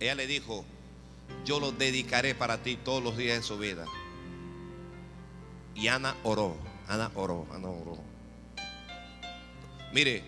ella 0.01 0.17
le 0.17 0.27
dijo, 0.27 0.65
yo 1.45 1.61
lo 1.61 1.71
dedicaré 1.71 2.35
para 2.35 2.63
ti 2.63 2.77
todos 2.77 3.03
los 3.03 3.17
días 3.17 3.39
de 3.39 3.43
su 3.45 3.57
vida. 3.57 3.85
Y 5.77 5.87
Ana 5.87 6.17
oró, 6.25 6.57
Ana 6.89 7.11
oró, 7.15 7.47
Ana 7.53 7.69
oró. 7.69 7.99
Mire, 9.93 10.25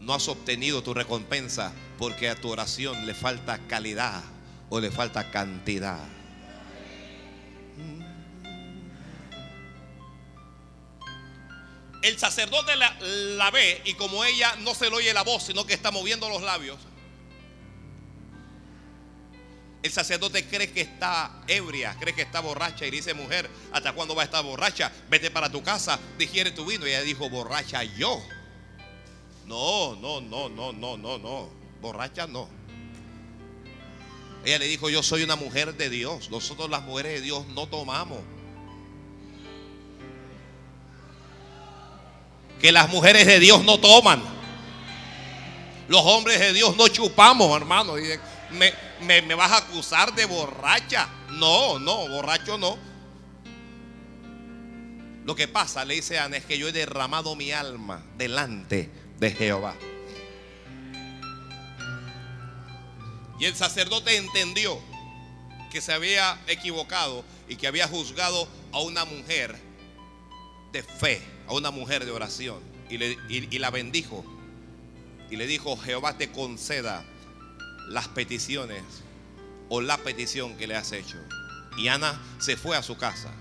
no 0.00 0.12
has 0.12 0.28
obtenido 0.28 0.82
tu 0.82 0.92
recompensa 0.92 1.72
porque 1.98 2.28
a 2.28 2.36
tu 2.36 2.50
oración 2.50 3.06
le 3.06 3.14
falta 3.14 3.58
calidad 3.68 4.22
o 4.68 4.80
le 4.80 4.90
falta 4.90 5.30
cantidad. 5.30 6.19
El 12.02 12.18
sacerdote 12.18 12.72
la, 12.76 13.50
ve 13.50 13.82
y 13.84 13.94
como 13.94 14.24
ella 14.24 14.54
no 14.60 14.74
se 14.74 14.88
le 14.88 14.96
oye 14.96 15.12
la 15.12 15.22
voz, 15.22 15.44
sino 15.44 15.66
que 15.66 15.74
está 15.74 15.90
moviendo 15.90 16.28
los 16.28 16.42
labios, 16.42 16.78
el 19.82 19.90
sacerdote 19.90 20.46
cree 20.46 20.70
que 20.70 20.82
está 20.82 21.42
ebria, 21.46 21.96
cree 21.98 22.14
que 22.14 22.22
está 22.22 22.40
borracha 22.40 22.86
y 22.86 22.90
dice, 22.90 23.14
mujer, 23.14 23.48
¿hasta 23.72 23.92
cuándo 23.92 24.14
va 24.14 24.22
a 24.22 24.24
estar 24.26 24.44
borracha? 24.44 24.92
Vete 25.08 25.30
para 25.30 25.50
tu 25.50 25.62
casa, 25.62 25.98
digiere 26.18 26.50
tu 26.50 26.66
vino. 26.66 26.86
Y 26.86 26.90
ella 26.90 27.02
dijo, 27.02 27.30
borracha 27.30 27.82
yo. 27.84 28.22
No, 29.46 29.96
no, 29.96 30.20
no, 30.20 30.50
no, 30.50 30.72
no, 30.72 30.96
no, 30.98 31.18
no. 31.18 31.50
Borracha 31.80 32.26
no. 32.26 32.48
Ella 34.44 34.58
le 34.58 34.66
dijo, 34.66 34.90
yo 34.90 35.02
soy 35.02 35.22
una 35.22 35.36
mujer 35.36 35.74
de 35.74 35.88
Dios. 35.88 36.30
Nosotros 36.30 36.68
las 36.68 36.82
mujeres 36.82 37.14
de 37.14 37.20
Dios 37.22 37.46
no 37.48 37.66
tomamos. 37.66 38.20
Que 42.60 42.72
las 42.72 42.88
mujeres 42.90 43.26
de 43.26 43.40
Dios 43.40 43.64
no 43.64 43.78
toman. 43.78 44.22
Los 45.88 46.02
hombres 46.04 46.38
de 46.38 46.52
Dios 46.52 46.76
no 46.76 46.88
chupamos, 46.88 47.56
hermano. 47.56 47.94
Me, 48.50 48.72
me, 49.22 49.34
vas 49.34 49.52
a 49.52 49.56
acusar 49.58 50.14
de 50.14 50.24
borracha. 50.24 51.08
No, 51.30 51.78
no, 51.78 52.08
borracho 52.08 52.58
no. 52.58 52.78
Lo 55.24 55.34
que 55.34 55.48
pasa, 55.48 55.84
le 55.84 55.94
dice 55.94 56.18
Ana, 56.18 56.36
es 56.36 56.44
que 56.44 56.58
yo 56.58 56.68
he 56.68 56.72
derramado 56.72 57.34
mi 57.36 57.52
alma 57.52 58.04
delante 58.16 58.90
de 59.18 59.30
Jehová. 59.32 59.74
Y 63.38 63.46
el 63.46 63.56
sacerdote 63.56 64.16
entendió 64.16 64.78
que 65.70 65.80
se 65.80 65.92
había 65.92 66.38
equivocado 66.46 67.24
y 67.48 67.56
que 67.56 67.66
había 67.66 67.88
juzgado 67.88 68.46
a 68.72 68.80
una 68.80 69.04
mujer 69.04 69.56
de 70.72 70.82
fe, 70.82 71.22
a 71.50 71.52
una 71.52 71.72
mujer 71.72 72.04
de 72.04 72.12
oración. 72.12 72.60
Y, 72.88 72.96
le, 72.98 73.58
la 73.58 73.70
bendijo. 73.70 74.24
Y 75.30 75.36
le 75.36 75.46
dijo, 75.48 75.76
Jehová 75.76 76.16
te 76.16 76.30
conceda 76.30 77.04
las 77.88 78.06
peticiones 78.08 78.82
o 79.68 79.80
la 79.80 79.98
petición 79.98 80.56
que 80.56 80.68
le 80.68 80.76
has 80.76 80.92
hecho. 80.92 81.18
Y 81.76 81.88
Ana 81.88 82.20
se 82.38 82.56
fue 82.56 82.76
a 82.76 82.82
su 82.82 82.96
casa. 82.96 83.34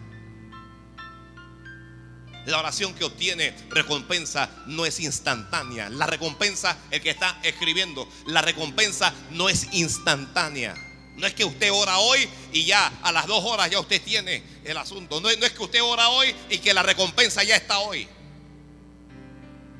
La 2.47 2.57
oración 2.57 2.95
que 2.95 3.03
obtiene 3.03 3.55
recompensa 3.69 4.49
no 4.65 4.87
es 4.87 4.99
instantánea. 4.99 5.89
La 5.89 6.07
recompensa, 6.07 6.77
el 6.89 7.01
que 7.01 7.11
está 7.11 7.39
escribiendo, 7.43 8.09
la 8.25 8.41
recompensa 8.41 9.13
no 9.31 9.49
es 9.49 9.71
instantánea. 9.71 10.73
No 11.19 11.27
es 11.27 11.33
que 11.33 11.43
usted 11.43 11.69
ora 11.71 11.97
hoy 11.99 12.29
y 12.53 12.63
ya 12.63 12.91
a 13.03 13.11
las 13.11 13.27
dos 13.27 13.43
horas 13.43 13.69
ya 13.69 13.79
usted 13.79 14.01
tiene 14.01 14.41
el 14.63 14.77
asunto. 14.77 15.19
No 15.19 15.29
no 15.29 15.45
es 15.45 15.51
que 15.51 15.61
usted 15.61 15.83
ora 15.83 16.07
hoy 16.09 16.33
y 16.49 16.59
que 16.59 16.73
la 16.73 16.81
recompensa 16.81 17.43
ya 17.43 17.57
está 17.57 17.79
hoy. 17.79 18.07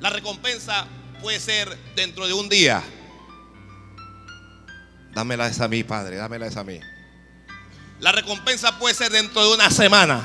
La 0.00 0.10
recompensa 0.10 0.86
puede 1.22 1.40
ser 1.40 1.74
dentro 1.96 2.26
de 2.26 2.34
un 2.34 2.48
día. 2.50 2.82
Dámela 5.14 5.48
esa 5.48 5.64
a 5.64 5.68
mí, 5.68 5.82
Padre, 5.82 6.16
dámela 6.16 6.46
esa 6.46 6.60
a 6.60 6.64
mí. 6.64 6.78
La 8.00 8.12
recompensa 8.12 8.78
puede 8.78 8.94
ser 8.94 9.10
dentro 9.10 9.42
de 9.42 9.54
una 9.54 9.70
semana. 9.70 10.22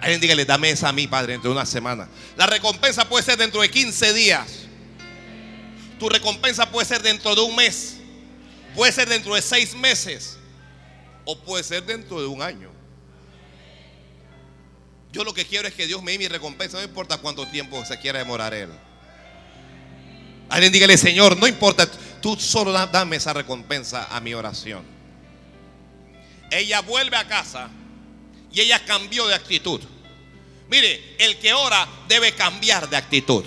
Alguien 0.00 0.20
dígale, 0.20 0.44
dame 0.46 0.70
esa 0.70 0.88
a 0.88 0.92
mí, 0.92 1.06
Padre, 1.06 1.32
dentro 1.32 1.50
de 1.50 1.56
una 1.56 1.66
semana. 1.66 2.08
La 2.36 2.46
recompensa 2.46 3.06
puede 3.08 3.24
ser 3.24 3.36
dentro 3.36 3.60
de 3.60 3.70
15 3.70 4.12
días. 4.14 4.46
Tu 5.98 6.08
recompensa 6.08 6.70
puede 6.70 6.86
ser 6.86 7.02
dentro 7.02 7.34
de 7.34 7.42
un 7.42 7.54
mes. 7.54 7.95
Puede 8.76 8.92
ser 8.92 9.08
dentro 9.08 9.34
de 9.34 9.42
seis 9.42 9.74
meses. 9.74 10.38
O 11.24 11.36
puede 11.36 11.64
ser 11.64 11.84
dentro 11.84 12.20
de 12.20 12.26
un 12.26 12.42
año. 12.42 12.70
Yo 15.12 15.24
lo 15.24 15.32
que 15.32 15.46
quiero 15.46 15.66
es 15.66 15.74
que 15.74 15.86
Dios 15.86 16.02
me 16.02 16.12
dé 16.12 16.18
mi 16.18 16.28
recompensa. 16.28 16.76
No 16.76 16.84
importa 16.84 17.16
cuánto 17.16 17.46
tiempo 17.48 17.82
se 17.86 17.98
quiera 17.98 18.18
demorar 18.18 18.52
Él. 18.54 18.70
Alguien 20.50 20.72
dígale, 20.72 20.96
Señor, 20.98 21.36
no 21.38 21.46
importa. 21.46 21.90
Tú 22.20 22.36
solo 22.36 22.70
dame 22.72 23.16
esa 23.16 23.32
recompensa 23.32 24.14
a 24.14 24.20
mi 24.20 24.34
oración. 24.34 24.84
Ella 26.50 26.80
vuelve 26.80 27.16
a 27.16 27.26
casa 27.26 27.70
y 28.52 28.60
ella 28.60 28.84
cambió 28.84 29.26
de 29.26 29.34
actitud. 29.34 29.80
Mire, 30.68 31.16
el 31.18 31.38
que 31.38 31.54
ora 31.54 31.88
debe 32.08 32.32
cambiar 32.32 32.88
de 32.88 32.96
actitud. 32.96 33.44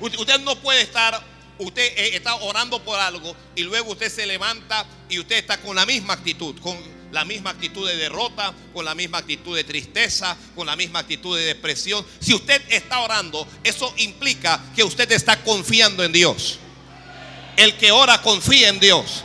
Usted 0.00 0.40
no 0.40 0.56
puede 0.56 0.82
estar, 0.82 1.22
usted 1.62 1.82
eh, 1.96 2.16
está 2.16 2.34
orando 2.36 2.82
por 2.82 2.98
algo 2.98 3.34
y 3.56 3.62
luego 3.62 3.92
usted 3.92 4.10
se 4.10 4.26
levanta 4.26 4.86
y 5.08 5.18
usted 5.18 5.36
está 5.36 5.60
con 5.60 5.76
la 5.76 5.86
misma 5.86 6.14
actitud, 6.14 6.58
con 6.60 6.78
la 7.12 7.24
misma 7.24 7.50
actitud 7.50 7.86
de 7.86 7.96
derrota, 7.96 8.52
con 8.72 8.84
la 8.84 8.94
misma 8.94 9.18
actitud 9.18 9.54
de 9.54 9.64
tristeza, 9.64 10.36
con 10.54 10.66
la 10.66 10.76
misma 10.76 11.00
actitud 11.00 11.36
de 11.36 11.44
depresión. 11.44 12.04
Si 12.20 12.34
usted 12.34 12.62
está 12.68 13.00
orando, 13.00 13.46
eso 13.62 13.92
implica 13.98 14.60
que 14.74 14.82
usted 14.82 15.10
está 15.12 15.42
confiando 15.42 16.02
en 16.04 16.12
Dios. 16.12 16.58
El 17.56 17.76
que 17.76 17.92
ora 17.92 18.22
confía 18.22 18.68
en 18.68 18.80
Dios. 18.80 19.24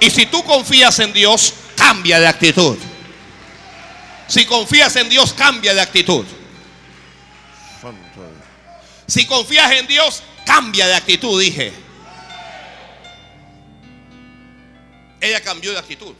Y 0.00 0.10
si 0.10 0.26
tú 0.26 0.42
confías 0.42 0.98
en 0.98 1.12
Dios, 1.12 1.54
cambia 1.76 2.18
de 2.18 2.26
actitud. 2.26 2.76
Si 4.26 4.44
confías 4.44 4.94
en 4.96 5.08
Dios, 5.08 5.32
cambia 5.32 5.72
de 5.72 5.80
actitud. 5.80 6.24
Si 9.06 9.26
confías 9.26 9.72
en 9.72 9.86
Dios, 9.88 10.22
cambia 10.50 10.88
de 10.88 10.94
actitud, 10.94 11.40
dije. 11.40 11.72
Ella 15.20 15.40
cambió 15.42 15.70
de 15.70 15.78
actitud. 15.78 16.14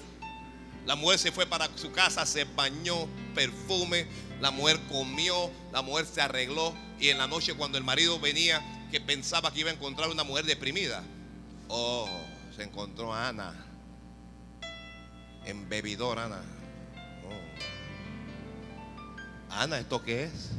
La 0.87 0.95
mujer 0.95 1.19
se 1.19 1.33
fue 1.33 1.47
para 1.47 1.69
su 1.77 1.91
casa, 1.91 2.25
se 2.25 2.45
bañó, 2.45 3.09
perfume, 3.35 4.07
la 4.41 4.53
mujer 4.53 4.79
comió, 4.89 5.51
la 5.73 5.83
mujer 5.83 6.07
se 6.07 6.21
arregló 6.21 6.73
y 7.01 7.09
en 7.09 7.19
la 7.19 7.27
noche 7.27 7.55
cuando 7.55 7.77
el 7.77 7.83
marido 7.83 8.21
venía 8.21 8.63
que 8.93 9.01
pensaba 9.01 9.53
que 9.53 9.61
iba 9.61 9.71
a 9.71 9.75
encontrar 9.75 10.09
una 10.09 10.23
mujer 10.23 10.45
deprimida, 10.45 11.03
oh, 11.69 12.09
se 12.55 12.63
encontró 12.63 13.13
a 13.13 13.29
Ana, 13.29 13.53
embebidora 15.45 16.27
Ana. 16.27 16.43
Ana, 19.51 19.79
¿esto 19.81 20.03
qué 20.03 20.25
es? 20.25 20.51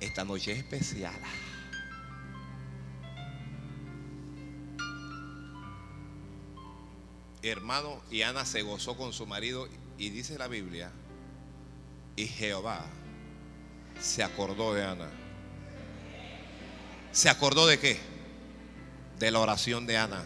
Esta 0.00 0.24
noche 0.24 0.52
es 0.52 0.58
especial. 0.58 1.14
Hermano, 7.42 8.02
y 8.10 8.22
Ana 8.22 8.44
se 8.44 8.62
gozó 8.62 8.96
con 8.96 9.12
su 9.12 9.26
marido 9.26 9.68
y 9.98 10.10
dice 10.10 10.36
la 10.36 10.48
Biblia, 10.48 10.90
y 12.16 12.26
Jehová 12.26 12.84
se 14.00 14.22
acordó 14.22 14.74
de 14.74 14.84
Ana. 14.84 15.08
¿Se 17.12 17.30
acordó 17.30 17.66
de 17.66 17.78
qué? 17.78 17.98
De 19.18 19.30
la 19.30 19.38
oración 19.38 19.86
de 19.86 19.96
Ana. 19.96 20.24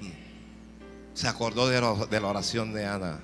Hmm. 0.00 1.14
Se 1.14 1.26
acordó 1.26 1.66
de 1.68 2.06
de 2.06 2.20
la 2.20 2.28
oración 2.28 2.72
de 2.72 2.86
Ana. 2.86 3.20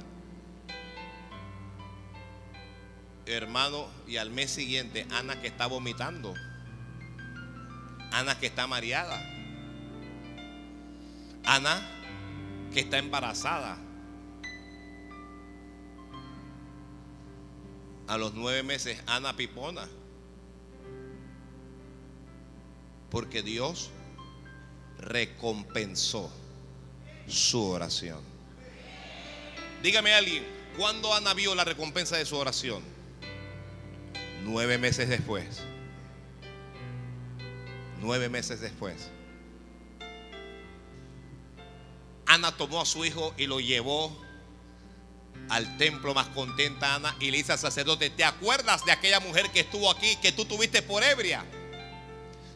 Hermano, 3.33 3.88
y 4.07 4.16
al 4.16 4.31
mes 4.31 4.51
siguiente, 4.51 5.07
Ana 5.11 5.40
que 5.40 5.47
está 5.47 5.66
vomitando. 5.66 6.35
Ana 8.12 8.38
que 8.38 8.47
está 8.47 8.66
mareada. 8.66 9.21
Ana 11.45 11.81
que 12.73 12.81
está 12.81 12.99
embarazada. 12.99 13.79
A 18.09 18.19
los 18.19 18.35
nueve 18.35 18.62
meses, 18.62 19.01
Ana 19.07 19.37
pipona. 19.37 19.88
Porque 23.11 23.43
Dios 23.43 23.90
recompensó 24.99 26.33
su 27.27 27.62
oración. 27.62 28.21
Dígame 29.83 30.14
alguien, 30.14 30.45
¿cuándo 30.77 31.14
Ana 31.14 31.35
vio 31.35 31.55
la 31.55 31.64
recompensa 31.64 32.16
de 32.16 32.27
su 32.27 32.37
oración? 32.37 33.00
Nueve 34.42 34.79
meses 34.79 35.09
después. 35.09 35.62
Nueve 38.00 38.29
meses 38.29 38.61
después. 38.61 39.11
Ana 42.26 42.53
tomó 42.53 42.81
a 42.81 42.87
su 42.87 43.05
hijo 43.05 43.35
y 43.37 43.46
lo 43.46 43.61
llevó 43.61 44.16
al 45.48 45.76
templo 45.79 46.14
más 46.14 46.29
contenta 46.29 46.94
Ana 46.94 47.16
y 47.18 47.31
le 47.31 47.38
dice 47.38 47.53
al 47.53 47.59
sacerdote, 47.59 48.09
¿te 48.09 48.24
acuerdas 48.24 48.85
de 48.85 48.92
aquella 48.92 49.20
mujer 49.20 49.50
que 49.50 49.61
estuvo 49.61 49.90
aquí 49.90 50.16
que 50.22 50.33
tú 50.33 50.44
tuviste 50.44 50.81
por 50.81 51.03
ebria? 51.03 51.44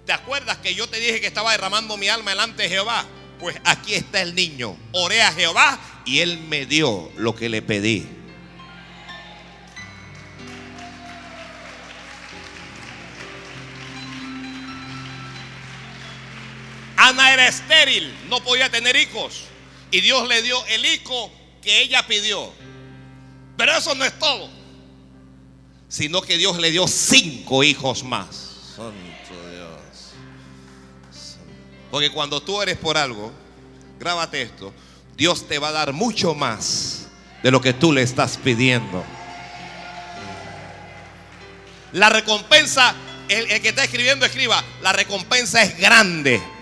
¿Te 0.06 0.12
acuerdas 0.12 0.58
que 0.58 0.74
yo 0.74 0.86
te 0.86 1.00
dije 1.00 1.20
que 1.20 1.26
estaba 1.26 1.52
derramando 1.52 1.96
mi 1.96 2.08
alma 2.08 2.30
delante 2.30 2.64
de 2.64 2.68
Jehová? 2.68 3.04
Pues 3.40 3.56
aquí 3.64 3.94
está 3.94 4.22
el 4.22 4.34
niño. 4.34 4.76
Oré 4.92 5.22
a 5.22 5.32
Jehová 5.32 5.78
y 6.04 6.20
él 6.20 6.38
me 6.38 6.66
dio 6.66 7.10
lo 7.16 7.34
que 7.34 7.48
le 7.48 7.62
pedí. 7.62 8.06
Ana 17.04 17.34
era 17.34 17.46
estéril, 17.48 18.14
no 18.30 18.42
podía 18.42 18.70
tener 18.70 18.96
hijos. 18.96 19.42
Y 19.90 20.00
Dios 20.00 20.26
le 20.26 20.40
dio 20.40 20.64
el 20.68 20.86
hijo 20.86 21.30
que 21.60 21.82
ella 21.82 22.06
pidió. 22.06 22.50
Pero 23.58 23.76
eso 23.76 23.94
no 23.94 24.06
es 24.06 24.18
todo. 24.18 24.48
Sino 25.86 26.22
que 26.22 26.38
Dios 26.38 26.58
le 26.58 26.70
dio 26.70 26.88
cinco 26.88 27.62
hijos 27.62 28.04
más. 28.04 28.26
Santo 28.74 28.94
Dios. 29.52 30.14
Porque 31.90 32.10
cuando 32.10 32.42
tú 32.42 32.62
eres 32.62 32.78
por 32.78 32.96
algo, 32.96 33.30
grábate 34.00 34.40
esto. 34.40 34.72
Dios 35.14 35.46
te 35.46 35.58
va 35.58 35.68
a 35.68 35.72
dar 35.72 35.92
mucho 35.92 36.34
más 36.34 37.08
de 37.42 37.50
lo 37.50 37.60
que 37.60 37.74
tú 37.74 37.92
le 37.92 38.00
estás 38.00 38.38
pidiendo. 38.38 39.04
La 41.92 42.08
recompensa, 42.08 42.94
el, 43.28 43.50
el 43.50 43.60
que 43.60 43.68
está 43.68 43.84
escribiendo, 43.84 44.24
escriba, 44.24 44.64
la 44.80 44.94
recompensa 44.94 45.62
es 45.62 45.78
grande. 45.78 46.53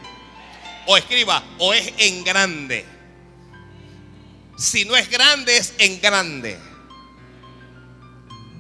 O 0.87 0.97
escriba, 0.97 1.43
o 1.59 1.73
es 1.73 1.93
en 1.99 2.25
grande. 2.25 2.85
Si 4.57 4.85
no 4.85 4.97
es 4.97 5.09
grande, 5.11 5.57
es 5.57 5.75
en 5.79 6.01
grande. 6.01 6.59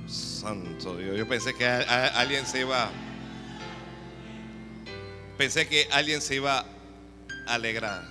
Santo 0.07 0.97
Dios, 0.97 1.17
yo 1.17 1.29
pensé 1.29 1.55
que 1.55 1.67
alguien 1.67 2.47
se 2.47 2.61
iba. 2.61 2.91
Pensé 5.39 5.69
que 5.69 5.89
alguien 5.93 6.21
se 6.21 6.37
iba 6.37 6.59
a 7.47 7.55
alegrar. 7.55 8.03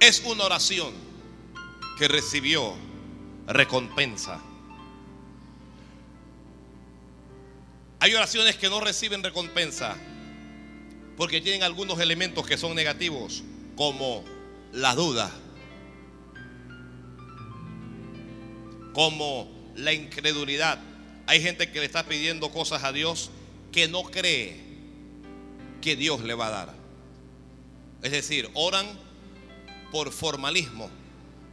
Es 0.00 0.22
una 0.24 0.44
oración 0.44 0.92
que 1.98 2.06
recibió 2.06 2.74
recompensa. 3.46 4.40
Hay 8.00 8.14
oraciones 8.14 8.56
que 8.56 8.68
no 8.68 8.80
reciben 8.80 9.22
recompensa 9.22 9.96
porque 11.16 11.40
tienen 11.40 11.64
algunos 11.64 11.98
elementos 11.98 12.46
que 12.46 12.56
son 12.56 12.76
negativos, 12.76 13.42
como 13.74 14.24
la 14.72 14.94
duda, 14.94 15.32
como 18.92 19.48
la 19.74 19.92
incredulidad. 19.92 20.78
Hay 21.26 21.42
gente 21.42 21.72
que 21.72 21.80
le 21.80 21.86
está 21.86 22.04
pidiendo 22.04 22.52
cosas 22.52 22.84
a 22.84 22.92
Dios 22.92 23.30
que 23.72 23.88
no 23.88 24.04
cree 24.04 24.60
que 25.82 25.96
Dios 25.96 26.22
le 26.22 26.34
va 26.34 26.46
a 26.46 26.50
dar. 26.50 26.74
Es 28.02 28.12
decir, 28.12 28.48
oran 28.54 28.86
por 29.90 30.12
formalismo, 30.12 30.88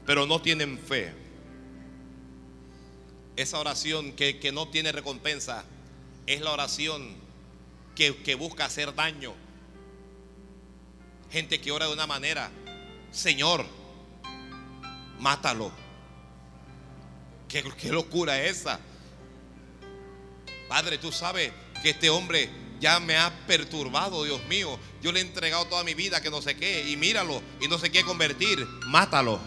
pero 0.05 0.27
no 0.27 0.41
tienen 0.41 0.77
fe. 0.77 1.11
Esa 3.35 3.59
oración 3.59 4.11
que, 4.11 4.37
que 4.39 4.51
no 4.51 4.67
tiene 4.67 4.91
recompensa 4.91 5.65
es 6.27 6.41
la 6.41 6.51
oración 6.51 7.15
que, 7.95 8.35
busca 8.35 8.65
hacer 8.65 8.93
daño. 8.93 9.33
Gente 11.31 11.59
que 11.59 11.71
ora 11.71 11.87
de 11.87 11.93
una 11.93 12.07
manera, 12.07 12.51
Señor, 13.11 13.65
mátalo. 15.19 15.71
¿Qué, 17.47 17.63
qué 17.79 17.89
locura 17.89 18.41
es 18.41 18.57
esa? 18.57 18.79
Padre, 20.67 20.97
tú 20.97 21.11
sabes 21.11 21.51
que 21.81 21.91
este 21.91 22.09
hombre 22.09 22.49
ya 22.79 22.99
me 22.99 23.17
ha 23.17 23.31
perturbado, 23.47 24.23
Dios 24.23 24.43
mío. 24.47 24.79
Yo 25.01 25.11
le 25.11 25.19
he 25.19 25.23
entregado 25.23 25.65
toda 25.65 25.83
mi 25.83 25.93
vida, 25.93 26.21
que 26.21 26.29
no 26.29 26.41
sé 26.41 26.55
qué, 26.55 26.89
y 26.89 26.97
míralo, 26.97 27.41
y 27.61 27.67
no 27.67 27.77
se 27.77 27.89
quiere 27.89 28.05
convertir, 28.05 28.65
mátalo. 28.87 29.39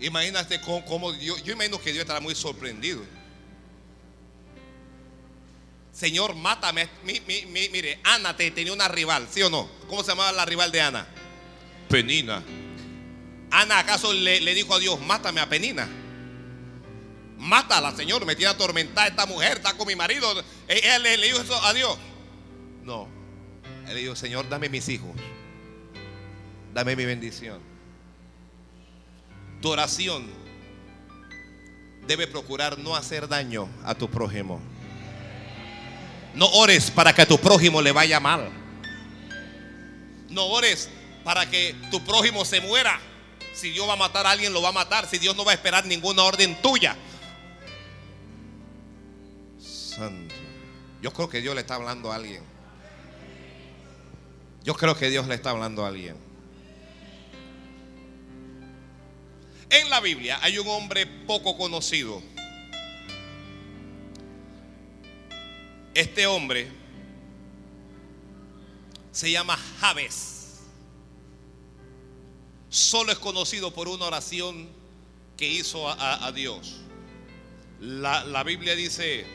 Imagínate 0.00 0.60
cómo, 0.60 1.12
Dios, 1.12 1.42
yo 1.42 1.52
imagino 1.52 1.80
que 1.80 1.92
Dios 1.92 2.02
estará 2.02 2.20
muy 2.20 2.34
sorprendido. 2.34 3.02
Señor, 5.98 6.36
mátame. 6.36 6.88
mire, 7.02 7.98
Ana 8.04 8.36
te, 8.36 8.52
tenía 8.52 8.72
una 8.72 8.86
rival, 8.86 9.26
¿sí 9.28 9.42
o 9.42 9.50
no? 9.50 9.68
¿Cómo 9.88 10.04
se 10.04 10.10
llamaba 10.12 10.30
la 10.30 10.44
rival 10.44 10.70
de 10.70 10.80
Ana? 10.80 11.04
Penina. 11.88 12.40
Ana, 13.50 13.80
¿acaso 13.80 14.12
le, 14.12 14.40
le 14.40 14.54
dijo 14.54 14.72
a 14.76 14.78
Dios, 14.78 15.00
mátame 15.00 15.40
a 15.40 15.48
Penina? 15.48 15.88
Mátala, 17.36 17.96
Señor, 17.96 18.24
me 18.26 18.36
tiene 18.36 18.52
atormentada 18.52 19.08
esta 19.08 19.26
mujer, 19.26 19.56
está 19.56 19.76
con 19.76 19.88
mi 19.88 19.96
marido. 19.96 20.40
Él 20.68 21.02
le, 21.02 21.16
dijo 21.16 21.40
eso 21.40 21.60
a 21.64 21.74
Dios. 21.74 21.98
No. 22.84 23.08
Él 23.88 23.94
le 23.94 24.00
dijo, 24.02 24.14
Señor, 24.14 24.48
dame 24.48 24.68
mis 24.68 24.88
hijos. 24.88 25.10
Dame 26.74 26.94
mi 26.94 27.06
bendición. 27.06 27.60
Tu 29.60 29.68
oración 29.68 30.30
debe 32.06 32.28
procurar 32.28 32.78
no 32.78 32.94
hacer 32.94 33.26
daño 33.26 33.68
a 33.84 33.96
tu 33.96 34.08
prójimo. 34.08 34.60
No 36.38 36.46
ores 36.50 36.92
para 36.92 37.12
que 37.12 37.22
a 37.22 37.26
tu 37.26 37.36
prójimo 37.36 37.82
le 37.82 37.90
vaya 37.90 38.20
mal. 38.20 38.48
No 40.28 40.46
ores 40.46 40.88
para 41.24 41.50
que 41.50 41.74
tu 41.90 42.00
prójimo 42.04 42.44
se 42.44 42.60
muera. 42.60 43.00
Si 43.52 43.70
Dios 43.70 43.88
va 43.88 43.94
a 43.94 43.96
matar 43.96 44.24
a 44.24 44.30
alguien, 44.30 44.52
lo 44.52 44.62
va 44.62 44.68
a 44.68 44.72
matar. 44.72 45.08
Si 45.08 45.18
Dios 45.18 45.34
no 45.34 45.44
va 45.44 45.50
a 45.50 45.54
esperar 45.54 45.84
ninguna 45.84 46.22
orden 46.22 46.54
tuya. 46.62 46.96
Santo. 49.58 50.32
Yo 51.02 51.12
creo 51.12 51.28
que 51.28 51.40
Dios 51.40 51.56
le 51.56 51.62
está 51.62 51.74
hablando 51.74 52.12
a 52.12 52.14
alguien. 52.14 52.44
Yo 54.62 54.74
creo 54.74 54.94
que 54.96 55.10
Dios 55.10 55.26
le 55.26 55.34
está 55.34 55.50
hablando 55.50 55.84
a 55.84 55.88
alguien. 55.88 56.16
En 59.70 59.90
la 59.90 59.98
Biblia 59.98 60.38
hay 60.40 60.56
un 60.60 60.68
hombre 60.68 61.04
poco 61.04 61.58
conocido. 61.58 62.22
Este 65.98 66.28
hombre 66.28 66.68
se 69.10 69.32
llama 69.32 69.58
Javes. 69.80 70.60
Solo 72.68 73.10
es 73.10 73.18
conocido 73.18 73.74
por 73.74 73.88
una 73.88 74.04
oración 74.04 74.68
que 75.36 75.48
hizo 75.48 75.88
a, 75.90 76.30
Dios. 76.30 76.82
La, 77.80 78.24
la 78.24 78.44
Biblia 78.44 78.76
dice, 78.76 79.26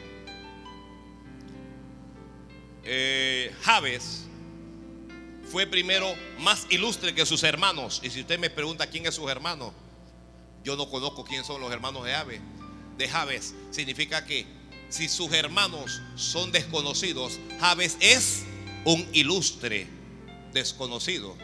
eh, 2.86 3.54
Javes 3.64 4.24
fue 5.52 5.68
primero 5.68 6.16
más 6.40 6.66
ilustre 6.70 7.14
que 7.14 7.26
sus 7.26 7.44
hermanos. 7.44 8.00
Y 8.06 8.10
si 8.10 8.22
usted 8.22 8.40
me 8.40 8.50
pregunta 8.50 8.88
quién 8.88 9.06
es 9.06 9.16
sus 9.16 9.30
hermanos, 9.30 9.74
yo 10.64 10.78
no 10.78 10.90
conozco 10.90 11.26
quién 11.26 11.44
son 11.44 11.60
los 11.60 11.74
hermanos 11.74 12.06
de 12.06 12.14
Javes. 12.14 12.42
De 12.98 13.10
Javes 13.10 13.54
significa 13.70 14.26
que 14.26 14.63
si 14.94 15.10
sus 15.10 15.34
hermanos 15.34 16.04
son 16.16 16.52
desconocidos, 16.52 17.40
Javes 17.60 17.98
es 18.00 18.44
un 18.86 19.04
ilustre 19.12 19.88
desconocido. 20.54 21.36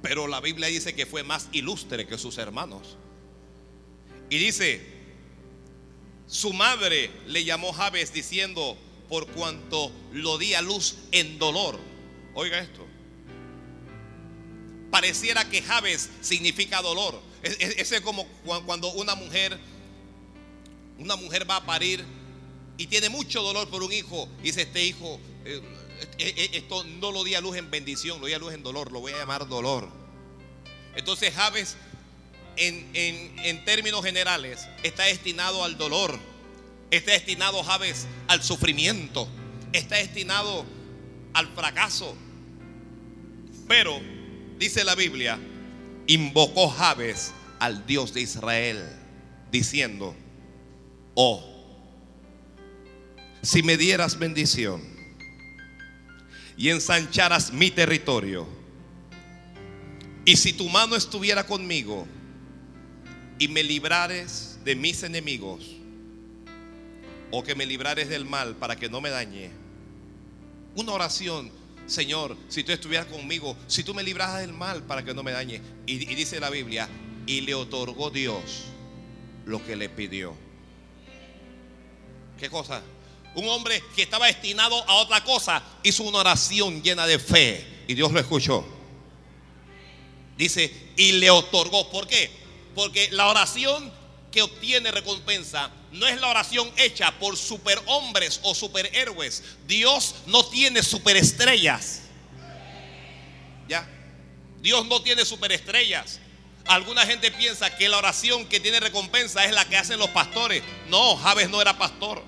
Pero 0.00 0.28
la 0.28 0.40
Biblia 0.40 0.68
dice 0.68 0.94
que 0.94 1.04
fue 1.04 1.24
más 1.24 1.48
ilustre 1.50 2.06
que 2.06 2.16
sus 2.16 2.38
hermanos. 2.38 2.96
Y 4.30 4.38
dice, 4.38 4.86
su 6.28 6.52
madre 6.52 7.10
le 7.26 7.42
llamó 7.42 7.72
Javes 7.72 8.12
diciendo, 8.12 8.78
por 9.08 9.26
cuanto 9.26 9.90
lo 10.12 10.38
di 10.38 10.54
a 10.54 10.62
luz 10.62 10.94
en 11.10 11.40
dolor. 11.40 11.76
Oiga 12.34 12.60
esto. 12.60 12.86
Pareciera 14.92 15.50
que 15.50 15.60
Javes 15.60 16.08
significa 16.20 16.82
dolor. 16.82 17.20
Ese 17.42 17.96
es 17.96 18.00
como 18.02 18.28
cuando 18.64 18.92
una 18.92 19.16
mujer, 19.16 19.58
una 20.98 21.16
mujer 21.16 21.48
va 21.48 21.56
a 21.56 21.66
parir 21.66 22.04
y 22.76 22.86
tiene 22.86 23.08
mucho 23.08 23.42
dolor 23.42 23.68
por 23.68 23.82
un 23.82 23.92
hijo. 23.92 24.28
Y 24.40 24.44
dice, 24.44 24.62
este 24.62 24.84
hijo, 24.84 25.20
eh, 25.44 25.60
eh, 26.18 26.34
eh, 26.36 26.50
esto 26.54 26.84
no 26.84 27.10
lo 27.10 27.24
di 27.24 27.34
a 27.34 27.40
luz 27.40 27.56
en 27.56 27.70
bendición, 27.70 28.20
lo 28.20 28.26
di 28.26 28.32
a 28.32 28.38
luz 28.38 28.52
en 28.52 28.62
dolor, 28.62 28.92
lo 28.92 29.00
voy 29.00 29.12
a 29.12 29.18
llamar 29.18 29.48
dolor. 29.48 29.88
Entonces 30.94 31.34
Javes, 31.34 31.76
en, 32.56 32.88
en 32.94 33.64
términos 33.64 34.04
generales, 34.04 34.66
está 34.82 35.04
destinado 35.04 35.64
al 35.64 35.78
dolor. 35.78 36.18
Está 36.90 37.12
destinado, 37.12 37.62
Javes, 37.62 38.06
al 38.28 38.42
sufrimiento. 38.42 39.28
Está 39.72 39.96
destinado 39.96 40.64
al 41.34 41.46
fracaso. 41.54 42.16
Pero, 43.68 44.00
dice 44.58 44.84
la 44.84 44.94
Biblia, 44.94 45.38
invocó 46.06 46.68
Javes 46.68 47.32
al 47.58 47.86
Dios 47.86 48.14
de 48.14 48.22
Israel, 48.22 48.88
diciendo, 49.52 50.16
oh, 51.20 51.42
si 53.42 53.60
me 53.64 53.76
dieras 53.76 54.16
bendición 54.16 54.80
y 56.56 56.68
ensancharas 56.68 57.52
mi 57.52 57.72
territorio, 57.72 58.46
y 60.24 60.36
si 60.36 60.52
tu 60.52 60.68
mano 60.68 60.94
estuviera 60.94 61.44
conmigo 61.44 62.06
y 63.36 63.48
me 63.48 63.64
librares 63.64 64.60
de 64.64 64.76
mis 64.76 65.02
enemigos, 65.02 65.64
o 67.32 67.42
que 67.42 67.56
me 67.56 67.66
librares 67.66 68.08
del 68.08 68.24
mal 68.24 68.54
para 68.54 68.76
que 68.76 68.88
no 68.88 69.00
me 69.00 69.10
dañe. 69.10 69.50
Una 70.76 70.92
oración, 70.92 71.50
Señor, 71.86 72.36
si 72.48 72.62
tú 72.62 72.70
estuvieras 72.70 73.06
conmigo, 73.06 73.56
si 73.66 73.82
tú 73.82 73.92
me 73.92 74.04
libras 74.04 74.38
del 74.38 74.52
mal 74.52 74.84
para 74.84 75.04
que 75.04 75.14
no 75.14 75.24
me 75.24 75.32
dañe. 75.32 75.60
Y 75.84 75.96
dice 76.14 76.38
la 76.38 76.48
Biblia, 76.48 76.88
y 77.26 77.40
le 77.40 77.54
otorgó 77.54 78.10
Dios 78.10 78.66
lo 79.46 79.64
que 79.66 79.74
le 79.74 79.88
pidió. 79.88 80.47
¿Qué 82.38 82.48
cosa? 82.48 82.82
Un 83.34 83.48
hombre 83.48 83.82
que 83.94 84.02
estaba 84.02 84.26
destinado 84.26 84.82
a 84.88 84.94
otra 84.94 85.22
cosa 85.24 85.62
hizo 85.82 86.02
una 86.04 86.18
oración 86.18 86.82
llena 86.82 87.06
de 87.06 87.18
fe 87.18 87.84
y 87.86 87.94
Dios 87.94 88.12
lo 88.12 88.20
escuchó. 88.20 88.64
Dice, 90.36 90.72
y 90.96 91.12
le 91.12 91.30
otorgó. 91.30 91.90
¿Por 91.90 92.06
qué? 92.06 92.30
Porque 92.74 93.08
la 93.10 93.28
oración 93.28 93.92
que 94.30 94.42
obtiene 94.42 94.90
recompensa 94.90 95.70
no 95.92 96.06
es 96.06 96.20
la 96.20 96.28
oración 96.28 96.70
hecha 96.76 97.10
por 97.18 97.36
superhombres 97.36 98.40
o 98.42 98.54
superhéroes. 98.54 99.42
Dios 99.66 100.14
no 100.26 100.44
tiene 100.46 100.82
superestrellas. 100.82 102.02
¿Ya? 103.68 103.88
Dios 104.60 104.86
no 104.86 105.02
tiene 105.02 105.24
superestrellas. 105.24 106.20
Alguna 106.68 107.06
gente 107.06 107.30
piensa 107.30 107.74
que 107.76 107.88
la 107.88 107.96
oración 107.96 108.46
que 108.46 108.60
tiene 108.60 108.78
recompensa 108.78 109.44
es 109.44 109.52
la 109.52 109.64
que 109.64 109.78
hacen 109.78 109.98
los 109.98 110.10
pastores. 110.10 110.62
No, 110.88 111.16
Javes 111.16 111.48
no 111.48 111.62
era 111.62 111.78
pastor. 111.78 112.22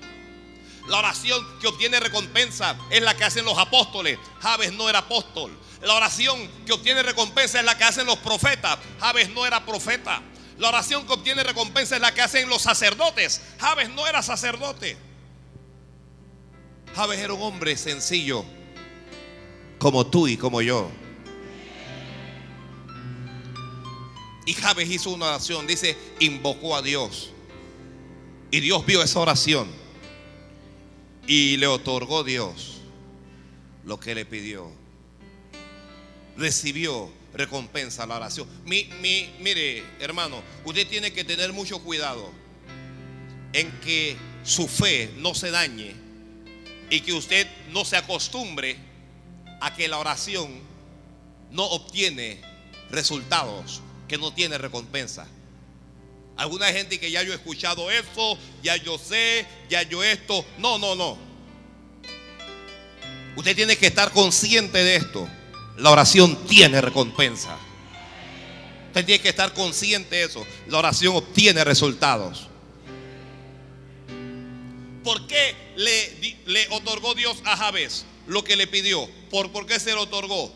La 0.87 0.97
oración 0.97 1.45
que 1.59 1.67
obtiene 1.67 1.99
recompensa 1.99 2.75
es 2.89 3.03
la 3.03 3.15
que 3.15 3.23
hacen 3.23 3.45
los 3.45 3.57
apóstoles. 3.57 4.17
Javes 4.41 4.73
no 4.73 4.89
era 4.89 4.99
apóstol. 4.99 5.55
La 5.83 5.93
oración 5.93 6.49
que 6.65 6.73
obtiene 6.73 7.03
recompensa 7.03 7.59
es 7.59 7.65
la 7.65 7.77
que 7.77 7.83
hacen 7.83 8.07
los 8.07 8.17
profetas. 8.17 8.79
Javes 8.99 9.29
no 9.29 9.45
era 9.45 9.63
profeta. 9.63 10.21
La 10.57 10.69
oración 10.69 11.05
que 11.05 11.13
obtiene 11.13 11.43
recompensa 11.43 11.95
es 11.95 12.01
la 12.01 12.13
que 12.13 12.21
hacen 12.21 12.49
los 12.49 12.63
sacerdotes. 12.63 13.41
Javes 13.59 13.89
no 13.89 14.07
era 14.07 14.23
sacerdote. 14.23 14.97
Javes 16.95 17.19
era 17.19 17.33
un 17.33 17.41
hombre 17.41 17.77
sencillo, 17.77 18.43
como 19.79 20.05
tú 20.05 20.27
y 20.27 20.35
como 20.35 20.61
yo. 20.61 20.91
Y 24.51 24.53
Javes 24.53 24.91
hizo 24.91 25.11
una 25.11 25.27
oración, 25.27 25.65
dice, 25.65 25.95
invocó 26.19 26.75
a 26.75 26.81
Dios. 26.81 27.29
Y 28.51 28.59
Dios 28.59 28.85
vio 28.85 29.01
esa 29.01 29.21
oración. 29.21 29.65
Y 31.25 31.55
le 31.55 31.67
otorgó 31.67 32.25
Dios 32.25 32.81
lo 33.85 33.97
que 33.97 34.13
le 34.13 34.25
pidió. 34.25 34.69
Recibió 36.35 37.09
recompensa 37.33 38.05
la 38.05 38.17
oración. 38.17 38.45
Mi, 38.65 38.89
mire, 39.39 39.85
hermano, 40.01 40.43
usted 40.65 40.85
tiene 40.85 41.13
que 41.13 41.23
tener 41.23 41.53
mucho 41.53 41.79
cuidado 41.79 42.29
en 43.53 43.71
que 43.79 44.17
su 44.43 44.67
fe 44.67 45.13
no 45.19 45.33
se 45.33 45.49
dañe 45.49 45.95
y 46.89 46.99
que 46.99 47.13
usted 47.13 47.47
no 47.69 47.85
se 47.85 47.95
acostumbre 47.95 48.75
a 49.61 49.73
que 49.73 49.87
la 49.87 49.97
oración 49.97 50.59
no 51.51 51.63
obtiene 51.67 52.41
resultados, 52.89 53.81
que 54.11 54.17
no 54.17 54.33
tiene 54.33 54.57
recompensa. 54.57 55.25
Alguna 56.35 56.65
gente 56.65 56.99
que 56.99 57.09
ya 57.09 57.23
yo 57.23 57.31
he 57.31 57.35
escuchado 57.35 57.89
eso, 57.89 58.37
ya 58.61 58.75
yo 58.75 58.97
sé, 58.97 59.45
ya 59.69 59.83
yo 59.83 60.03
esto. 60.03 60.43
No, 60.57 60.77
no, 60.77 60.95
no. 60.95 61.17
Usted 63.37 63.55
tiene 63.55 63.77
que 63.77 63.87
estar 63.87 64.11
consciente 64.11 64.83
de 64.83 64.97
esto. 64.97 65.29
La 65.77 65.91
oración 65.91 66.45
tiene 66.45 66.81
recompensa. 66.81 67.57
Usted 68.87 69.05
tiene 69.05 69.21
que 69.21 69.29
estar 69.29 69.53
consciente 69.53 70.17
de 70.17 70.23
eso. 70.23 70.45
La 70.67 70.79
oración 70.79 71.15
obtiene 71.15 71.63
resultados. 71.63 72.49
¿Por 75.05 75.25
qué 75.25 75.55
le, 75.77 76.67
otorgó 76.71 77.15
Dios 77.15 77.41
a 77.45 77.55
Jabes 77.55 78.03
lo 78.27 78.43
que 78.43 78.57
le 78.57 78.67
pidió? 78.67 79.09
¿Por, 79.29 79.53
¿Por 79.53 79.65
qué 79.65 79.79
se 79.79 79.93
lo 79.93 80.01
otorgó? 80.01 80.51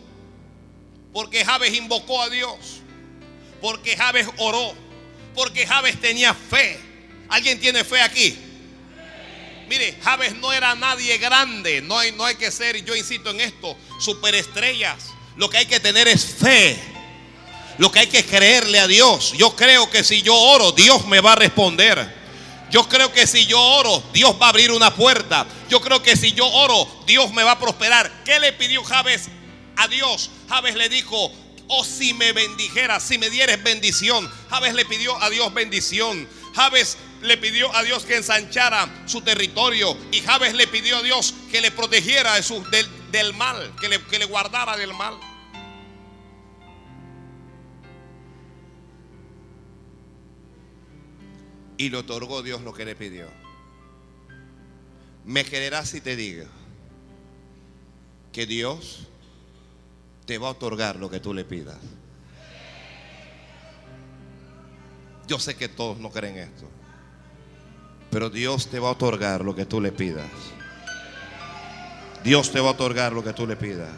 Porque 1.14 1.46
Jabes 1.46 1.74
invocó 1.74 2.22
a 2.22 2.30
Dios. 2.30 2.82
Porque 3.62 3.96
Jabes 3.98 4.28
oró. 4.38 4.74
Porque 5.34 5.66
Jabes 5.68 6.00
tenía 6.00 6.34
fe. 6.34 6.80
¿Alguien 7.30 7.60
tiene 7.60 7.84
fe 7.84 8.02
aquí? 8.02 8.38
Mire, 9.68 9.98
Jabes 10.04 10.36
no 10.36 10.54
era 10.54 10.76
nadie 10.76 11.18
grande. 11.18 11.82
No 11.82 11.98
hay, 11.98 12.12
no 12.12 12.26
hay 12.26 12.36
que 12.36 12.52
ser, 12.52 12.84
yo 12.86 12.96
insisto 12.96 13.32
en 13.32 13.42
esto, 13.42 13.78
superestrellas. 14.00 15.12
Lo 15.36 15.50
que 15.50 15.58
hay 15.58 15.66
que 15.66 15.80
tener 15.80 16.08
es 16.08 16.26
fe. 16.26 16.80
Lo 17.78 17.92
que 17.92 18.00
hay 18.00 18.08
que 18.08 18.26
creerle 18.26 18.80
a 18.80 18.88
Dios. 18.88 19.34
Yo 19.38 19.56
creo 19.56 19.90
que 19.90 20.04
si 20.04 20.22
yo 20.22 20.36
oro, 20.36 20.72
Dios 20.72 21.06
me 21.08 21.20
va 21.20 21.34
a 21.34 21.36
responder. 21.36 22.26
Yo 22.72 22.88
creo 22.88 23.12
que 23.12 23.28
si 23.28 23.46
yo 23.46 23.60
oro, 23.62 24.04
Dios 24.14 24.36
va 24.42 24.48
a 24.48 24.50
abrir 24.50 24.72
una 24.72 24.94
puerta. 24.94 25.46
Yo 25.70 25.82
creo 25.82 26.02
que 26.02 26.16
si 26.16 26.32
yo 26.32 26.48
oro, 26.48 26.88
Dios 27.06 27.32
me 27.34 27.44
va 27.44 27.52
a 27.52 27.60
prosperar. 27.60 28.24
¿Qué 28.24 28.40
le 28.40 28.54
pidió 28.54 28.84
Jabes 28.84 29.30
a 29.76 29.88
Dios? 29.88 30.30
Jabes 30.50 30.76
le 30.76 30.90
dijo, 30.90 31.32
oh 31.68 31.84
si 31.84 32.14
me 32.14 32.32
bendijeras, 32.32 33.04
si 33.04 33.18
me 33.18 33.30
dieres 33.30 33.64
bendición. 33.64 34.30
Jabes 34.50 34.74
le 34.74 34.86
pidió 34.86 35.22
a 35.22 35.30
Dios 35.30 35.54
bendición. 35.54 36.28
Jabes 36.54 36.98
le 37.22 37.38
pidió 37.38 37.74
a 37.76 37.84
Dios 37.84 38.06
que 38.06 38.18
ensanchara 38.18 39.04
su 39.08 39.22
territorio. 39.22 39.98
Y 40.12 40.22
Jabes 40.22 40.54
le 40.54 40.68
pidió 40.68 40.98
a 40.98 41.04
Dios 41.04 41.34
que 41.52 41.62
le 41.62 41.72
protegiera 41.72 42.34
del, 43.12 43.34
mal, 43.34 43.76
que 43.80 43.90
le, 43.90 44.02
que 44.04 44.20
le 44.20 44.26
guardara 44.26 44.78
del 44.78 44.94
mal. 44.94 45.16
Y 51.78 51.90
le 51.90 51.98
otorgó 51.98 52.42
Dios 52.42 52.62
lo 52.62 52.74
que 52.74 52.86
le 52.86 52.96
pidió. 52.96 53.28
Me 55.26 55.44
quererás 55.44 55.90
si 55.90 56.02
te 56.02 56.16
digo 56.16 56.46
que 58.32 58.46
Dios 58.46 59.08
te 60.26 60.38
va 60.38 60.48
a 60.48 60.52
otorgar 60.52 60.96
lo 60.98 61.10
que 61.10 61.20
tú 61.20 61.34
le 61.34 61.46
pidas. 61.46 61.78
Yo 65.28 65.40
sé 65.40 65.56
que 65.56 65.68
todos 65.68 65.98
no 66.00 66.12
creen 66.12 66.38
esto. 66.38 66.70
Pero 68.12 68.30
Dios 68.30 68.68
te 68.68 68.80
va 68.80 68.90
a 68.90 68.92
otorgar 68.92 69.44
lo 69.44 69.56
que 69.56 69.66
tú 69.66 69.82
le 69.82 69.92
pidas. 69.92 70.30
Dios 72.24 72.52
te 72.52 72.60
va 72.60 72.70
a 72.70 72.72
otorgar 72.72 73.14
lo 73.14 73.24
que 73.24 73.34
tú 73.34 73.46
le 73.46 73.56
pidas. 73.56 73.92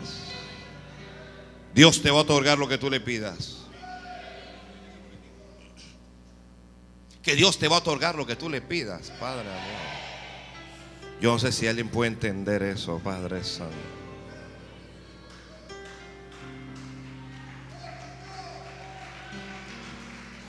Dios 1.73 2.01
te 2.01 2.09
va 2.09 2.17
a 2.17 2.21
otorgar 2.21 2.57
lo 2.57 2.67
que 2.67 2.78
tú 2.78 2.89
le 2.89 2.99
pidas. 2.99 3.57
Que 7.21 7.36
Dios 7.36 7.59
te 7.59 7.67
va 7.67 7.75
a 7.75 7.80
otorgar 7.80 8.15
lo 8.15 8.25
que 8.25 8.36
tú 8.36 8.49
le 8.49 8.61
pidas, 8.61 9.11
Padre 9.19 9.41
amor. 9.41 10.07
Yo 11.21 11.34
no 11.34 11.39
sé 11.39 11.51
si 11.51 11.67
alguien 11.67 11.89
puede 11.89 12.11
entender 12.11 12.63
eso, 12.63 12.99
Padre 13.03 13.43
Santo. 13.43 13.97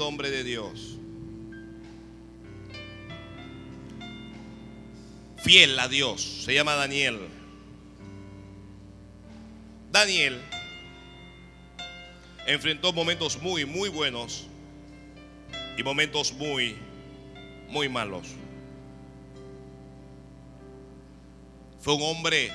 hombre 0.00 0.30
de 0.30 0.44
Dios 0.44 1.00
fiel 5.50 5.78
a 5.78 5.88
Dios. 5.88 6.44
Se 6.44 6.54
llama 6.54 6.74
Daniel. 6.74 7.18
Daniel 9.90 10.40
enfrentó 12.46 12.92
momentos 12.92 13.40
muy, 13.42 13.64
muy 13.64 13.88
buenos 13.88 14.46
y 15.76 15.82
momentos 15.82 16.32
muy, 16.34 16.76
muy 17.68 17.88
malos. 17.88 18.28
Fue 21.80 21.94
un 21.94 22.02
hombre 22.02 22.52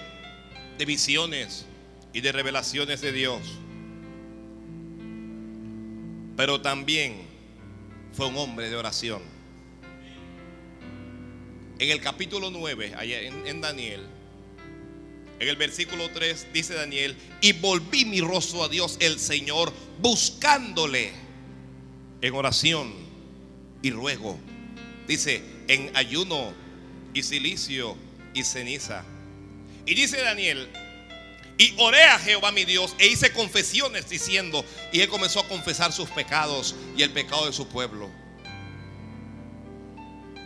de 0.78 0.86
visiones 0.86 1.66
y 2.14 2.22
de 2.22 2.32
revelaciones 2.32 3.02
de 3.02 3.12
Dios. 3.12 3.42
Pero 6.38 6.62
también 6.62 7.28
fue 8.16 8.28
un 8.28 8.38
hombre 8.38 8.70
de 8.70 8.76
oración 8.76 9.36
en 11.80 11.90
el 11.90 12.02
capítulo 12.02 12.52
9, 12.52 12.94
allá 12.98 13.22
en, 13.22 13.62
Daniel, 13.62 14.02
en 15.40 15.48
el 15.48 15.56
versículo 15.58 16.10
3 16.10 16.48
dice 16.54 16.74
Daniel, 16.74 17.16
y 17.42 17.52
volví 17.54 18.06
mi 18.06 18.22
rostro 18.22 18.64
a 18.64 18.70
Dios 18.70 18.98
el 19.02 19.20
Señor 19.20 19.74
buscándole 20.00 21.12
en 22.22 22.34
oración 22.34 22.94
y 23.82 23.92
ruego. 23.92 24.40
Dice, 25.08 25.42
en 25.68 25.92
ayuno 25.96 26.54
y 27.14 27.24
silicio 27.24 27.98
y 28.34 28.44
ceniza. 28.44 29.04
Y 29.86 29.96
dice 29.96 30.22
Daniel, 30.22 30.70
y 31.58 31.74
oré 31.78 32.04
a 32.04 32.20
Jehová 32.20 32.52
mi 32.52 32.66
Dios 32.66 32.96
e 33.00 33.08
hice 33.08 33.32
confesiones 33.32 34.10
diciendo, 34.10 34.66
y 34.92 35.00
él 35.00 35.08
comenzó 35.08 35.40
a 35.40 35.48
confesar 35.48 35.94
sus 35.94 36.10
pecados 36.10 36.76
y 36.98 37.04
el 37.04 37.12
pecado 37.12 37.46
de 37.46 37.54
su 37.54 37.68
pueblo. 37.68 38.10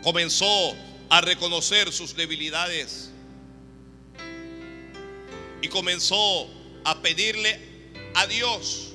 Comenzó 0.04 0.76
a 1.10 1.22
reconocer 1.22 1.92
sus 1.92 2.16
debilidades 2.16 3.10
y 5.62 5.68
comenzó 5.68 6.48
a 6.84 7.02
pedirle 7.02 7.60
a 8.14 8.28
Dios. 8.28 8.94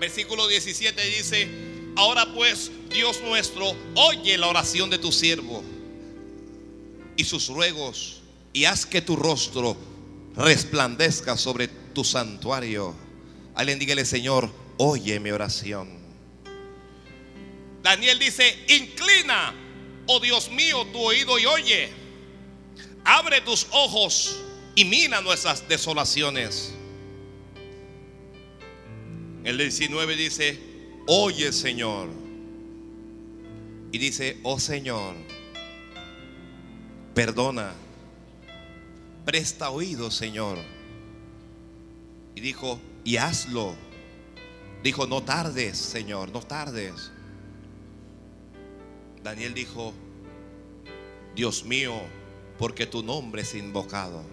Versículo 0.00 0.48
17 0.48 1.00
dice, 1.06 1.48
ahora 1.96 2.26
pues 2.34 2.72
Dios 2.90 3.20
nuestro, 3.22 3.72
oye 3.94 4.36
la 4.36 4.48
oración 4.48 4.90
de 4.90 4.98
tu 4.98 5.12
siervo 5.12 5.62
y 7.16 7.24
sus 7.24 7.46
ruegos 7.48 8.20
y 8.52 8.64
haz 8.64 8.84
que 8.84 9.00
tu 9.00 9.14
rostro 9.14 9.76
resplandezca 10.36 11.36
sobre 11.36 11.68
tu 11.68 12.04
santuario. 12.04 12.94
Alguien 13.54 13.78
dígale, 13.78 14.04
Señor, 14.04 14.50
oye 14.78 15.20
mi 15.20 15.30
oración. 15.30 15.88
Daniel 17.82 18.18
dice, 18.18 18.64
inclina 18.68 19.54
oh 20.06 20.20
Dios 20.20 20.50
mío, 20.50 20.86
tu 20.92 21.00
oído 21.00 21.38
y 21.38 21.46
oye. 21.46 21.90
Abre 23.04 23.40
tus 23.40 23.66
ojos 23.70 24.40
y 24.74 24.84
mira 24.84 25.20
nuestras 25.20 25.68
desolaciones. 25.68 26.72
El 29.44 29.58
19 29.58 30.16
dice, 30.16 30.58
oye 31.06 31.52
Señor. 31.52 32.08
Y 33.92 33.98
dice, 33.98 34.38
oh 34.42 34.58
Señor, 34.58 35.14
perdona, 37.14 37.72
presta 39.24 39.70
oído 39.70 40.10
Señor. 40.10 40.58
Y 42.34 42.40
dijo, 42.40 42.80
y 43.04 43.16
hazlo. 43.16 43.74
Dijo, 44.82 45.06
no 45.06 45.22
tardes 45.22 45.78
Señor, 45.78 46.30
no 46.30 46.40
tardes. 46.40 47.10
Daniel 49.22 49.54
dijo, 49.54 49.94
Dios 51.34 51.64
mío, 51.64 51.94
porque 52.58 52.86
tu 52.86 53.02
nombre 53.02 53.42
es 53.42 53.54
invocado. 53.54 54.24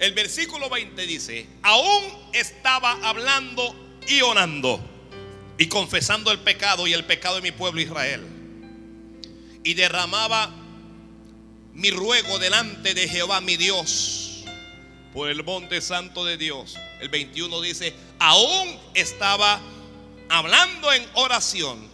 El 0.00 0.14
versículo 0.14 0.70
20 0.70 1.06
dice, 1.06 1.46
aún 1.62 2.02
estaba 2.32 2.92
hablando 3.06 3.74
y 4.08 4.22
orando 4.22 4.80
y 5.58 5.66
confesando 5.66 6.32
el 6.32 6.38
pecado 6.38 6.86
y 6.86 6.94
el 6.94 7.04
pecado 7.04 7.36
de 7.36 7.42
mi 7.42 7.52
pueblo 7.52 7.82
Israel. 7.82 8.26
Y 9.62 9.74
derramaba 9.74 10.59
mi 11.80 11.90
ruego 11.90 12.38
delante 12.38 12.92
de 12.92 13.08
Jehová 13.08 13.40
mi 13.40 13.56
Dios 13.56 14.44
por 15.14 15.30
el 15.30 15.42
monte 15.42 15.80
santo 15.80 16.26
de 16.26 16.36
Dios. 16.36 16.76
El 17.00 17.08
21 17.08 17.58
dice, 17.62 17.94
aún 18.18 18.78
estaba 18.92 19.58
hablando 20.28 20.92
en 20.92 21.02
oración 21.14 21.88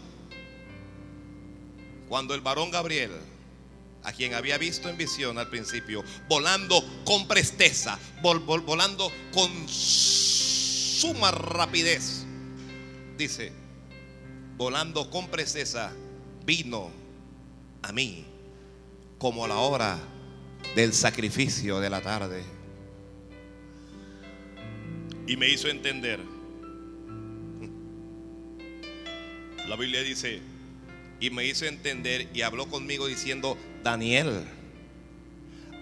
cuando 2.09 2.35
el 2.35 2.41
varón 2.41 2.73
Gabriel, 2.73 3.13
a 4.03 4.13
quien 4.13 4.35
había 4.35 4.59
visto 4.59 4.89
en 4.89 4.97
visión 4.97 5.39
al 5.39 5.49
principio, 5.51 6.03
volando 6.29 6.85
con 7.05 7.29
presteza, 7.29 7.97
volando 8.23 9.13
con 9.33 9.69
suma 9.69 11.31
rapidez, 11.31 12.25
dice, 13.17 13.53
volando 14.57 15.11
con 15.11 15.29
presteza, 15.29 15.93
vino 16.45 16.91
a 17.83 17.93
mí 17.93 18.36
como 19.19 19.47
la 19.47 19.57
hora 19.57 19.99
del 20.75 20.93
sacrificio 20.93 21.81
de 21.81 21.91
la 21.91 22.01
tarde. 22.01 22.43
Y 25.27 25.37
me 25.37 25.49
hizo 25.49 25.69
entender. 25.69 26.21
La 29.69 29.77
Biblia 29.77 30.03
dice, 30.03 30.41
y 31.19 31.31
me 31.31 31.45
hizo 31.45 31.65
entender 31.65 32.29
y 32.33 32.43
habló 32.43 32.69
conmigo 32.69 33.07
diciendo, 33.07 33.57
Daniel, 33.83 34.45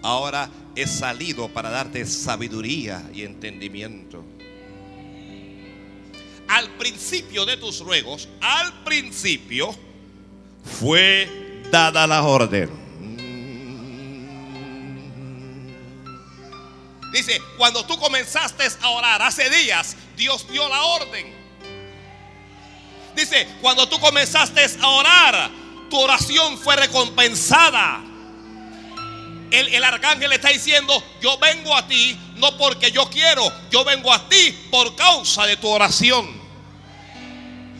ahora 0.01 0.49
he 0.75 0.87
salido 0.87 1.49
para 1.49 1.69
darte 1.69 2.05
sabiduría 2.05 3.07
y 3.13 3.23
entendimiento. 3.23 4.23
Al 6.47 6.69
principio 6.77 7.45
de 7.45 7.57
tus 7.57 7.79
ruegos, 7.79 8.29
al 8.41 8.83
principio 8.83 9.75
fue 10.63 11.61
dada 11.71 12.07
la 12.07 12.23
orden. 12.23 12.84
Dice, 17.15 17.41
cuando 17.57 17.85
tú 17.85 17.97
comenzaste 17.97 18.67
a 18.81 18.89
orar 18.89 19.21
hace 19.21 19.49
días, 19.49 19.95
Dios 20.17 20.45
dio 20.49 20.67
la 20.67 20.83
orden. 20.83 21.33
Dice, 23.15 23.47
cuando 23.61 23.87
tú 23.87 23.97
comenzaste 24.01 24.61
a 24.81 24.87
orar, 24.89 25.49
tu 25.89 25.97
oración 25.97 26.57
fue 26.57 26.75
recompensada. 26.75 28.03
El, 29.49 29.73
el, 29.73 29.83
arcángel 29.85 30.33
está 30.33 30.49
diciendo, 30.49 31.01
yo 31.21 31.37
vengo 31.37 31.73
a 31.73 31.87
ti 31.87 32.19
no 32.35 32.57
porque 32.57 32.91
yo 32.91 33.09
quiero, 33.09 33.49
yo 33.71 33.85
vengo 33.85 34.11
a 34.11 34.27
ti 34.27 34.51
por 34.69 34.93
causa 34.97 35.45
de 35.45 35.55
tu 35.55 35.69
oración. 35.69 36.41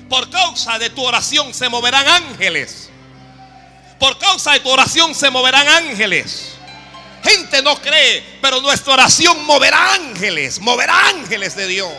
Por 0.07 0.29
causa 0.29 0.79
de 0.79 0.91
tu 0.91 1.03
oración 1.03 1.53
se 1.53 1.67
moverán 1.67 2.07
ángeles. 2.07 2.89
Por 3.99 4.17
causa 4.17 4.53
de 4.53 4.61
tu 4.61 4.69
oración 4.69 5.13
se 5.13 5.29
moverán 5.29 5.67
ángeles. 5.67 6.54
Gente 7.25 7.61
no 7.63 7.81
cree, 7.81 8.23
pero 8.41 8.61
nuestra 8.61 8.93
oración 8.93 9.45
moverá 9.45 9.95
ángeles, 9.95 10.59
moverá 10.59 11.09
ángeles 11.09 11.55
de 11.55 11.67
Dios. 11.67 11.93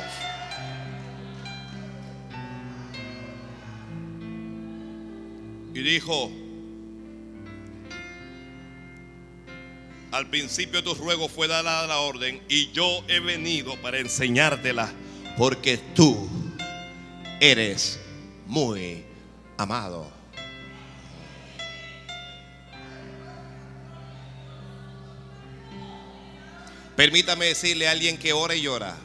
Y 5.74 5.80
dijo, 5.82 6.30
al 10.12 10.30
principio 10.30 10.80
de 10.80 10.82
tus 10.82 10.98
ruegos 10.98 11.30
fue 11.30 11.48
dada 11.48 11.86
la 11.86 11.98
orden 11.98 12.40
y 12.48 12.70
yo 12.70 13.04
he 13.08 13.20
venido 13.20 13.76
para 13.82 13.98
enseñártela 13.98 14.90
porque 15.36 15.76
tú 15.76 16.28
eres 17.40 18.00
muy 18.46 19.04
amado. 19.58 20.15
Permítame 26.96 27.46
decirle 27.46 27.86
a 27.86 27.90
alguien 27.90 28.16
que 28.16 28.32
ora 28.32 28.54
y 28.54 28.62
llora. 28.62 28.96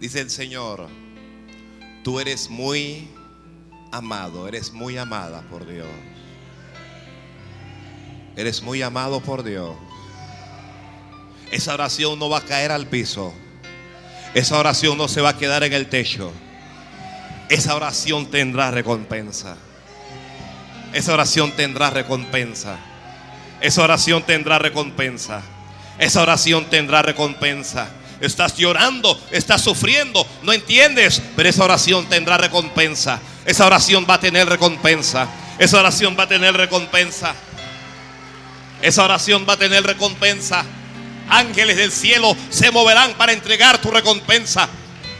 Dice 0.00 0.20
el 0.20 0.30
Señor, 0.30 0.88
tú 2.02 2.18
eres 2.18 2.48
muy 2.48 3.08
amado, 3.92 4.48
eres 4.48 4.72
muy 4.72 4.96
amada 4.96 5.42
por 5.42 5.66
Dios. 5.66 5.86
Eres 8.34 8.62
muy 8.62 8.80
amado 8.80 9.20
por 9.20 9.42
Dios. 9.42 9.76
Esa 11.50 11.74
oración 11.74 12.18
no 12.18 12.30
va 12.30 12.38
a 12.38 12.44
caer 12.44 12.72
al 12.72 12.86
piso. 12.86 13.34
Esa 14.32 14.58
oración 14.58 14.96
no 14.96 15.08
se 15.08 15.20
va 15.20 15.30
a 15.30 15.36
quedar 15.36 15.62
en 15.64 15.74
el 15.74 15.90
techo. 15.90 16.32
Esa 17.50 17.76
oración 17.76 18.30
tendrá 18.30 18.70
recompensa. 18.70 19.58
Esa 20.94 21.12
oración 21.12 21.52
tendrá 21.52 21.90
recompensa. 21.90 22.78
Esa 23.60 23.82
oración 23.82 24.22
tendrá 24.22 24.58
recompensa. 24.58 25.42
Esa 25.98 26.22
oración 26.22 26.66
tendrá 26.66 27.02
recompensa. 27.02 27.88
Estás 28.20 28.56
llorando, 28.56 29.20
estás 29.32 29.62
sufriendo, 29.62 30.24
no 30.42 30.52
entiendes, 30.52 31.20
pero 31.34 31.48
esa 31.48 31.64
oración 31.64 32.08
tendrá 32.08 32.38
recompensa. 32.38 33.20
Esa 33.44 33.66
oración 33.66 34.06
va 34.08 34.14
a 34.14 34.20
tener 34.20 34.48
recompensa. 34.48 35.28
Esa 35.58 35.80
oración 35.80 36.16
va 36.18 36.24
a 36.24 36.28
tener 36.28 36.54
recompensa. 36.56 37.34
Esa 38.80 39.04
oración 39.04 39.44
va 39.48 39.54
a 39.54 39.56
tener 39.56 39.84
recompensa. 39.84 40.64
Ángeles 41.28 41.76
del 41.76 41.92
cielo 41.92 42.36
se 42.50 42.70
moverán 42.70 43.14
para 43.14 43.32
entregar 43.32 43.78
tu 43.78 43.90
recompensa. 43.90 44.68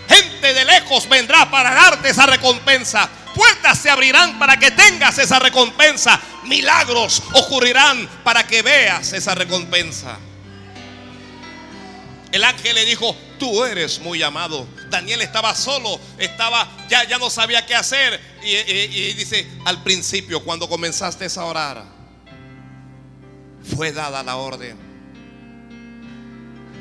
Gente 0.09 0.55
de 0.55 0.64
lejos 0.64 1.09
vendrá 1.09 1.51
para 1.51 1.75
darte 1.75 2.11
esa 2.11 2.27
recompensa. 2.27 3.09
Puertas 3.35 3.79
se 3.79 3.91
abrirán 3.91 4.39
para 4.39 4.59
que 4.59 4.70
tengas 4.70 5.18
esa 5.18 5.39
recompensa. 5.39 6.20
Milagros 6.45 7.23
ocurrirán 7.33 8.09
para 8.23 8.47
que 8.47 8.62
veas 8.62 9.12
esa 9.12 9.35
recompensa. 9.35 10.18
El 12.33 12.45
ángel 12.45 12.74
le 12.74 12.87
dijo, 12.87 13.14
tú 13.39 13.62
eres 13.62 14.01
muy 14.01 14.22
amado. 14.22 14.66
Daniel 14.89 15.20
estaba 15.20 15.55
solo, 15.55 16.01
estaba, 16.16 16.66
ya, 16.89 17.07
ya 17.07 17.18
no 17.18 17.28
sabía 17.28 17.66
qué 17.66 17.74
hacer. 17.74 18.18
Y, 18.43 18.57
y 18.57 19.12
dice, 19.12 19.47
al 19.66 19.83
principio, 19.83 20.43
cuando 20.43 20.66
comenzaste 20.66 21.26
a 21.37 21.45
orar, 21.45 21.85
fue 23.76 23.93
dada 23.93 24.22
la 24.22 24.37
orden. 24.37 24.78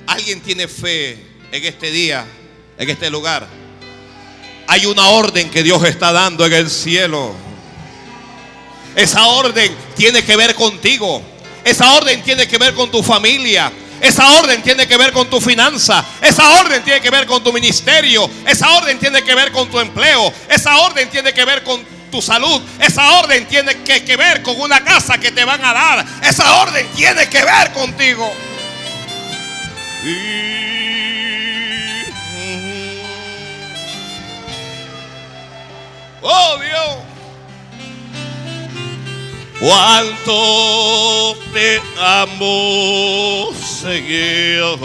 Alguien 0.07 0.41
tiene 0.41 0.69
fe 0.69 1.11
en 1.51 1.65
este 1.65 1.91
día, 1.91 2.25
en 2.77 2.89
este 2.89 3.09
lugar. 3.09 3.45
Hay 4.67 4.85
una 4.85 5.09
orden 5.09 5.49
que 5.51 5.63
Dios 5.63 5.83
está 5.83 6.13
dando 6.13 6.45
en 6.45 6.53
el 6.53 6.69
cielo. 6.69 7.33
Esa 8.95 9.27
orden 9.27 9.75
tiene 9.97 10.23
que 10.23 10.37
ver 10.37 10.55
contigo. 10.55 11.21
Esa 11.65 11.93
orden 11.93 12.23
tiene 12.23 12.47
que 12.47 12.57
ver 12.57 12.73
con 12.73 12.89
tu 12.89 13.03
familia. 13.03 13.71
Esa 14.01 14.39
orden 14.39 14.63
tiene 14.63 14.87
que 14.87 14.97
ver 14.97 15.13
con 15.13 15.29
tu 15.29 15.39
finanza. 15.39 16.03
Esa 16.21 16.59
orden 16.59 16.83
tiene 16.83 16.99
que 16.99 17.11
ver 17.11 17.27
con 17.27 17.43
tu 17.43 17.53
ministerio. 17.53 18.29
Esa 18.47 18.71
orden 18.71 18.97
tiene 18.97 19.23
que 19.23 19.35
ver 19.35 19.51
con 19.51 19.69
tu 19.69 19.79
empleo. 19.79 20.33
Esa 20.49 20.77
orden 20.79 21.09
tiene 21.09 21.33
que 21.33 21.45
ver 21.45 21.63
con 21.63 21.85
tu 22.09 22.19
salud. 22.19 22.61
Esa 22.79 23.19
orden 23.19 23.47
tiene 23.47 23.83
que, 23.83 24.03
que 24.03 24.17
ver 24.17 24.41
con 24.41 24.59
una 24.59 24.83
casa 24.83 25.19
que 25.19 25.31
te 25.31 25.45
van 25.45 25.63
a 25.63 25.73
dar. 25.73 26.05
Esa 26.23 26.61
orden 26.61 26.87
tiene 26.95 27.29
que 27.29 27.43
ver 27.43 27.71
contigo. 27.73 28.33
Oh 36.23 36.57
Dios. 36.57 37.10
Cuánto 39.61 41.37
te 41.53 41.79
amo, 41.99 43.51
Señor. 43.53 44.79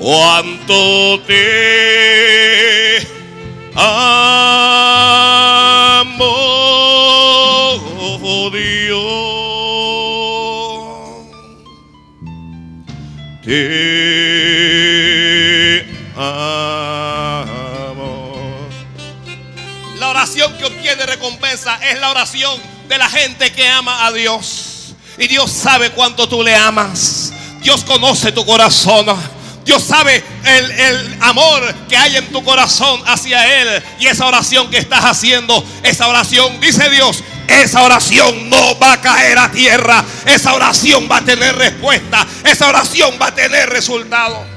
Cuánto 0.00 1.20
te 1.24 2.98
amo, 3.76 4.10
Dios. 8.50 9.04
Te 13.44 13.60
amo. 16.16 17.03
Que 20.84 20.92
obtiene 20.92 21.06
recompensa 21.10 21.78
es 21.82 21.98
la 21.98 22.10
oración 22.10 22.60
de 22.88 22.98
la 22.98 23.08
gente 23.08 23.50
que 23.52 23.66
ama 23.66 24.04
a 24.04 24.12
Dios. 24.12 24.94
Y 25.16 25.26
Dios 25.28 25.50
sabe 25.50 25.90
cuánto 25.90 26.28
tú 26.28 26.42
le 26.42 26.54
amas. 26.54 27.32
Dios 27.62 27.84
conoce 27.84 28.32
tu 28.32 28.44
corazón. 28.44 29.06
Dios 29.64 29.82
sabe 29.82 30.22
el, 30.44 30.70
el, 30.72 31.18
amor 31.22 31.74
que 31.88 31.96
hay 31.96 32.16
en 32.16 32.30
tu 32.30 32.44
corazón 32.44 33.02
hacia 33.06 33.62
Él. 33.62 33.82
Y 33.98 34.08
esa 34.08 34.26
oración 34.26 34.70
que 34.70 34.76
estás 34.76 35.04
haciendo, 35.06 35.64
esa 35.82 36.06
oración, 36.06 36.60
dice 36.60 36.90
Dios, 36.90 37.24
esa 37.48 37.82
oración 37.82 38.50
no 38.50 38.78
va 38.78 38.92
a 38.92 39.00
caer 39.00 39.38
a 39.38 39.50
tierra. 39.50 40.04
Esa 40.26 40.52
oración 40.52 41.08
va 41.10 41.18
a 41.18 41.24
tener 41.24 41.56
respuesta. 41.56 42.26
Esa 42.44 42.68
oración 42.68 43.14
va 43.18 43.28
a 43.28 43.34
tener 43.34 43.70
resultado. 43.70 44.53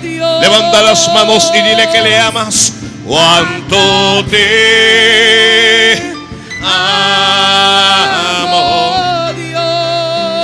Dios. 0.01 0.41
Levanta 0.41 0.81
las 0.81 1.13
manos 1.13 1.51
y 1.53 1.61
dile 1.61 1.87
que 1.91 2.01
le 2.01 2.19
amas. 2.19 2.73
Cuánto 3.05 4.25
te 4.29 6.01
amo. 6.61 7.37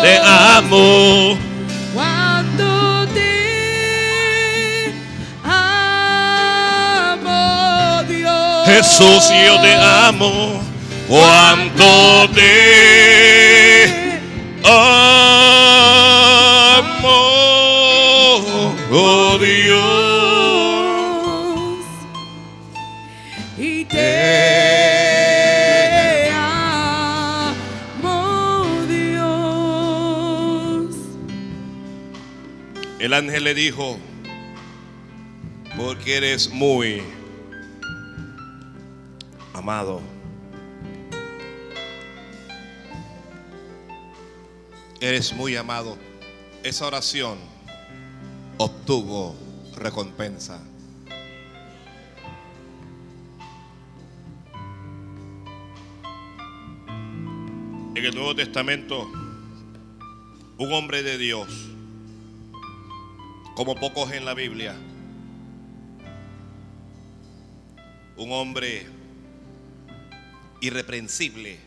Te 0.02 0.20
amo. 0.24 1.43
Jesús, 8.74 9.30
yo 9.30 9.62
te 9.62 9.76
amo. 9.76 10.60
Cuánto 11.08 12.28
te 12.34 13.86
amo. 14.64 14.74
Oh 18.92 19.38
Dios. 19.38 19.78
Y 23.60 23.86
te 23.86 24.00
amo, 28.02 28.66
Dios. 28.90 30.96
El 32.98 33.14
ángel 33.14 33.44
le 33.44 33.54
dijo, 33.54 34.00
porque 35.78 36.18
eres 36.18 36.50
muy 36.50 37.04
amado. 39.64 40.02
Eres 45.00 45.32
muy 45.32 45.56
amado. 45.56 45.98
Esa 46.64 46.86
oración 46.86 47.38
obtuvo 48.58 49.38
recompensa. 49.78 50.62
En 57.96 58.04
el 58.04 58.14
Nuevo 58.14 58.36
Testamento, 58.36 59.10
un 60.58 60.74
hombre 60.74 61.04
de 61.04 61.18
Dios 61.18 61.70
como 63.56 63.76
pocos 63.76 64.12
en 64.12 64.26
la 64.26 64.34
Biblia. 64.34 64.76
Un 68.18 68.30
hombre 68.34 68.93
irreprensible, 70.64 71.60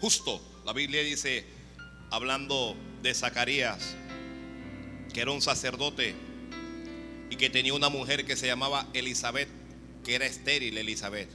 justo. 0.00 0.40
La 0.64 0.72
Biblia 0.72 1.02
dice, 1.02 1.44
hablando 2.10 2.76
de 3.02 3.12
Zacarías, 3.12 3.96
que 5.12 5.20
era 5.20 5.32
un 5.32 5.42
sacerdote 5.42 6.14
y 7.30 7.36
que 7.36 7.50
tenía 7.50 7.74
una 7.74 7.88
mujer 7.88 8.24
que 8.24 8.36
se 8.36 8.46
llamaba 8.46 8.86
Elizabeth, 8.94 9.48
que 10.04 10.14
era 10.14 10.26
estéril 10.26 10.78
Elizabeth. 10.78 11.28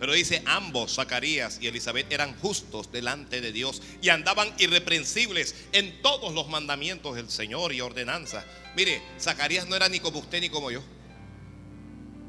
Pero 0.00 0.14
dice, 0.14 0.42
ambos, 0.46 0.96
Zacarías 0.96 1.58
y 1.60 1.68
Elizabeth, 1.68 2.12
eran 2.12 2.36
justos 2.40 2.90
delante 2.90 3.40
de 3.40 3.52
Dios 3.52 3.80
y 4.02 4.08
andaban 4.08 4.52
irreprensibles 4.58 5.54
en 5.72 6.02
todos 6.02 6.34
los 6.34 6.48
mandamientos 6.48 7.14
del 7.14 7.30
Señor 7.30 7.72
y 7.72 7.80
ordenanzas. 7.80 8.44
Mire, 8.74 9.00
Zacarías 9.20 9.68
no 9.68 9.76
era 9.76 9.88
ni 9.88 10.00
como 10.00 10.18
usted 10.18 10.40
ni 10.40 10.50
como 10.50 10.72
yo. 10.72 10.82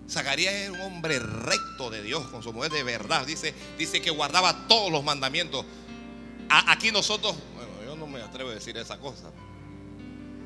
Zacarías 0.09 0.53
era 0.53 0.71
un 0.71 0.81
hombre 0.81 1.19
recto 1.19 1.89
de 1.89 2.01
Dios 2.01 2.27
con 2.27 2.41
su 2.41 2.53
mujer 2.53 2.71
de 2.71 2.83
verdad. 2.83 3.25
Dice, 3.25 3.53
dice 3.77 4.01
que 4.01 4.09
guardaba 4.09 4.67
todos 4.67 4.91
los 4.91 5.03
mandamientos. 5.03 5.65
Aquí 6.49 6.91
nosotros, 6.91 7.35
bueno, 7.55 7.71
yo 7.85 7.95
no 7.97 8.07
me 8.07 8.21
atrevo 8.21 8.51
a 8.51 8.53
decir 8.53 8.77
esa 8.77 8.97
cosa. 8.97 9.31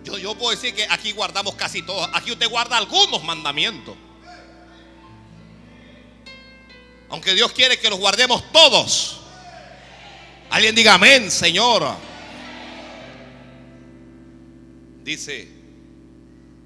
Yo, 0.03 0.17
yo 0.17 0.35
puedo 0.35 0.51
decir 0.51 0.73
que 0.73 0.87
aquí 0.89 1.11
guardamos 1.11 1.53
casi 1.55 1.83
todos. 1.83 2.09
Aquí 2.13 2.31
usted 2.31 2.49
guarda 2.49 2.77
algunos 2.77 3.23
mandamientos. 3.23 3.95
Aunque 7.09 7.35
Dios 7.35 7.51
quiere 7.51 7.77
que 7.77 7.89
los 7.89 7.99
guardemos 7.99 8.51
todos. 8.51 9.19
Alguien 10.49 10.73
diga 10.73 10.95
amén, 10.95 11.29
Señor. 11.29 11.95
Dice, 15.03 15.47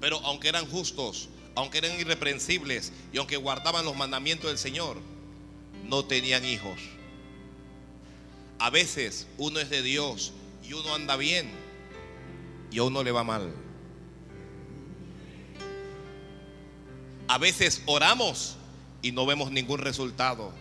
pero 0.00 0.18
aunque 0.20 0.48
eran 0.48 0.66
justos, 0.66 1.28
aunque 1.56 1.78
eran 1.78 1.98
irreprensibles 1.98 2.92
y 3.12 3.18
aunque 3.18 3.36
guardaban 3.36 3.84
los 3.84 3.96
mandamientos 3.96 4.50
del 4.50 4.58
Señor, 4.58 4.98
no 5.84 6.04
tenían 6.04 6.44
hijos. 6.44 6.78
A 8.58 8.70
veces 8.70 9.26
uno 9.38 9.58
es 9.58 9.70
de 9.70 9.82
Dios 9.82 10.32
y 10.62 10.74
uno 10.74 10.94
anda 10.94 11.16
bien 11.16 11.50
y 12.70 12.78
a 12.78 12.84
uno 12.84 13.02
le 13.02 13.10
va 13.10 13.24
mal. 13.24 13.52
A 17.28 17.38
veces 17.38 17.82
oramos 17.86 18.56
y 19.00 19.12
no 19.12 19.24
vemos 19.24 19.50
ningún 19.50 19.78
resultado. 19.78 20.52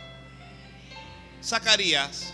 Zacarías 1.43 2.33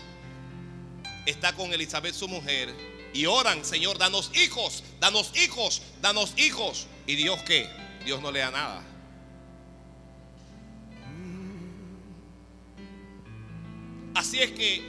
está 1.26 1.52
con 1.54 1.72
Elizabeth 1.72 2.14
su 2.14 2.28
mujer 2.28 2.72
y 3.12 3.26
oran, 3.26 3.64
Señor, 3.64 3.98
danos 3.98 4.30
hijos, 4.34 4.84
danos 5.00 5.32
hijos, 5.36 5.82
danos 6.00 6.32
hijos. 6.38 6.86
¿Y 7.06 7.16
Dios 7.16 7.42
qué? 7.42 7.81
Dios 8.04 8.20
no 8.20 8.30
le 8.30 8.40
da 8.40 8.50
nada. 8.50 8.82
Así 14.14 14.38
es 14.40 14.50
que 14.52 14.82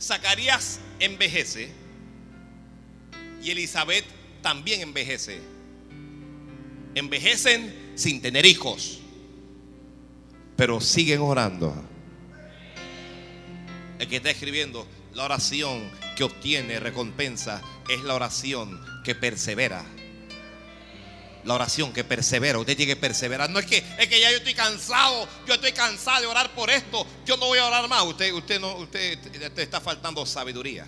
Zacarías 0.00 0.80
envejece 1.00 1.72
y 3.42 3.50
Elizabeth 3.50 4.04
también 4.42 4.80
envejece. 4.80 5.40
Envejecen 6.94 7.92
sin 7.94 8.20
tener 8.20 8.46
hijos, 8.46 9.00
pero 10.56 10.80
siguen 10.80 11.20
orando. 11.20 11.74
El 13.98 14.08
que 14.08 14.16
está 14.16 14.30
escribiendo, 14.30 14.86
la 15.14 15.24
oración 15.24 15.90
que 16.16 16.24
obtiene 16.24 16.78
recompensa 16.78 17.62
es 17.88 18.02
la 18.02 18.14
oración 18.14 18.80
que 19.04 19.14
persevera. 19.14 19.84
La 21.48 21.54
oración 21.54 21.94
que 21.94 22.04
persevera, 22.04 22.58
usted 22.58 22.76
tiene 22.76 22.92
que 22.92 23.00
perseverar. 23.00 23.48
No 23.48 23.58
es 23.58 23.64
que 23.64 23.82
es 23.98 24.06
que 24.06 24.20
ya 24.20 24.30
yo 24.30 24.36
estoy 24.36 24.52
cansado, 24.52 25.26
yo 25.46 25.54
estoy 25.54 25.72
cansado 25.72 26.20
de 26.20 26.26
orar 26.26 26.50
por 26.50 26.68
esto, 26.68 27.06
yo 27.24 27.38
no 27.38 27.46
voy 27.46 27.58
a 27.58 27.64
orar 27.64 27.88
más. 27.88 28.02
Usted, 28.02 28.34
usted 28.34 28.60
no, 28.60 28.74
usted 28.74 29.18
te 29.54 29.62
está 29.62 29.80
faltando 29.80 30.26
sabiduría. 30.26 30.84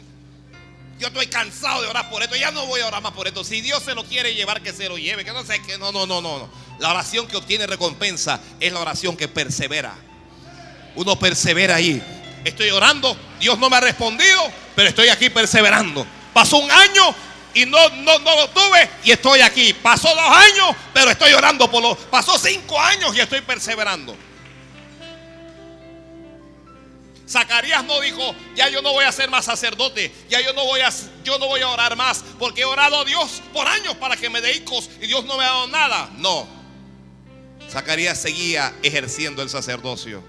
Yo 0.98 1.06
estoy 1.06 1.28
cansado 1.28 1.80
de 1.80 1.88
orar 1.88 2.10
por 2.10 2.22
esto, 2.22 2.36
ya 2.36 2.50
no 2.50 2.66
voy 2.66 2.82
a 2.82 2.88
orar 2.88 3.00
más 3.00 3.12
por 3.12 3.26
esto. 3.26 3.42
Si 3.42 3.62
Dios 3.62 3.82
se 3.82 3.94
lo 3.94 4.04
quiere 4.04 4.34
llevar, 4.34 4.60
que 4.60 4.74
se 4.74 4.86
lo 4.86 4.98
lleve, 4.98 5.24
que 5.24 5.32
no 5.32 5.46
sé 5.46 5.62
que 5.62 5.78
no, 5.78 5.92
no, 5.92 6.06
no, 6.06 6.20
no. 6.20 6.50
La 6.78 6.90
oración 6.90 7.26
que 7.26 7.38
obtiene 7.38 7.66
recompensa 7.66 8.38
es 8.60 8.70
la 8.70 8.80
oración 8.80 9.16
que 9.16 9.28
persevera. 9.28 9.94
Uno 10.94 11.18
persevera 11.18 11.76
ahí. 11.76 12.02
Estoy 12.44 12.68
orando, 12.68 13.16
Dios 13.40 13.58
no 13.58 13.70
me 13.70 13.76
ha 13.76 13.80
respondido, 13.80 14.42
pero 14.76 14.90
estoy 14.90 15.08
aquí 15.08 15.30
perseverando. 15.30 16.06
Pasó 16.34 16.58
un 16.58 16.70
año 16.70 17.14
y 17.54 17.66
no, 17.66 17.88
no, 17.90 18.18
no 18.18 18.36
lo 18.36 18.50
tuve 18.50 18.90
y 19.04 19.10
estoy 19.10 19.40
aquí. 19.40 19.72
Pasó 19.74 20.08
dos 20.08 20.18
años, 20.18 20.76
pero 20.92 21.10
estoy 21.10 21.32
orando 21.32 21.70
por 21.70 21.82
lo. 21.82 21.96
Pasó 21.96 22.38
cinco 22.38 22.80
años 22.80 23.14
y 23.14 23.20
estoy 23.20 23.40
perseverando. 23.40 24.16
Zacarías 27.30 27.84
no 27.84 28.00
dijo, 28.00 28.34
ya 28.56 28.68
yo 28.68 28.82
no 28.82 28.92
voy 28.92 29.04
a 29.04 29.12
ser 29.12 29.30
más 29.30 29.44
sacerdote, 29.44 30.12
ya 30.28 30.40
yo 30.40 30.52
no 30.52 30.64
voy 30.64 30.80
a, 30.80 30.90
yo 31.22 31.38
no 31.38 31.46
voy 31.46 31.60
a 31.60 31.68
orar 31.68 31.94
más, 31.94 32.24
porque 32.40 32.62
he 32.62 32.64
orado 32.64 33.02
a 33.02 33.04
Dios 33.04 33.40
por 33.52 33.68
años 33.68 33.94
para 33.94 34.16
que 34.16 34.28
me 34.28 34.40
dé 34.40 34.56
hijos 34.56 34.90
y 35.00 35.06
Dios 35.06 35.24
no 35.26 35.38
me 35.38 35.44
ha 35.44 35.48
dado 35.48 35.68
nada. 35.68 36.10
No. 36.16 36.48
Zacarías 37.70 38.20
seguía 38.20 38.74
ejerciendo 38.82 39.42
el 39.42 39.48
sacerdocio. 39.48 40.24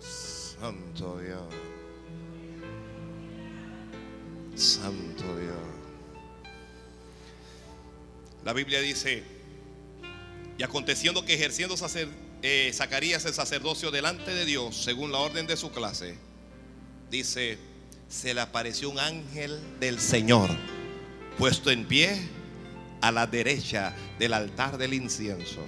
Santo 0.00 1.18
Dios. 1.18 1.63
Santo 4.56 5.36
Dios. 5.38 5.56
La 8.44 8.52
Biblia 8.52 8.80
dice, 8.80 9.22
y 10.58 10.62
aconteciendo 10.62 11.24
que 11.24 11.34
ejerciendo 11.34 11.74
eh, 12.42 12.70
Zacarías 12.74 13.24
el 13.24 13.34
sacerdocio 13.34 13.90
delante 13.90 14.34
de 14.34 14.44
Dios, 14.44 14.76
según 14.76 15.10
la 15.12 15.18
orden 15.18 15.46
de 15.46 15.56
su 15.56 15.72
clase, 15.72 16.16
dice, 17.10 17.58
se 18.08 18.34
le 18.34 18.40
apareció 18.40 18.90
un 18.90 18.98
ángel 18.98 19.58
del 19.80 19.98
Señor, 19.98 20.50
puesto 21.38 21.70
en 21.70 21.86
pie 21.86 22.28
a 23.00 23.10
la 23.10 23.26
derecha 23.26 23.94
del 24.18 24.34
altar 24.34 24.78
del 24.78 24.94
incienso. 24.94 25.60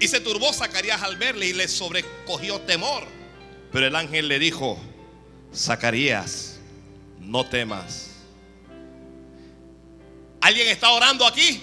Y 0.00 0.08
se 0.08 0.20
turbó 0.20 0.52
Zacarías 0.52 1.02
al 1.02 1.16
verle 1.16 1.46
y 1.46 1.52
le 1.52 1.66
sobrecogió 1.66 2.60
temor. 2.60 3.04
Pero 3.72 3.86
el 3.86 3.96
ángel 3.96 4.28
le 4.28 4.38
dijo, 4.38 4.78
Zacarías, 5.54 6.53
no 7.24 7.44
temas. 7.44 8.10
¿Alguien 10.40 10.68
está 10.68 10.90
orando 10.90 11.26
aquí? 11.26 11.60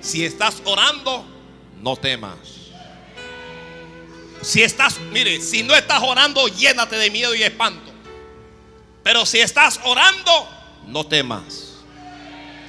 Si 0.00 0.24
estás 0.24 0.62
orando, 0.64 1.26
no 1.80 1.96
temas. 1.96 2.38
Si 4.42 4.62
estás, 4.62 5.00
mire, 5.10 5.40
si 5.40 5.62
no 5.62 5.74
estás 5.74 6.02
orando, 6.02 6.46
llénate 6.46 6.96
de 6.96 7.10
miedo 7.10 7.34
y 7.34 7.42
espanto. 7.42 7.92
Pero 9.02 9.26
si 9.26 9.38
estás 9.40 9.80
orando, 9.84 10.48
no 10.86 11.04
temas. 11.04 11.78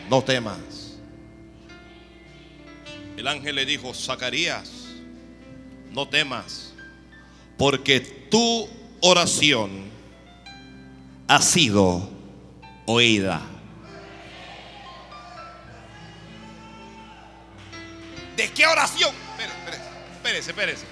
No 0.09 0.23
temas. 0.23 0.97
El 3.15 3.27
ángel 3.27 3.55
le 3.55 3.65
dijo, 3.65 3.93
Zacarías, 3.93 4.69
no 5.91 6.07
temas, 6.07 6.73
porque 7.57 7.99
tu 7.99 8.69
oración 9.01 9.86
ha 11.27 11.41
sido 11.41 12.09
oída. 12.85 13.41
¿De 18.35 18.49
qué 18.51 18.65
oración? 18.67 19.11
Espérese, 20.15 20.51
espérese, 20.51 20.85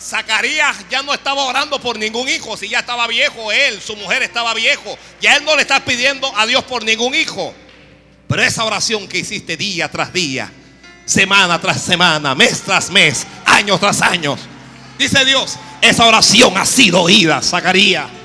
Zacarías 0.00 0.76
ya 0.88 1.02
no 1.02 1.12
estaba 1.12 1.44
orando 1.44 1.78
por 1.80 1.98
ningún 1.98 2.28
hijo, 2.28 2.56
si 2.56 2.68
ya 2.68 2.80
estaba 2.80 3.06
viejo 3.06 3.52
él, 3.52 3.80
su 3.82 3.96
mujer 3.96 4.22
estaba 4.22 4.54
viejo, 4.54 4.96
ya 5.20 5.36
él 5.36 5.44
no 5.44 5.56
le 5.56 5.62
está 5.62 5.84
pidiendo 5.84 6.34
a 6.36 6.46
Dios 6.46 6.64
por 6.64 6.84
ningún 6.84 7.14
hijo. 7.14 7.54
Pero 8.26 8.42
esa 8.42 8.64
oración 8.64 9.08
que 9.08 9.18
hiciste 9.18 9.56
día 9.56 9.90
tras 9.90 10.12
día, 10.12 10.50
semana 11.04 11.60
tras 11.60 11.82
semana, 11.82 12.34
mes 12.34 12.62
tras 12.62 12.90
mes, 12.90 13.26
año 13.44 13.78
tras 13.78 14.00
año, 14.00 14.38
dice 14.98 15.24
Dios, 15.24 15.56
esa 15.82 16.06
oración 16.06 16.56
ha 16.56 16.64
sido 16.64 17.02
oída, 17.02 17.42
Zacarías. 17.42 18.19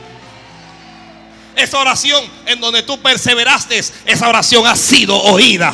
Esa 1.55 1.79
oración 1.79 2.23
en 2.45 2.59
donde 2.59 2.83
tú 2.83 3.01
perseveraste, 3.01 3.81
esa 4.05 4.27
oración 4.27 4.67
ha 4.67 4.75
sido 4.75 5.15
oída. 5.15 5.73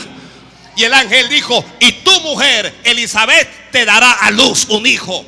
Y 0.76 0.84
el 0.84 0.94
ángel 0.94 1.30
dijo, 1.30 1.64
y 1.80 1.92
tu 1.92 2.20
mujer, 2.22 2.74
Elizabeth, 2.84 3.72
te 3.72 3.86
dará 3.86 4.12
a 4.12 4.32
luz 4.32 4.66
un 4.70 4.86
hijo. 4.86 5.26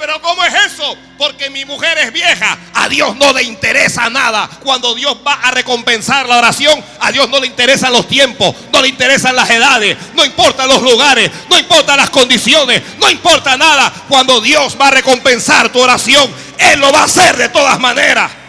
Pero 0.00 0.20
¿cómo 0.22 0.42
es 0.42 0.54
eso? 0.72 0.96
Porque 1.18 1.50
mi 1.50 1.66
mujer 1.66 1.98
es 1.98 2.10
vieja. 2.10 2.58
A 2.72 2.88
Dios 2.88 3.14
no 3.16 3.34
le 3.34 3.42
interesa 3.42 4.08
nada. 4.08 4.48
Cuando 4.64 4.94
Dios 4.94 5.18
va 5.26 5.34
a 5.34 5.50
recompensar 5.50 6.26
la 6.26 6.38
oración, 6.38 6.82
a 7.00 7.12
Dios 7.12 7.28
no 7.28 7.38
le 7.38 7.46
interesan 7.46 7.92
los 7.92 8.08
tiempos, 8.08 8.54
no 8.72 8.80
le 8.80 8.88
interesan 8.88 9.36
las 9.36 9.50
edades, 9.50 9.98
no 10.14 10.24
importa 10.24 10.66
los 10.66 10.80
lugares, 10.80 11.30
no 11.50 11.58
importa 11.58 11.98
las 11.98 12.08
condiciones, 12.08 12.82
no 12.98 13.10
importa 13.10 13.58
nada. 13.58 13.92
Cuando 14.08 14.40
Dios 14.40 14.74
va 14.80 14.88
a 14.88 14.92
recompensar 14.92 15.70
tu 15.70 15.80
oración, 15.80 16.34
Él 16.56 16.80
lo 16.80 16.90
va 16.90 17.00
a 17.00 17.04
hacer 17.04 17.36
de 17.36 17.50
todas 17.50 17.78
maneras. 17.78 18.39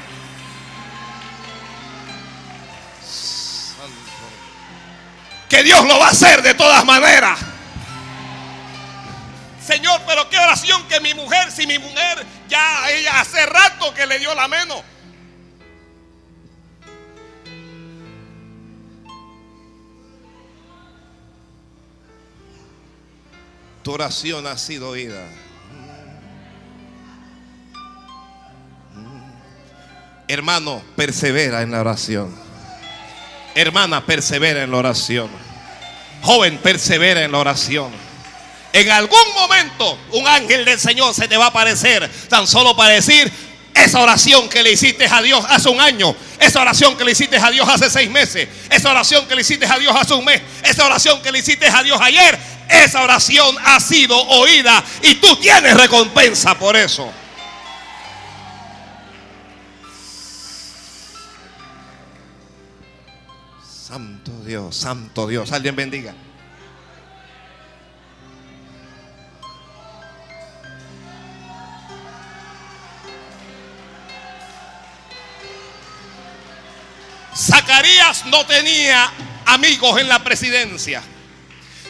Que 5.52 5.64
Dios 5.64 5.86
lo 5.86 6.00
va 6.00 6.08
a 6.08 6.12
hacer 6.12 6.42
de 6.42 6.54
todas 6.54 6.86
maneras. 6.86 7.38
Señor, 9.62 10.00
pero 10.08 10.30
qué 10.30 10.40
oración 10.40 10.82
que 10.88 11.02
mi 11.02 11.14
mujer, 11.14 11.52
si 11.52 11.68
mi 11.68 11.78
mujer 11.78 12.26
ya 12.48 12.90
ella 12.90 13.20
hace 13.20 13.46
rato 13.48 13.94
que 13.94 14.06
le 14.08 14.18
dio 14.18 14.34
la 14.34 14.48
mano. 14.48 14.82
Tu 23.84 23.92
oración 23.92 24.48
ha 24.48 24.58
sido 24.58 24.88
oída. 24.88 25.22
Hermano, 30.30 30.82
persevera 30.96 31.62
en 31.62 31.72
la 31.72 31.82
oración. 31.82 32.51
Hermana, 33.56 34.06
persevera 34.06 34.64
en 34.64 34.72
la 34.72 34.78
oración. 34.78 35.30
Joven, 36.22 36.58
persevera 36.60 37.24
en 37.24 37.32
la 37.32 37.40
oración. 37.40 37.92
En 38.74 38.90
algún 38.90 39.34
momento 39.36 39.98
un 40.12 40.28
ángel 40.28 40.64
del 40.64 40.80
Señor 40.80 41.14
se 41.14 41.28
te 41.28 41.36
va 41.36 41.46
a 41.46 41.50
aparecer 41.50 42.10
tan 42.30 42.48
solo 42.48 42.76
para 42.76 42.94
decir 42.94 43.32
esa 43.74 44.00
oración 44.00 44.48
que 44.48 44.64
le 44.64 44.72
hiciste 44.72 45.06
a 45.06 45.22
Dios 45.22 45.44
hace 45.50 45.70
un 45.70 45.82
año, 45.82 46.16
esa 46.40 46.62
oración 46.62 46.96
que 46.96 47.04
le 47.04 47.12
hiciste 47.12 47.38
a 47.38 47.50
Dios 47.52 47.68
hace 47.68 47.90
seis 47.90 48.10
meses, 48.10 48.48
esa 48.70 48.92
oración 48.92 49.28
que 49.28 49.36
le 49.36 49.42
hiciste 49.42 49.66
a 49.66 49.78
Dios 49.78 49.94
hace 49.98 50.14
un 50.14 50.24
mes, 50.24 50.42
esa 50.64 50.86
oración 50.86 51.22
que 51.22 51.32
le 51.32 51.40
hiciste 51.40 51.68
a 51.68 51.84
Dios 51.84 52.00
ayer, 52.02 52.38
esa 52.70 53.02
oración 53.04 53.56
ha 53.66 53.80
sido 53.80 54.18
oída 54.18 54.84
y 55.04 55.16
tú 55.16 55.36
tienes 55.38 55.76
recompensa 55.76 56.58
por 56.58 56.76
eso. 56.78 57.12
Santo 63.92 64.32
Dios, 64.46 64.78
Santo 64.78 65.28
Dios. 65.28 65.52
Alguien 65.52 65.76
bendiga. 65.76 66.16
Zacarías 77.36 78.26
no 78.28 78.46
tenía 78.46 79.12
amigos 79.46 80.00
en 80.00 80.08
la 80.08 80.24
presidencia. 80.24 81.04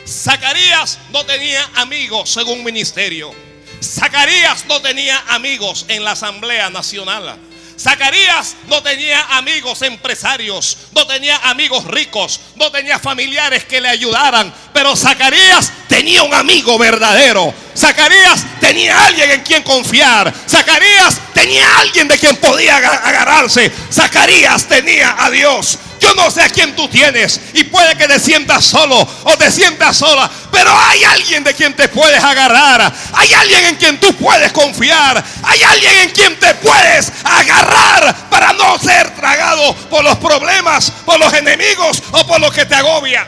Zacarías 0.08 0.97
no 1.12 1.24
tenía 1.28 1.64
amigos 1.76 2.32
según 2.32 2.64
ministerio. 2.64 3.32
Zacarías 3.80 4.66
no 4.66 4.82
tenía 4.82 5.20
amigos 5.28 5.86
en 5.88 6.04
la 6.04 6.14
Asamblea 6.14 6.72
Nacional. 6.72 7.51
Zacarías 7.82 8.56
no 8.68 8.84
tenía 8.84 9.20
amigos 9.38 9.82
empresarios, 9.82 10.78
no 10.92 11.08
tenía 11.08 11.38
amigos 11.50 11.86
ricos, 11.86 12.40
no 12.56 12.72
tenía 12.72 13.00
familiares 13.00 13.66
que 13.66 13.82
le 13.82 13.90
ayudaran, 13.90 14.54
pero 14.72 14.96
Zacarías 14.96 15.72
tenía 15.88 16.22
un 16.22 16.34
amigo 16.34 16.78
verdadero. 16.78 17.52
Zacarías 17.76 18.46
tenía 18.60 19.08
alguien 19.08 19.32
en 19.32 19.42
quien 19.42 19.64
confiar. 19.64 20.32
Zacarías 20.48 21.20
tenía 21.34 21.66
alguien 21.80 22.08
de 22.08 22.18
quien 22.18 22.36
podía 22.38 22.78
agarrarse. 22.78 23.72
Zacarías 23.92 24.66
tenía 24.68 25.16
a 25.18 25.30
Dios. 25.30 25.78
Yo 26.00 26.16
no 26.16 26.32
sé 26.32 26.42
a 26.42 26.50
quién 26.50 26.76
tú 26.76 26.88
tienes 26.88 27.40
y 27.54 27.64
puede 27.66 27.96
que 27.96 28.08
te 28.08 28.20
sientas 28.20 28.66
solo 28.66 29.08
o 29.24 29.38
te 29.38 29.52
sientas 29.52 29.98
sola, 29.98 30.30
pero 30.52 30.76
hay 30.76 31.04
alguien 31.04 31.44
de 31.44 31.54
quien 31.54 31.76
te 31.76 31.88
puedes 31.90 32.24
agarrar. 32.24 32.92
Hay 33.14 33.34
alguien 33.34 33.66
en 33.66 33.76
quien 33.76 34.00
tú 34.00 34.16
puedes 34.16 34.52
confiar. 34.52 35.24
Hay 35.44 35.62
alguien 35.62 35.94
en 36.00 36.10
quien 36.10 36.40
te 36.40 36.56
puedes 36.56 37.12
agarrar 37.24 38.30
para 38.30 38.52
no 38.54 38.80
ser 38.80 39.14
tragado 39.16 39.76
por 39.92 40.04
los 40.04 40.18
problemas, 40.18 40.92
por 41.06 41.20
los 41.20 41.32
enemigos 41.34 42.02
o 42.12 42.26
por 42.26 42.40
lo 42.42 42.52
que 42.52 42.66
te 42.66 42.74
agobia. 42.74 43.28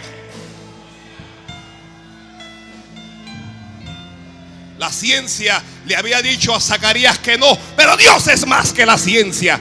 La 4.84 4.92
ciencia 4.92 5.64
le 5.86 5.96
había 5.96 6.22
dicho 6.22 6.54
a 6.54 6.60
Zacarías 6.60 7.18
que 7.20 7.38
no, 7.38 7.58
pero 7.78 7.96
Dios 7.96 8.28
es 8.28 8.46
más 8.46 8.74
que 8.74 8.86
la 8.86 8.98
ciencia. 8.98 9.58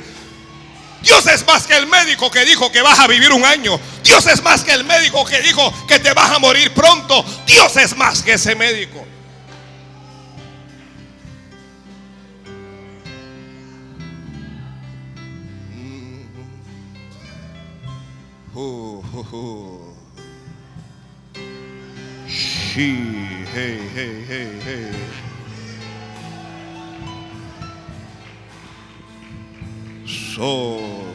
Dios 1.00 1.24
es 1.28 1.46
más 1.46 1.64
que 1.64 1.76
el 1.76 1.86
médico 1.86 2.28
que 2.28 2.44
dijo 2.44 2.72
que 2.72 2.82
vas 2.82 2.98
a 2.98 3.06
vivir 3.06 3.30
un 3.30 3.44
año. 3.44 3.78
Dios 4.02 4.26
es 4.26 4.42
más 4.42 4.64
que 4.64 4.72
el 4.72 4.82
médico 4.82 5.24
que 5.24 5.40
dijo 5.40 5.72
que 5.86 6.00
te 6.00 6.12
vas 6.12 6.32
a 6.32 6.40
morir 6.40 6.74
pronto. 6.74 7.24
Dios 7.46 7.76
es 7.76 7.96
más 7.96 8.20
que 8.20 8.32
ese 8.32 8.56
médico. 8.56 9.06
Mm. 15.72 16.24
Uh, 18.56 19.04
uh, 19.12 19.36
uh. 19.36 19.92
hey, 23.54 24.58
hey. 24.64 24.91
Mm. 30.38 31.12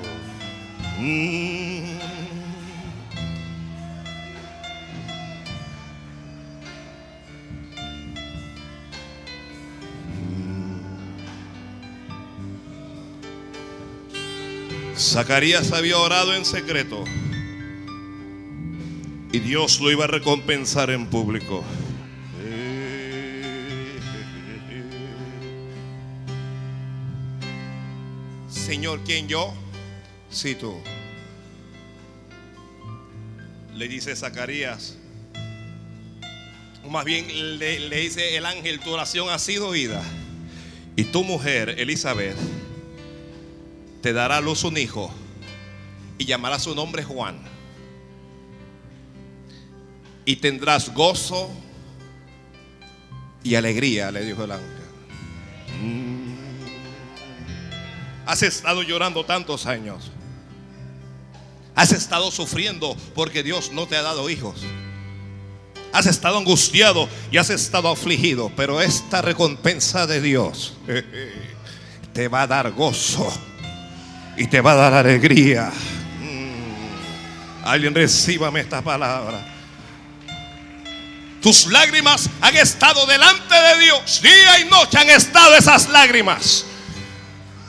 Zacarías 14.96 15.72
había 15.72 15.98
orado 15.98 16.34
en 16.34 16.46
secreto 16.46 17.04
y 19.32 19.40
Dios 19.40 19.80
lo 19.80 19.92
iba 19.92 20.06
a 20.06 20.08
recompensar 20.08 20.90
en 20.90 21.08
público. 21.08 21.64
Señor, 28.98 29.06
¿quién 29.06 29.28
yo? 29.28 29.54
Sí, 30.30 30.56
tú. 30.56 30.76
Le 33.74 33.88
dice 33.88 34.16
Zacarías. 34.16 34.98
O 36.84 36.90
más 36.90 37.06
bien 37.06 37.60
le, 37.60 37.80
le 37.80 38.00
dice 38.00 38.38
el 38.38 38.46
ángel, 38.46 38.80
tu 38.80 38.92
oración 38.92 39.30
ha 39.30 39.38
sido 39.40 39.68
oída. 39.68 40.02
Y 40.96 41.04
tu 41.06 41.24
mujer, 41.24 41.76
Elizabeth, 41.78 42.38
te 44.02 44.14
dará 44.14 44.38
a 44.38 44.42
luz 44.42 44.64
un 44.64 44.78
hijo 44.78 45.12
y 46.18 46.26
llamará 46.26 46.58
su 46.58 46.74
nombre 46.74 47.04
Juan. 47.04 47.40
Y 50.26 50.38
tendrás 50.38 50.94
gozo 50.94 51.50
y 53.44 53.56
alegría, 53.56 54.12
le 54.12 54.26
dijo 54.26 54.44
el 54.44 54.52
ángel. 54.54 54.77
Has 58.28 58.44
estado 58.44 58.84
llorando 58.84 59.26
tantos 59.26 59.66
años. 59.66 60.12
Has 61.76 61.94
estado 61.94 62.30
sufriendo 62.30 62.98
porque 63.16 63.42
Dios 63.42 63.72
no 63.72 63.88
te 63.88 63.96
ha 63.96 64.02
dado 64.02 64.30
hijos. 64.30 64.62
Has 65.94 66.08
estado 66.08 66.38
angustiado 66.38 67.08
y 67.32 67.38
has 67.38 67.50
estado 67.50 67.88
afligido. 67.90 68.52
Pero 68.58 68.82
esta 68.82 69.22
recompensa 69.22 70.06
de 70.06 70.20
Dios 70.20 70.76
te 72.14 72.28
va 72.28 72.42
a 72.42 72.48
dar 72.48 72.72
gozo 72.74 73.32
y 74.36 74.46
te 74.48 74.60
va 74.60 74.74
a 74.74 74.76
dar 74.76 74.94
alegría. 74.94 75.72
Mm. 76.20 77.66
Alguien 77.66 77.96
recíbame 77.96 78.60
esta 78.60 78.82
palabra. 78.82 79.54
Tus 81.42 81.68
lágrimas 81.68 82.30
han 82.42 82.58
estado 82.58 83.06
delante 83.06 83.56
de 83.56 83.86
Dios. 83.86 84.22
Día 84.22 84.60
y 84.60 84.66
noche 84.66 84.98
han 84.98 85.10
estado 85.10 85.56
esas 85.56 85.88
lágrimas. 85.88 86.66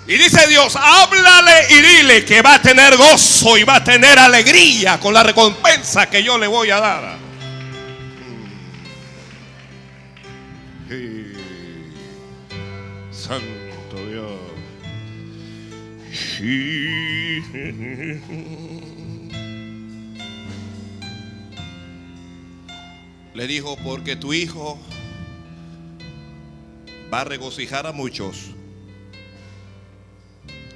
Y 0.08 0.16
dice 0.16 0.46
Dios, 0.48 0.74
háblale 0.74 1.66
y 1.68 1.82
dile 1.82 2.24
que 2.24 2.40
va 2.40 2.54
a 2.54 2.62
tener 2.62 2.96
gozo 2.96 3.58
y 3.58 3.64
va 3.64 3.76
a 3.76 3.84
tener 3.84 4.18
alegría 4.18 4.98
con 4.98 5.12
la 5.12 5.22
recompensa 5.22 6.08
que 6.08 6.22
yo 6.22 6.38
le 6.38 6.46
voy 6.46 6.70
a 6.70 6.80
dar. 6.80 7.18
Sí. 10.88 11.32
Santo 13.10 14.06
Dios. 14.08 14.40
Le 23.34 23.46
dijo, 23.46 23.76
porque 23.84 24.16
tu 24.16 24.32
hijo 24.32 24.80
va 27.12 27.20
a 27.20 27.24
regocijar 27.24 27.86
a 27.86 27.92
muchos 27.92 28.54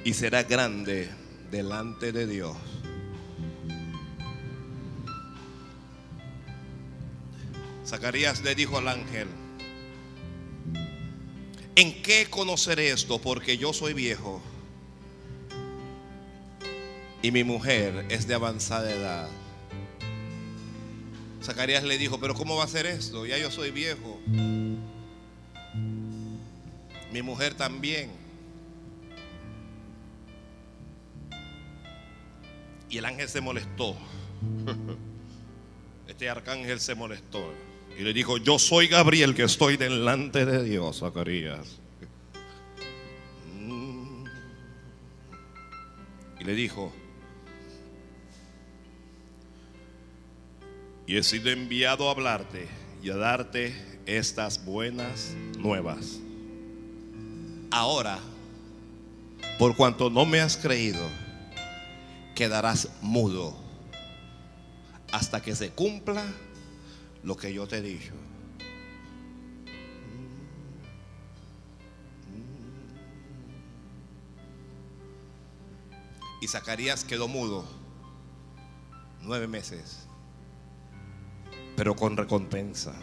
y 0.03 0.13
será 0.13 0.43
grande 0.43 1.09
delante 1.51 2.11
de 2.11 2.27
Dios. 2.27 2.57
Zacarías 7.85 8.41
le 8.41 8.55
dijo 8.55 8.77
al 8.77 8.87
ángel, 8.87 9.27
¿en 11.75 12.01
qué 12.01 12.27
conoceré 12.29 12.89
esto? 12.89 13.19
Porque 13.19 13.57
yo 13.57 13.71
soy 13.71 13.93
viejo 13.93 14.41
y 17.21 17.31
mi 17.31 17.43
mujer 17.43 18.05
es 18.09 18.27
de 18.27 18.33
avanzada 18.33 18.91
edad. 18.91 19.29
Zacarías 21.41 21.83
le 21.83 21.97
dijo, 21.97 22.19
pero 22.19 22.33
¿cómo 22.33 22.55
va 22.55 22.63
a 22.63 22.67
ser 22.67 22.85
esto? 22.85 23.25
Ya 23.25 23.37
yo 23.37 23.51
soy 23.51 23.71
viejo. 23.71 24.19
Mi 27.11 27.21
mujer 27.21 27.53
también. 27.53 28.22
Y 32.93 32.99
el 32.99 33.05
ángel 33.05 33.27
se 33.27 33.41
molestó. 33.41 33.97
Este 36.07 36.29
arcángel 36.29 36.79
se 36.79 36.93
molestó. 36.93 37.51
Y 37.97 38.03
le 38.03 38.13
dijo, 38.13 38.37
yo 38.37 38.59
soy 38.59 38.85
Gabriel 38.85 39.33
que 39.33 39.41
estoy 39.41 39.77
delante 39.77 40.45
de 40.45 40.63
Dios, 40.63 40.99
Zacarías. 40.99 41.79
Mm. 43.57 44.25
Y 46.39 46.43
le 46.43 46.53
dijo, 46.53 46.93
y 51.07 51.17
he 51.17 51.23
sido 51.23 51.49
enviado 51.49 52.09
a 52.09 52.11
hablarte 52.11 52.67
y 53.01 53.09
a 53.09 53.15
darte 53.15 53.73
estas 54.05 54.63
buenas 54.63 55.33
nuevas. 55.57 56.19
Ahora, 57.71 58.19
por 59.57 59.75
cuanto 59.75 60.11
no 60.11 60.27
me 60.27 60.41
has 60.41 60.57
creído, 60.57 61.22
quedarás 62.35 62.89
mudo 63.01 63.55
hasta 65.11 65.41
que 65.41 65.55
se 65.55 65.71
cumpla 65.71 66.23
lo 67.23 67.37
que 67.37 67.53
yo 67.53 67.67
te 67.67 67.77
he 67.77 67.81
dicho. 67.81 68.13
Y 76.41 76.47
Zacarías 76.47 77.05
quedó 77.05 77.29
mudo 77.29 77.63
nueve 79.21 79.47
meses, 79.47 80.07
pero 81.77 81.95
con 81.95 82.17
recompensa. 82.17 82.93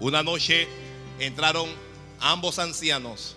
Una 0.00 0.22
noche 0.22 0.68
entraron 1.18 1.68
ambos 2.20 2.58
ancianos. 2.58 3.36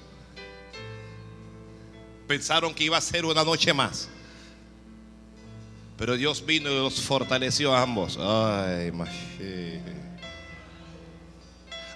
Pensaron 2.28 2.74
que 2.74 2.84
iba 2.84 2.98
a 2.98 3.02
ser 3.02 3.26
una 3.26 3.44
noche 3.44 3.74
más. 3.74 4.08
Pero 5.98 6.16
Dios 6.16 6.46
vino 6.46 6.72
y 6.72 6.76
los 6.76 7.02
fortaleció 7.02 7.76
a 7.76 7.82
ambos. 7.82 8.18
Ay. 8.18 8.92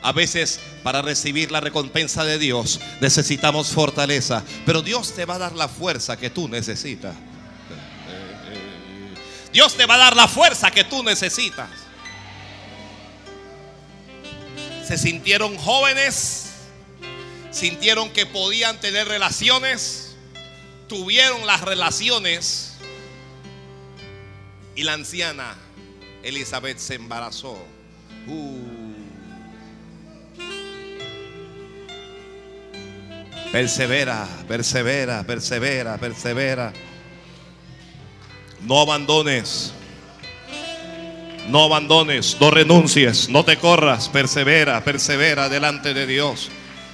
A 0.02 0.12
veces 0.12 0.60
para 0.84 1.02
recibir 1.02 1.50
la 1.50 1.62
recompensa 1.62 2.26
de 2.26 2.38
Dios 2.38 2.82
necesitamos 3.00 3.70
fortaleza, 3.70 4.44
pero 4.66 4.82
Dios 4.82 5.14
te 5.14 5.24
va 5.24 5.36
a 5.36 5.40
dar 5.40 5.54
la 5.54 5.70
fuerza 5.70 6.18
que 6.18 6.30
tú 6.30 6.50
necesitas. 6.50 7.16
Dios 9.54 9.76
te 9.76 9.86
va 9.86 9.94
a 9.94 10.00
dar 10.00 10.16
la 10.18 10.28
fuerza 10.28 10.72
que 10.72 10.84
tú 10.84 11.04
necesitas. 11.04 11.70
Se 14.86 14.98
sintieron 14.98 15.56
jóvenes, 15.58 16.43
sintieron 17.54 18.10
que 18.10 18.26
podían 18.26 18.80
tener 18.82 19.08
relaciones, 19.08 20.16
tuvieron 20.90 21.46
las 21.46 21.62
relaciones 21.62 22.74
y 24.76 24.84
la 24.84 24.94
anciana 24.94 25.56
Elizabeth 26.24 26.80
se 26.80 26.96
embarazó. 26.96 27.58
Uh. 28.28 28.74
Persevera, 33.52 34.28
persevera, 34.48 35.24
persevera, 35.24 35.98
persevera. 35.98 36.74
No 38.62 38.80
abandones. 38.82 39.74
No 41.50 41.66
abandones, 41.66 42.38
no 42.40 42.52
renuncies, 42.52 43.28
no 43.28 43.44
te 43.44 43.58
corras, 43.58 44.08
persevera, 44.08 44.82
persevera 44.84 45.50
delante 45.50 45.94
de 45.94 46.08
Dios. 46.08 46.50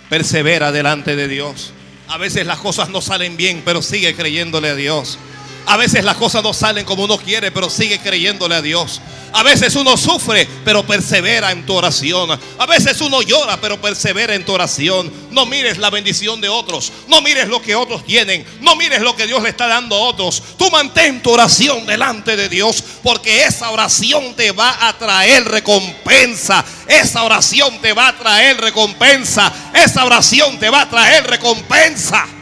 Persevera 0.09 0.71
delante 0.71 1.15
de 1.15 1.27
Dios. 1.27 1.71
A 2.07 2.17
veces 2.17 2.45
las 2.47 2.57
cosas 2.57 2.89
no 2.89 3.01
salen 3.01 3.37
bien, 3.37 3.61
pero 3.63 3.81
sigue 3.81 4.15
creyéndole 4.15 4.69
a 4.69 4.75
Dios. 4.75 5.19
A 5.65 5.77
veces 5.77 6.03
las 6.03 6.17
cosas 6.17 6.43
no 6.43 6.53
salen 6.53 6.85
como 6.85 7.03
uno 7.03 7.17
quiere, 7.17 7.51
pero 7.51 7.69
sigue 7.69 7.99
creyéndole 7.99 8.55
a 8.55 8.61
Dios. 8.61 9.01
A 9.31 9.43
veces 9.43 9.75
uno 9.75 9.95
sufre, 9.95 10.47
pero 10.65 10.85
persevera 10.85 11.51
en 11.51 11.65
tu 11.65 11.75
oración. 11.75 12.39
A 12.57 12.65
veces 12.65 12.99
uno 13.01 13.21
llora, 13.21 13.57
pero 13.61 13.79
persevera 13.79 14.33
en 14.33 14.43
tu 14.43 14.53
oración. 14.53 15.11
No 15.29 15.45
mires 15.45 15.77
la 15.77 15.89
bendición 15.89 16.41
de 16.41 16.49
otros. 16.49 16.91
No 17.07 17.21
mires 17.21 17.47
lo 17.47 17.61
que 17.61 17.75
otros 17.75 18.03
tienen. 18.05 18.45
No 18.61 18.75
mires 18.75 19.01
lo 19.01 19.15
que 19.15 19.27
Dios 19.27 19.43
le 19.43 19.49
está 19.49 19.67
dando 19.67 19.95
a 19.95 19.99
otros. 19.99 20.41
Tú 20.57 20.69
mantén 20.71 21.21
tu 21.21 21.31
oración 21.31 21.85
delante 21.85 22.35
de 22.35 22.49
Dios, 22.49 22.83
porque 23.03 23.43
esa 23.43 23.69
oración 23.69 24.33
te 24.35 24.51
va 24.51 24.87
a 24.87 24.97
traer 24.97 25.45
recompensa. 25.45 26.65
Esa 26.87 27.23
oración 27.23 27.79
te 27.81 27.93
va 27.93 28.07
a 28.07 28.17
traer 28.17 28.59
recompensa. 28.59 29.53
Esa 29.73 30.05
oración 30.05 30.57
te 30.57 30.69
va 30.69 30.81
a 30.81 30.89
traer 30.89 31.27
recompensa. 31.27 32.38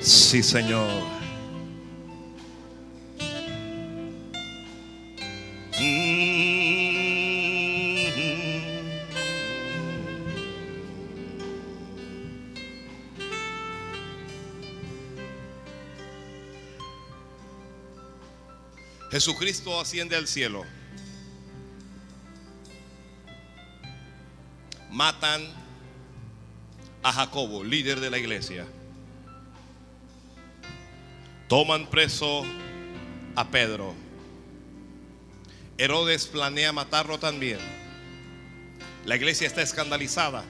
Sí, 0.00 0.42
Señor. 0.42 1.04
Jesucristo 19.14 19.80
asciende 19.80 20.16
al 20.16 20.26
cielo. 20.26 20.64
Matan 24.90 25.40
a 27.00 27.12
Jacobo, 27.12 27.62
líder 27.62 28.00
de 28.00 28.10
la 28.10 28.18
iglesia. 28.18 28.66
Toman 31.46 31.88
preso 31.90 32.42
a 33.36 33.48
Pedro. 33.52 33.94
Herodes 35.78 36.26
planea 36.26 36.72
matarlo 36.72 37.20
también. 37.20 37.60
La 39.04 39.14
iglesia 39.14 39.46
está 39.46 39.62
escandalizada. 39.62 40.42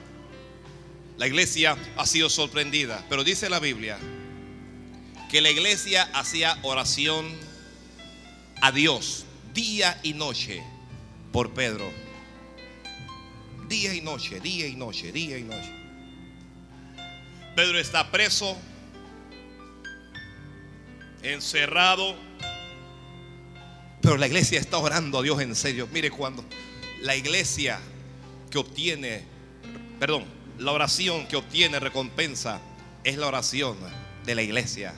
La 1.19 1.27
iglesia 1.27 1.77
ha 1.97 2.07
sido 2.07 2.31
sorprendida. 2.31 3.05
Pero 3.09 3.23
dice 3.23 3.47
la 3.47 3.59
Biblia 3.59 3.99
que 5.29 5.41
la 5.41 5.51
iglesia 5.51 6.09
hacía 6.15 6.57
oración 6.63 7.44
a 8.61 8.71
Dios 8.71 9.25
día 9.53 9.99
y 10.03 10.13
noche 10.13 10.63
por 11.31 11.53
Pedro. 11.53 11.91
Día 13.67 13.93
y 13.93 14.01
noche, 14.01 14.39
día 14.39 14.67
y 14.67 14.75
noche, 14.75 15.11
día 15.11 15.37
y 15.37 15.43
noche. 15.43 15.71
Pedro 17.55 17.79
está 17.79 18.11
preso, 18.11 18.57
encerrado, 21.23 22.15
pero 24.01 24.17
la 24.17 24.27
iglesia 24.27 24.59
está 24.59 24.77
orando 24.77 25.19
a 25.19 25.23
Dios 25.23 25.41
en 25.41 25.55
serio. 25.55 25.87
Mire 25.91 26.11
cuando 26.11 26.45
la 27.01 27.15
iglesia 27.15 27.79
que 28.51 28.57
obtiene, 28.57 29.23
perdón, 29.99 30.25
la 30.59 30.71
oración 30.71 31.27
que 31.27 31.37
obtiene 31.37 31.79
recompensa 31.79 32.59
es 33.03 33.17
la 33.17 33.27
oración 33.27 33.77
de 34.25 34.35
la 34.35 34.41
iglesia. 34.41 34.93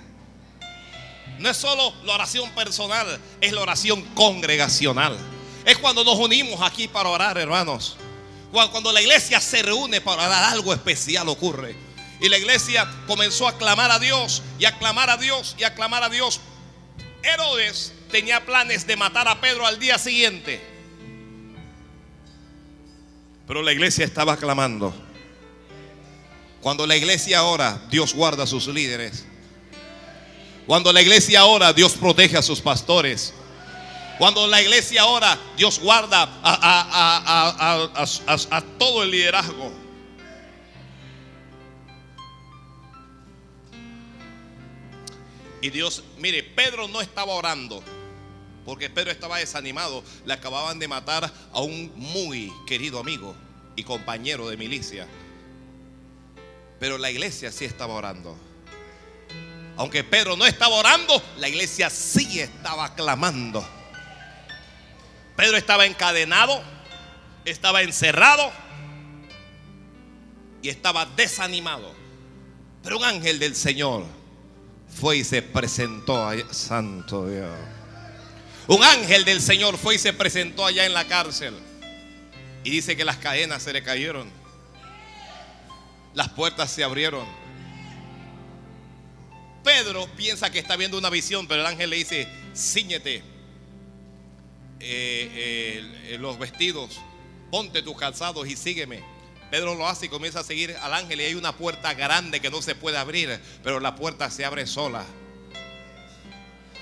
No 1.40 1.50
es 1.50 1.58
solo 1.58 1.94
la 2.04 2.16
oración 2.16 2.50
personal, 2.52 3.20
es 3.42 3.52
la 3.52 3.62
oración 3.62 4.02
congregacional. 4.16 5.18
Es 5.66 5.78
cuando 5.78 6.04
nos 6.04 6.18
unimos 6.18 6.62
aquí 6.62 6.88
para 6.88 7.10
orar, 7.10 7.38
hermanos. 7.38 7.98
Cuando 8.52 8.92
la 8.92 9.02
iglesia 9.02 9.40
se 9.40 9.62
reúne 9.62 10.02
para 10.02 10.26
orar, 10.26 10.44
algo 10.46 10.74
especial 10.74 11.28
ocurre. 11.30 11.76
Y 12.20 12.30
la 12.30 12.38
iglesia 12.38 12.90
comenzó 13.06 13.48
a 13.48 13.58
clamar 13.58 13.92
a 13.92 14.00
Dios 14.00 14.42
y 14.58 14.66
a 14.66 14.78
clamar 14.78 15.10
a 15.10 15.18
Dios 15.18 15.56
y 15.60 15.64
a 15.64 15.76
clamar 15.76 16.04
a 16.04 16.10
Dios. 16.10 16.40
Herodes 17.22 17.94
tenía 18.12 18.46
planes 18.46 18.88
de 18.88 18.96
matar 18.96 19.28
a 19.28 19.40
Pedro 19.40 19.68
al 19.68 19.78
día 19.78 19.98
siguiente. 19.98 20.62
Pero 23.46 23.62
la 23.62 23.72
iglesia 23.72 24.06
estaba 24.06 24.38
clamando. 24.38 24.94
Cuando 26.62 26.88
la 26.88 26.98
iglesia 26.98 27.44
ora, 27.44 27.80
Dios 27.90 28.14
guarda 28.14 28.44
a 28.44 28.48
sus 28.48 28.68
líderes. 28.68 29.26
Cuando 30.68 30.92
la 30.92 31.02
iglesia 31.02 31.46
ora, 31.46 31.72
Dios 31.72 31.94
protege 31.94 32.36
a 32.38 32.42
sus 32.42 32.60
pastores. 32.60 33.34
Cuando 34.18 34.46
la 34.48 34.62
iglesia 34.62 35.06
ora, 35.06 35.40
Dios 35.56 35.80
guarda 35.80 36.24
a, 36.44 38.04
a, 38.50 38.62
todo 38.78 39.04
el 39.04 39.12
liderazgo. 39.12 39.72
Y 45.62 45.70
Dios, 45.70 46.04
mire, 46.18 46.44
Pedro 46.44 46.90
no 46.90 47.00
estaba 47.00 47.34
orando, 47.34 47.82
porque 48.66 48.90
Pedro 48.90 49.12
estaba 49.12 49.38
desanimado. 49.38 50.04
Le 50.26 50.34
acababan 50.34 50.80
de 50.80 50.90
matar 50.90 51.32
a 51.54 51.62
un 51.62 51.94
muy 51.96 52.52
querido 52.68 53.00
amigo 53.00 53.34
y 53.78 53.84
compañero 53.84 54.50
de 54.50 54.58
milicia. 54.58 55.08
Pero 56.78 56.98
la 56.98 57.10
iglesia 57.10 57.54
sí 57.54 57.64
estaba 57.64 57.94
orando. 57.94 58.47
Aunque 59.78 60.04
Pedro 60.04 60.36
no 60.36 60.46
estaba 60.46 60.76
orando, 60.76 61.22
la 61.38 61.48
iglesia 61.48 61.90
sí 61.90 62.40
estaba 62.40 62.96
clamando. 62.96 63.66
Pedro 65.36 65.56
estaba 65.56 65.86
encadenado, 65.86 66.64
estaba 67.46 67.84
encerrado 67.84 68.52
y 70.64 70.70
estaba 70.70 71.06
desanimado. 71.06 71.94
Pero 72.82 72.98
un 72.98 73.06
ángel 73.06 73.38
del 73.38 73.56
Señor 73.56 74.04
fue 75.00 75.18
y 75.18 75.24
se 75.24 75.44
presentó 75.44 76.28
santo 76.52 77.28
Dios. 77.28 77.50
Un 78.68 78.84
ángel 78.84 79.26
del 79.26 79.42
Señor 79.42 79.78
fue 79.78 79.96
y 79.96 80.00
se 80.00 80.12
presentó 80.12 80.66
allá 80.66 80.86
en 80.86 80.94
la 80.94 81.06
cárcel. 81.06 81.54
Y 82.64 82.72
dice 82.72 82.98
que 82.98 83.06
las 83.06 83.18
cadenas 83.18 83.62
se 83.62 83.74
le 83.74 83.84
cayeron. 83.84 84.30
Las 86.16 86.30
puertas 86.30 86.72
se 86.72 86.84
abrieron. 86.84 87.26
Pedro 89.68 90.08
piensa 90.16 90.50
que 90.50 90.60
está 90.60 90.78
viendo 90.78 90.98
una 90.98 91.10
visión, 91.10 91.46
pero 91.46 91.60
el 91.60 91.68
ángel 91.68 91.90
le 91.90 91.98
dice, 91.98 92.26
ciñete 92.56 93.16
eh, 94.80 95.84
eh, 96.06 96.18
los 96.22 96.40
vestidos, 96.40 97.02
ponte 97.52 97.82
tus 97.82 97.98
calzados 97.98 98.48
y 98.48 98.56
sígueme. 98.56 99.04
Pedro 99.52 99.76
lo 99.76 99.86
hace 99.86 100.06
y 100.06 100.10
comienza 100.10 100.40
a 100.40 100.44
seguir 100.46 100.74
al 100.82 100.94
ángel 100.94 101.20
y 101.20 101.26
hay 101.26 101.34
una 101.34 101.52
puerta 101.52 101.94
grande 101.94 102.40
que 102.40 102.50
no 102.50 102.62
se 102.62 102.76
puede 102.76 102.98
abrir, 102.98 103.42
pero 103.62 103.82
la 103.82 103.98
puerta 103.98 104.32
se 104.32 104.46
abre 104.46 104.66
sola. 104.66 105.04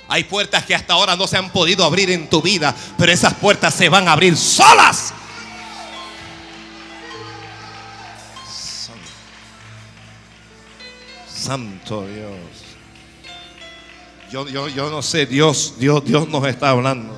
Hay 0.08 0.26
puertas 0.26 0.64
que 0.64 0.76
hasta 0.76 0.94
ahora 0.94 1.16
no 1.16 1.26
se 1.26 1.38
han 1.38 1.52
podido 1.52 1.86
abrir 1.86 2.12
en 2.12 2.30
tu 2.30 2.40
vida, 2.40 2.76
pero 3.00 3.12
esas 3.12 3.34
puertas 3.34 3.74
se 3.74 3.90
van 3.90 4.08
a 4.08 4.12
abrir 4.12 4.38
solas. 4.38 5.12
Santo 11.28 12.06
Dios. 12.06 12.65
Yo, 14.36 14.68
yo, 14.68 14.90
no 14.90 15.02
sé, 15.02 15.26
Dios, 15.26 15.76
Dios, 15.80 16.04
Dios 16.04 16.28
nos 16.28 16.46
está 16.46 16.72
hablando. 16.72 17.18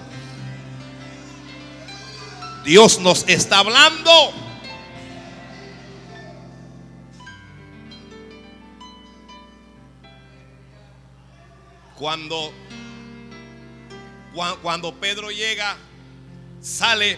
Dios 2.64 3.00
nos 3.00 3.28
está 3.28 3.58
hablando. 3.58 4.12
Cuando, 11.96 12.54
cuando 14.62 14.94
Pedro 14.94 15.32
llega, 15.32 15.76
sale 16.62 17.18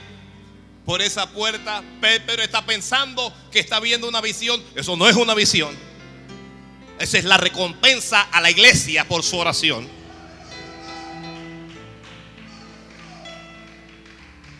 por 0.85 1.01
esa 1.01 1.29
puerta, 1.29 1.83
Pedro 1.99 2.41
está 2.41 2.65
pensando 2.65 3.33
que 3.51 3.59
está 3.59 3.81
viendo 3.81 4.07
una 4.07 4.21
visión. 4.21 4.63
Eso 4.75 4.95
no 4.95 5.09
es 5.09 5.17
una 5.17 5.33
visión. 5.33 5.88
Esa 6.99 7.17
es 7.17 7.23
la 7.23 7.37
recompensa 7.37 8.23
a 8.23 8.41
la 8.41 8.51
iglesia 8.51 9.07
por 9.07 9.23
su 9.23 9.37
oración. 9.37 9.87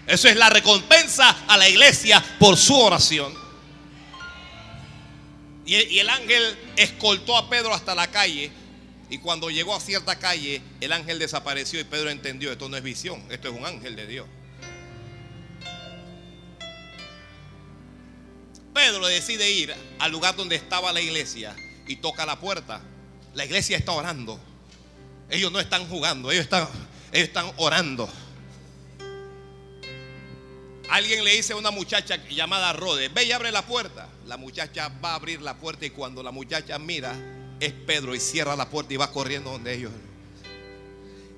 Eso 0.07 0.27
es 0.29 0.37
la 0.37 0.49
recompensa 0.49 1.29
a 1.47 1.57
la 1.57 1.67
iglesia 1.67 2.23
por 2.39 2.55
su 2.55 2.79
oración. 2.79 3.33
Y, 5.65 5.99
el 5.99 6.09
ángel 6.09 6.57
escoltó 6.77 7.35
a 7.35 7.49
Pedro 7.49 7.73
hasta 7.73 7.93
la 7.93 8.07
calle. 8.07 8.51
Y 9.09 9.17
cuando 9.17 9.49
llegó 9.49 9.75
a 9.75 9.81
cierta 9.81 10.17
calle, 10.17 10.61
el 10.79 10.93
ángel 10.93 11.19
desapareció 11.19 11.79
y 11.79 11.83
Pedro 11.83 12.09
entendió, 12.09 12.51
esto 12.51 12.69
no 12.69 12.77
es 12.77 12.83
visión, 12.83 13.21
esto 13.29 13.49
es 13.49 13.53
un 13.53 13.65
ángel 13.65 13.95
de 13.97 14.07
Dios. 14.07 14.27
Pedro 18.73 19.07
decide 19.07 19.51
ir 19.51 19.75
al 19.99 20.11
lugar 20.11 20.35
donde 20.37 20.55
estaba 20.55 20.93
la 20.93 21.01
iglesia 21.01 21.53
y 21.89 21.95
toca 21.97 22.25
la 22.25 22.39
puerta. 22.39 22.81
La 23.33 23.43
iglesia 23.43 23.75
está 23.75 23.91
orando. 23.91 24.39
Ellos 25.29 25.51
no 25.51 25.59
están 25.59 25.87
jugando, 25.89 26.31
ellos 26.31 26.43
están, 26.43 26.67
ellos 27.11 27.27
están 27.27 27.51
orando. 27.57 28.07
Alguien 30.89 31.23
le 31.23 31.35
dice 31.35 31.53
a 31.53 31.55
una 31.55 31.71
muchacha 31.71 32.15
llamada 32.29 32.73
Rode, 32.73 33.09
ve 33.09 33.25
y 33.25 33.31
abre 33.31 33.51
la 33.51 33.63
puerta. 33.63 34.07
La 34.27 34.37
muchacha 34.37 34.89
va 35.03 35.11
a 35.11 35.15
abrir 35.15 35.41
la 35.41 35.57
puerta 35.57 35.85
y 35.85 35.89
cuando 35.89 36.21
la 36.21 36.31
muchacha 36.31 36.77
mira, 36.77 37.15
es 37.59 37.73
Pedro 37.73 38.15
y 38.15 38.19
cierra 38.19 38.55
la 38.55 38.69
puerta 38.69 38.93
y 38.93 38.97
va 38.97 39.11
corriendo 39.11 39.51
donde 39.51 39.73
ellos. 39.73 39.91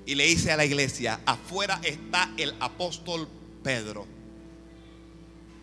Y 0.04 0.14
le 0.14 0.24
dice 0.24 0.52
a 0.52 0.56
la 0.56 0.66
iglesia, 0.66 1.20
afuera 1.24 1.80
está 1.82 2.30
el 2.36 2.54
apóstol 2.60 3.26
Pedro. 3.62 4.06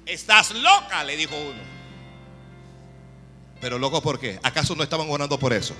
Estás 0.08 0.52
loca, 0.52 1.04
le 1.04 1.16
dijo 1.16 1.36
uno. 1.36 1.79
Pero 3.62 3.78
loco, 3.78 4.01
¿por 4.01 4.20
qué? 4.20 4.39
¿Acaso 4.43 4.76
no 4.76 4.84
estaban 4.84 5.10
orando 5.10 5.38
por 5.38 5.53
eso? 5.53 5.76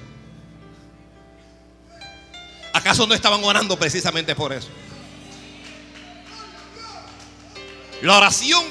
¿Acaso 2.74 3.08
no 3.08 3.14
estaban 3.14 3.44
orando 3.44 3.78
precisamente 3.78 4.36
por 4.36 4.54
eso? 4.54 4.70
La 8.02 8.18
oración 8.18 8.64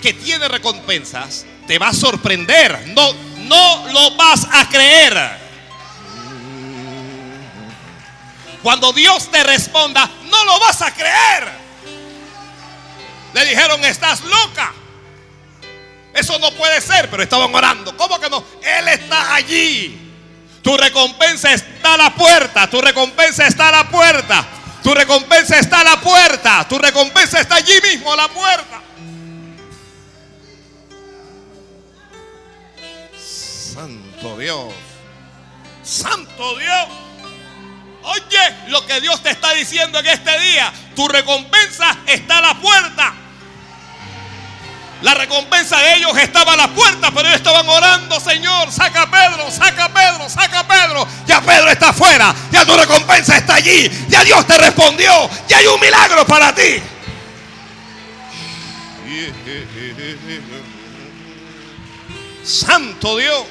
que 0.00 0.12
tiene 0.12 0.48
recompensas 0.48 1.46
te 1.66 1.78
va 1.78 1.88
a 1.88 1.94
sorprender. 1.94 2.88
No, 2.88 3.12
no 3.38 3.92
lo 3.92 4.16
vas 4.16 4.46
a 4.50 4.68
creer. 4.68 5.40
Cuando 8.62 8.92
Dios 8.92 9.30
te 9.30 9.42
responda, 9.42 10.08
no 10.30 10.44
lo 10.44 10.60
vas 10.60 10.82
a 10.82 10.92
creer. 10.94 11.62
Le 13.34 13.46
dijeron, 13.46 13.84
estás 13.84 14.22
loca. 14.22 14.72
Eso 16.14 16.38
no 16.38 16.50
puede 16.52 16.80
ser, 16.80 17.08
pero 17.10 17.22
estaban 17.22 17.54
orando. 17.54 17.96
¿Cómo 17.96 18.20
que 18.20 18.28
no? 18.28 18.44
Él 18.62 18.88
está 18.88 19.34
allí. 19.34 19.98
Tu 20.62 20.76
recompensa 20.76 21.52
está 21.52 21.94
a 21.94 21.96
la 21.96 22.14
puerta. 22.14 22.68
Tu 22.68 22.80
recompensa 22.80 23.46
está 23.46 23.68
a 23.68 23.72
la 23.72 23.88
puerta. 23.88 24.46
Tu 24.82 24.94
recompensa 24.94 25.58
está 25.58 25.80
a 25.80 25.84
la 25.84 26.00
puerta. 26.00 26.66
Tu 26.68 26.78
recompensa 26.78 27.40
está 27.40 27.56
allí 27.56 27.80
mismo 27.82 28.12
a 28.12 28.16
la 28.16 28.28
puerta. 28.28 28.82
Santo 33.18 34.38
Dios. 34.38 34.72
Santo 35.82 36.58
Dios. 36.58 36.88
Oye 38.04 38.56
lo 38.68 38.84
que 38.86 39.00
Dios 39.00 39.22
te 39.22 39.30
está 39.30 39.52
diciendo 39.54 39.98
en 39.98 40.06
este 40.06 40.38
día. 40.40 40.72
Tu 40.94 41.08
recompensa 41.08 41.98
está 42.06 42.38
a 42.38 42.42
la 42.42 42.54
puerta. 42.60 43.14
La 45.02 45.14
recompensa 45.14 45.78
de 45.78 45.96
ellos 45.96 46.16
estaba 46.16 46.52
a 46.52 46.56
la 46.56 46.68
puerta, 46.68 47.10
pero 47.10 47.26
ellos 47.26 47.36
estaban 47.36 47.68
orando, 47.68 48.20
Señor, 48.20 48.70
saca 48.70 49.02
a 49.02 49.10
Pedro, 49.10 49.50
saca 49.50 49.86
a 49.86 49.88
Pedro, 49.92 50.28
saca 50.28 50.60
a 50.60 50.68
Pedro. 50.68 51.06
Ya 51.26 51.40
Pedro 51.40 51.70
está 51.70 51.88
afuera, 51.88 52.34
ya 52.52 52.64
tu 52.64 52.76
recompensa 52.76 53.36
está 53.36 53.56
allí, 53.56 53.90
ya 54.08 54.22
Dios 54.22 54.46
te 54.46 54.56
respondió, 54.58 55.28
ya 55.48 55.58
hay 55.58 55.66
un 55.66 55.80
milagro 55.80 56.24
para 56.24 56.54
ti. 56.54 56.80
Santo 62.44 63.16
Dios, 63.16 63.44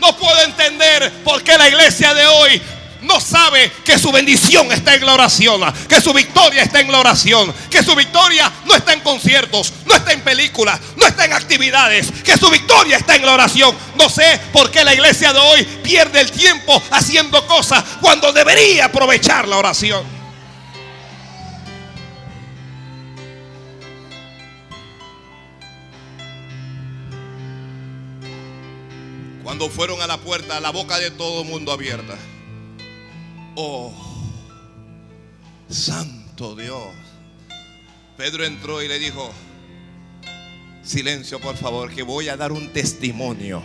no 0.00 0.16
puedo 0.16 0.42
entender 0.42 1.12
por 1.24 1.42
qué 1.42 1.56
la 1.56 1.68
iglesia 1.68 2.12
de 2.12 2.26
hoy 2.26 2.62
no 3.06 3.20
sabe 3.20 3.70
que 3.84 3.98
su 3.98 4.12
bendición 4.12 4.70
está 4.72 4.94
en 4.94 5.06
la 5.06 5.14
oración, 5.14 5.62
que 5.88 6.00
su 6.00 6.12
victoria 6.12 6.62
está 6.62 6.80
en 6.80 6.90
la 6.90 6.98
oración, 6.98 7.54
que 7.70 7.82
su 7.82 7.94
victoria 7.94 8.52
no 8.66 8.74
está 8.74 8.92
en 8.92 9.00
conciertos, 9.00 9.72
no 9.86 9.94
está 9.94 10.12
en 10.12 10.20
películas, 10.22 10.80
no 10.96 11.06
está 11.06 11.24
en 11.24 11.32
actividades, 11.32 12.10
que 12.24 12.36
su 12.36 12.50
victoria 12.50 12.96
está 12.98 13.16
en 13.16 13.24
la 13.24 13.34
oración. 13.34 13.74
No 13.96 14.08
sé 14.08 14.40
por 14.52 14.70
qué 14.70 14.84
la 14.84 14.92
iglesia 14.92 15.32
de 15.32 15.38
hoy 15.38 15.62
pierde 15.82 16.20
el 16.20 16.30
tiempo 16.30 16.82
haciendo 16.90 17.46
cosas 17.46 17.82
cuando 18.00 18.32
debería 18.32 18.86
aprovechar 18.86 19.46
la 19.48 19.58
oración. 19.58 20.04
Cuando 29.44 29.70
fueron 29.70 30.02
a 30.02 30.08
la 30.08 30.18
puerta, 30.18 30.58
la 30.58 30.70
boca 30.70 30.98
de 30.98 31.12
todo 31.12 31.42
el 31.42 31.48
mundo 31.48 31.70
abierta. 31.70 32.18
Oh, 33.58 33.90
santo 35.70 36.54
Dios. 36.54 36.88
Pedro 38.18 38.44
entró 38.44 38.82
y 38.82 38.88
le 38.88 38.98
dijo, 38.98 39.32
silencio 40.82 41.40
por 41.40 41.56
favor, 41.56 41.90
que 41.90 42.02
voy 42.02 42.28
a 42.28 42.36
dar 42.36 42.52
un 42.52 42.70
testimonio. 42.72 43.62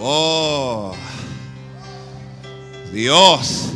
Oh, 0.00 0.94
Dios. 2.92 3.72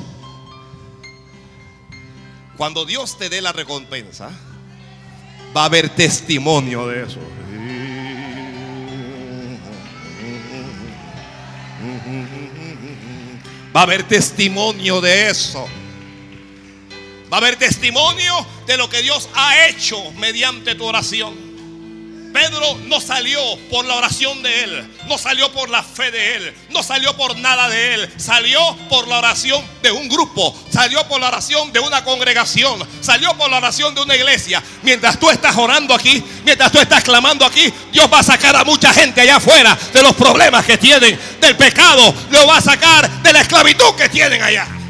Cuando 2.56 2.86
Dios 2.86 3.18
te 3.18 3.28
dé 3.28 3.42
la 3.42 3.52
recompensa, 3.52 4.30
va 5.54 5.62
a 5.62 5.66
haber 5.66 5.90
testimonio 5.90 6.86
de 6.88 7.02
eso. 7.04 7.20
Va 13.74 13.80
a 13.80 13.82
haber 13.84 14.02
testimonio 14.02 15.00
de 15.00 15.30
eso. 15.30 15.66
Va 17.32 17.38
a 17.38 17.40
haber 17.40 17.56
testimonio 17.56 18.46
de 18.66 18.76
lo 18.76 18.88
que 18.90 19.00
Dios 19.00 19.28
ha 19.34 19.66
hecho 19.66 20.12
mediante 20.12 20.74
tu 20.74 20.84
oración. 20.84 21.41
Pedro 22.32 22.78
no 22.86 23.00
salió 23.00 23.40
por 23.70 23.84
la 23.84 23.94
oración 23.94 24.42
de 24.42 24.64
él, 24.64 24.96
no 25.06 25.18
salió 25.18 25.52
por 25.52 25.68
la 25.68 25.82
fe 25.82 26.10
de 26.10 26.36
él, 26.36 26.54
no 26.70 26.82
salió 26.82 27.14
por 27.16 27.36
nada 27.36 27.68
de 27.68 27.94
él, 27.94 28.10
salió 28.16 28.58
por 28.88 29.06
la 29.06 29.18
oración 29.18 29.62
de 29.82 29.92
un 29.92 30.08
grupo, 30.08 30.56
salió 30.70 31.06
por 31.08 31.20
la 31.20 31.28
oración 31.28 31.72
de 31.72 31.80
una 31.80 32.02
congregación, 32.04 32.86
salió 33.00 33.36
por 33.36 33.50
la 33.50 33.58
oración 33.58 33.94
de 33.94 34.00
una 34.00 34.16
iglesia. 34.16 34.62
Mientras 34.82 35.18
tú 35.18 35.30
estás 35.30 35.56
orando 35.56 35.94
aquí, 35.94 36.22
mientras 36.44 36.72
tú 36.72 36.78
estás 36.78 37.04
clamando 37.04 37.44
aquí, 37.44 37.72
Dios 37.92 38.10
va 38.10 38.20
a 38.20 38.24
sacar 38.24 38.56
a 38.56 38.64
mucha 38.64 38.92
gente 38.92 39.20
allá 39.20 39.36
afuera 39.36 39.78
de 39.92 40.02
los 40.02 40.14
problemas 40.14 40.64
que 40.64 40.78
tienen, 40.78 41.18
del 41.40 41.56
pecado, 41.56 42.14
lo 42.30 42.46
va 42.46 42.56
a 42.56 42.62
sacar 42.62 43.08
de 43.22 43.32
la 43.32 43.40
esclavitud 43.40 43.94
que 43.96 44.08
tienen 44.08 44.42
allá. 44.42 44.81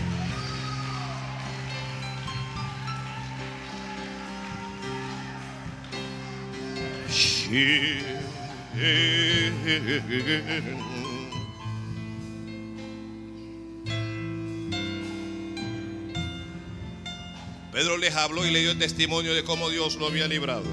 Pedro 17.73 17.99
les 17.99 18.15
habló 18.17 18.47
y 18.47 18.51
le 18.51 18.61
dio 18.61 18.79
testimonio 18.79 19.35
de 19.35 19.45
cómo 19.45 19.69
Dios 19.69 19.97
lo 19.97 20.07
había 20.07 20.27
librado. 20.29 20.65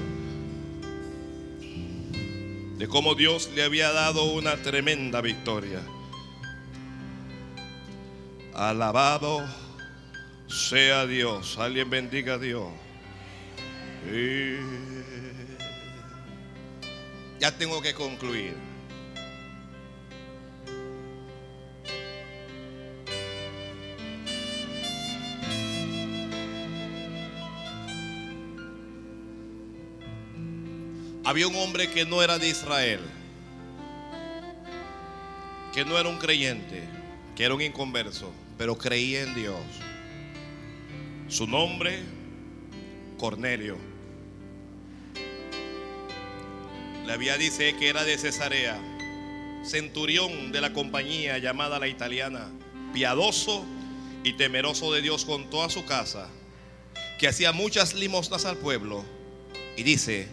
De 2.78 2.88
cómo 2.88 3.14
Dios 3.14 3.50
le 3.54 3.62
había 3.62 3.92
dado 3.92 4.24
una 4.32 4.56
tremenda 4.56 5.20
victoria. 5.20 5.82
Alabado 8.54 9.46
sea 10.48 11.06
Dios. 11.06 11.58
Alguien 11.58 11.90
bendiga 11.90 12.34
a 12.34 12.38
Dios. 12.38 12.68
Ya 17.40 17.50
tengo 17.56 17.80
que 17.80 17.94
concluir. 17.94 18.54
Había 31.24 31.48
un 31.48 31.56
hombre 31.56 31.90
que 31.90 32.04
no 32.04 32.22
era 32.22 32.38
de 32.38 32.48
Israel, 32.48 33.00
que 35.72 35.86
no 35.86 35.98
era 35.98 36.10
un 36.10 36.18
creyente, 36.18 36.82
que 37.34 37.44
era 37.44 37.54
un 37.54 37.62
inconverso, 37.62 38.34
pero 38.58 38.76
creía 38.76 39.22
en 39.22 39.34
Dios. 39.34 39.62
Su 41.28 41.46
nombre, 41.46 42.00
Cornelio. 43.16 43.89
La 47.10 47.16
Biblia 47.16 47.38
dice 47.38 47.74
que 47.74 47.88
era 47.88 48.04
de 48.04 48.16
Cesarea, 48.16 48.80
centurión 49.64 50.52
de 50.52 50.60
la 50.60 50.72
compañía 50.72 51.38
llamada 51.38 51.80
la 51.80 51.88
italiana, 51.88 52.48
piadoso 52.94 53.64
y 54.22 54.34
temeroso 54.34 54.92
de 54.92 55.02
Dios 55.02 55.24
con 55.24 55.50
toda 55.50 55.68
su 55.70 55.84
casa, 55.84 56.28
que 57.18 57.26
hacía 57.26 57.50
muchas 57.50 57.94
limosnas 57.94 58.44
al 58.44 58.58
pueblo 58.58 59.04
y 59.76 59.82
dice, 59.82 60.28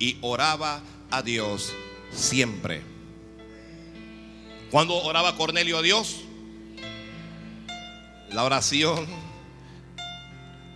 y 0.00 0.18
oraba 0.20 0.82
a 1.12 1.22
Dios 1.22 1.72
siempre. 2.10 2.82
Cuando 4.72 4.96
oraba 4.96 5.36
Cornelio 5.36 5.78
a 5.78 5.82
Dios, 5.82 6.22
la 8.32 8.42
oración 8.42 9.06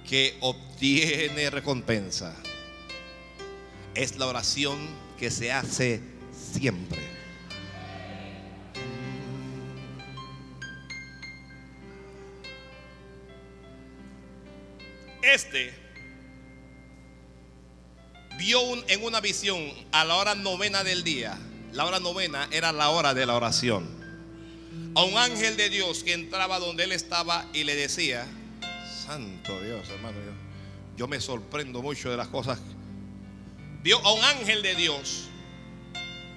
que 0.08 0.36
obtiene 0.38 1.50
recompensa. 1.50 2.36
es 3.96 4.16
la 4.16 4.28
oración 4.28 4.78
que 5.20 5.30
se 5.30 5.52
hace 5.52 6.00
siempre. 6.32 6.98
Este 15.22 15.74
vio 18.38 18.60
en 18.88 19.04
una 19.04 19.20
visión 19.20 19.60
a 19.92 20.06
la 20.06 20.16
hora 20.16 20.34
novena 20.34 20.82
del 20.84 21.04
día. 21.04 21.38
La 21.74 21.84
hora 21.84 22.00
novena 22.00 22.48
era 22.50 22.72
la 22.72 22.88
hora 22.88 23.12
de 23.12 23.26
la 23.26 23.36
oración. 23.36 23.86
A 24.94 25.02
un 25.02 25.18
ángel 25.18 25.58
de 25.58 25.68
Dios 25.68 26.02
que 26.02 26.14
entraba 26.14 26.58
donde 26.58 26.84
él 26.84 26.92
estaba 26.92 27.44
y 27.52 27.64
le 27.64 27.76
decía, 27.76 28.26
Santo 29.06 29.60
Dios, 29.60 29.86
hermano, 29.90 30.16
yo, 30.16 30.32
yo 30.96 31.08
me 31.08 31.20
sorprendo 31.20 31.82
mucho 31.82 32.10
de 32.10 32.16
las 32.16 32.28
cosas. 32.28 32.58
Vio 33.82 33.98
a 34.04 34.12
un 34.12 34.22
ángel 34.24 34.62
de 34.62 34.74
Dios 34.74 35.28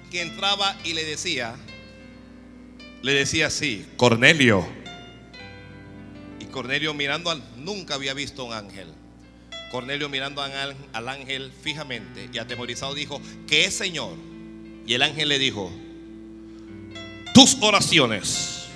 que 0.10 0.22
entraba 0.22 0.78
y 0.84 0.94
le 0.94 1.04
decía, 1.04 1.56
le 3.02 3.14
decía 3.14 3.48
así, 3.48 3.86
Cornelio. 3.98 4.66
Y 6.40 6.46
Cornelio 6.46 6.94
mirando 6.94 7.32
al, 7.32 7.44
nunca 7.58 7.96
había 7.96 8.14
visto 8.14 8.46
un 8.46 8.54
ángel. 8.54 8.88
Cornelio 9.72 10.08
mirando 10.08 10.42
al, 10.42 10.76
al 10.94 11.10
ángel 11.10 11.52
fijamente 11.52 12.30
y 12.32 12.38
atemorizado 12.38 12.94
dijo, 12.94 13.22
¿qué 13.48 13.66
es 13.66 13.74
Señor? 13.74 14.16
Y 14.86 14.94
el 14.94 15.02
ángel 15.02 15.30
le 15.30 15.40
dijo, 15.40 15.72
tus 17.34 17.58
oraciones 17.60 18.68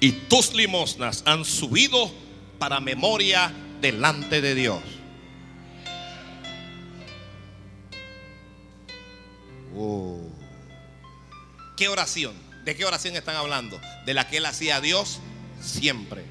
y 0.00 0.12
tus 0.12 0.52
limosnas 0.52 1.22
han 1.24 1.44
subido 1.44 2.12
para 2.58 2.80
memoria 2.80 3.52
delante 3.80 4.42
de 4.42 4.54
Dios. 4.54 4.82
Oh. 9.76 10.20
¿Qué 11.76 11.88
oración? 11.88 12.34
¿De 12.64 12.76
qué 12.76 12.84
oración 12.84 13.16
están 13.16 13.36
hablando? 13.36 13.80
De 14.06 14.14
la 14.14 14.28
que 14.28 14.38
él 14.38 14.46
hacía 14.46 14.76
a 14.76 14.80
Dios 14.80 15.20
siempre. 15.60 16.24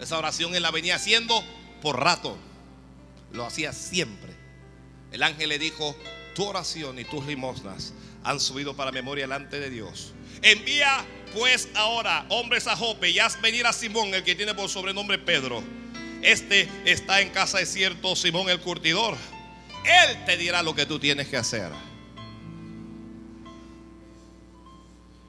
Esa 0.00 0.18
oración 0.18 0.54
él 0.54 0.62
la 0.62 0.70
venía 0.70 0.96
haciendo 0.96 1.42
por 1.82 2.00
rato. 2.00 2.38
Lo 3.32 3.44
hacía 3.44 3.72
siempre. 3.72 4.32
El 5.10 5.22
ángel 5.22 5.48
le 5.48 5.58
dijo, 5.58 5.96
tu 6.34 6.44
oración 6.44 6.98
y 6.98 7.04
tus 7.04 7.26
limosnas 7.26 7.92
han 8.22 8.40
subido 8.40 8.76
para 8.76 8.92
memoria 8.92 9.24
delante 9.24 9.58
de 9.58 9.70
Dios. 9.70 10.12
Envía 10.42 11.04
pues 11.34 11.68
ahora 11.74 12.24
hombres 12.28 12.66
a 12.66 12.76
Jope 12.76 13.10
y 13.10 13.18
haz 13.18 13.40
venir 13.40 13.66
a 13.66 13.72
Simón, 13.72 14.14
el 14.14 14.22
que 14.22 14.34
tiene 14.34 14.54
por 14.54 14.68
sobrenombre 14.68 15.18
Pedro. 15.18 15.62
Este 16.22 16.68
está 16.84 17.20
en 17.20 17.30
casa 17.30 17.58
de 17.58 17.66
cierto 17.66 18.14
Simón 18.16 18.48
el 18.48 18.60
curtidor. 18.60 19.16
Él 19.84 20.24
te 20.24 20.36
dirá 20.36 20.62
lo 20.62 20.74
que 20.74 20.86
tú 20.86 20.98
tienes 20.98 21.28
que 21.28 21.36
hacer. 21.36 21.70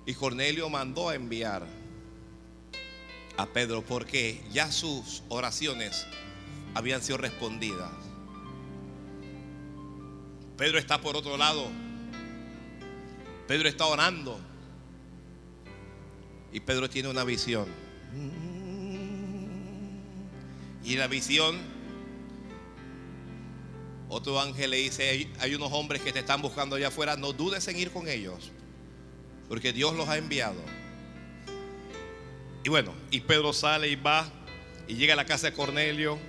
Y 0.10 0.16
Cornelio 0.16 0.72
mandó 0.72 1.10
a 1.10 1.14
enviar 1.14 1.68
a 3.38 3.46
Pedro 3.46 3.84
porque 3.84 4.42
ya 4.52 4.72
sus 4.72 5.22
oraciones 5.30 6.08
habían 6.74 7.04
sido 7.04 7.20
respondidas. 7.20 7.92
Pedro 10.58 10.80
está 10.80 11.00
por 11.00 11.16
otro 11.16 11.38
lado. 11.38 11.68
Pedro 13.48 13.70
está 13.70 13.86
orando. 13.86 14.40
Y 16.52 16.60
Pedro 16.60 16.90
tiene 16.90 17.10
una 17.10 17.24
visión. 17.24 17.68
Y 20.84 20.96
la 20.96 21.06
visión, 21.06 21.56
otro 24.08 24.42
ángel 24.42 24.72
le 24.72 24.78
dice, 24.78 25.30
hay, 25.40 25.54
unos 25.54 25.72
hombres 25.72 26.02
que 26.02 26.12
te 26.12 26.18
están 26.18 26.42
buscando 26.42 26.78
allá 26.78 26.88
afuera, 26.88 27.16
no 27.16 27.32
dudes 27.32 27.68
en 27.68 27.78
ir 27.78 27.92
con 27.92 28.08
ellos, 28.08 28.52
porque 29.50 29.74
Dios 29.74 29.96
los 29.96 30.08
ha 30.08 30.18
enviado. 30.18 30.62
Y 32.64 32.70
bueno, 32.70 32.94
y 33.10 33.22
Pedro 33.22 33.52
sale 33.52 33.90
y 33.90 33.96
va 33.96 34.32
y 34.88 34.94
llega 34.94 35.14
a 35.14 35.16
la 35.18 35.26
casa 35.26 35.50
de 35.50 35.54
Cornelio 35.54 36.20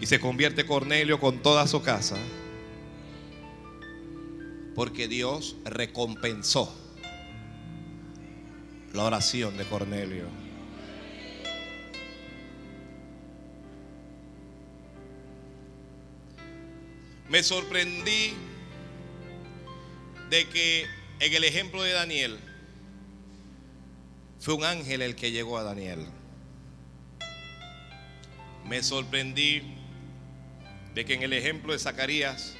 y 0.00 0.06
se 0.06 0.18
convierte 0.18 0.66
Cornelio 0.66 1.20
con 1.20 1.38
toda 1.38 1.66
su 1.68 1.82
casa. 1.82 2.16
Porque 4.74 5.08
Dios 5.08 5.56
recompensó 5.64 6.74
la 8.92 9.04
oración 9.04 9.56
de 9.56 9.64
Cornelio. 9.64 10.24
Me 17.28 17.42
sorprendí 17.42 18.32
de 20.30 20.48
que 20.48 20.86
en 21.20 21.34
el 21.34 21.44
ejemplo 21.44 21.82
de 21.82 21.92
Daniel 21.92 22.38
fue 24.40 24.54
un 24.54 24.64
ángel 24.64 25.02
el 25.02 25.16
que 25.16 25.30
llegó 25.30 25.58
a 25.58 25.62
Daniel. 25.62 26.06
Me 28.66 28.82
sorprendí 28.82 29.62
de 30.94 31.04
que 31.04 31.14
en 31.14 31.22
el 31.22 31.32
ejemplo 31.32 31.72
de 31.72 31.78
Zacarías 31.78 32.54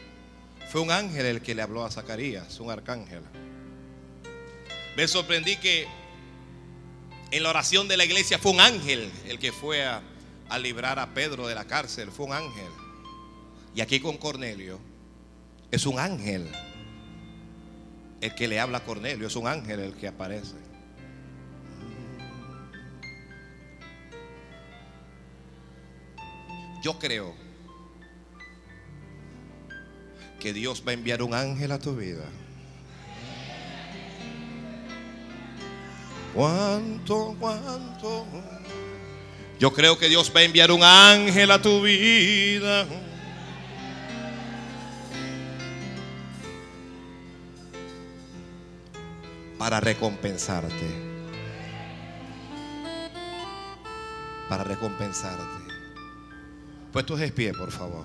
fue 0.71 0.81
un 0.81 0.91
ángel 0.91 1.27
el 1.27 1.43
que 1.43 1.55
le 1.55 1.63
habló 1.63 1.85
a 1.85 1.91
Zacarías, 1.91 2.61
un 2.61 2.71
arcángel. 2.71 3.23
Me 4.97 5.07
sorprendí 5.07 5.57
que 5.57 5.87
en 7.31 7.43
la 7.43 7.51
oración 7.51 7.89
de 7.89 7.97
la 7.97 8.05
iglesia 8.05 8.39
fue 8.39 8.53
un 8.53 8.61
ángel 8.61 9.11
el 9.27 9.39
que 9.39 9.53
fue 9.53 9.85
a, 9.85 10.03
a 10.49 10.59
librar 10.59 10.99
a 10.99 11.15
Pedro 11.15 11.47
de 11.47 11.55
la 11.55 11.67
cárcel, 11.67 12.11
fue 12.11 12.27
un 12.27 12.33
ángel. 12.33 12.71
Y 13.75 13.81
aquí 13.81 14.01
con 14.01 14.17
Cornelio 14.17 14.81
es 15.71 15.87
un 15.87 15.99
ángel 15.99 16.51
el 18.21 18.35
que 18.35 18.49
le 18.49 18.59
habla 18.59 18.79
a 18.79 18.85
Cornelio, 18.85 19.29
es 19.29 19.37
un 19.37 19.47
ángel 19.47 19.81
el 19.81 19.95
que 19.95 20.09
aparece. 20.09 20.68
Yo 26.83 26.99
creo 26.99 27.35
que 30.39 30.53
Dios 30.53 30.83
va 30.87 30.93
a 30.93 30.95
enviar 30.95 31.23
un 31.23 31.35
ángel 31.35 31.73
a 31.73 31.79
tu 31.79 31.97
vida. 31.97 32.25
¿Cuánto, 36.35 37.37
cuánto? 37.41 38.27
Yo 39.59 39.73
creo 39.73 39.99
que 39.99 40.09
Dios 40.09 40.33
va 40.35 40.41
a 40.41 40.45
enviar 40.45 40.71
un 40.71 40.85
ángel 40.85 41.51
a 41.51 41.61
tu 41.61 41.83
vida. 41.83 42.87
Para 49.59 49.81
recompensarte. 49.81 51.09
Para 54.49 54.63
recompensarte. 54.63 55.58
Puestos 56.99 57.21
de 57.21 57.31
pie, 57.31 57.53
por 57.53 57.71
favor. 57.71 58.05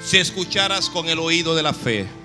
Si 0.00 0.18
escucharas 0.18 0.88
con 0.88 1.08
el 1.08 1.18
oído 1.18 1.56
de 1.56 1.64
la 1.64 1.72
fe, 1.72 2.19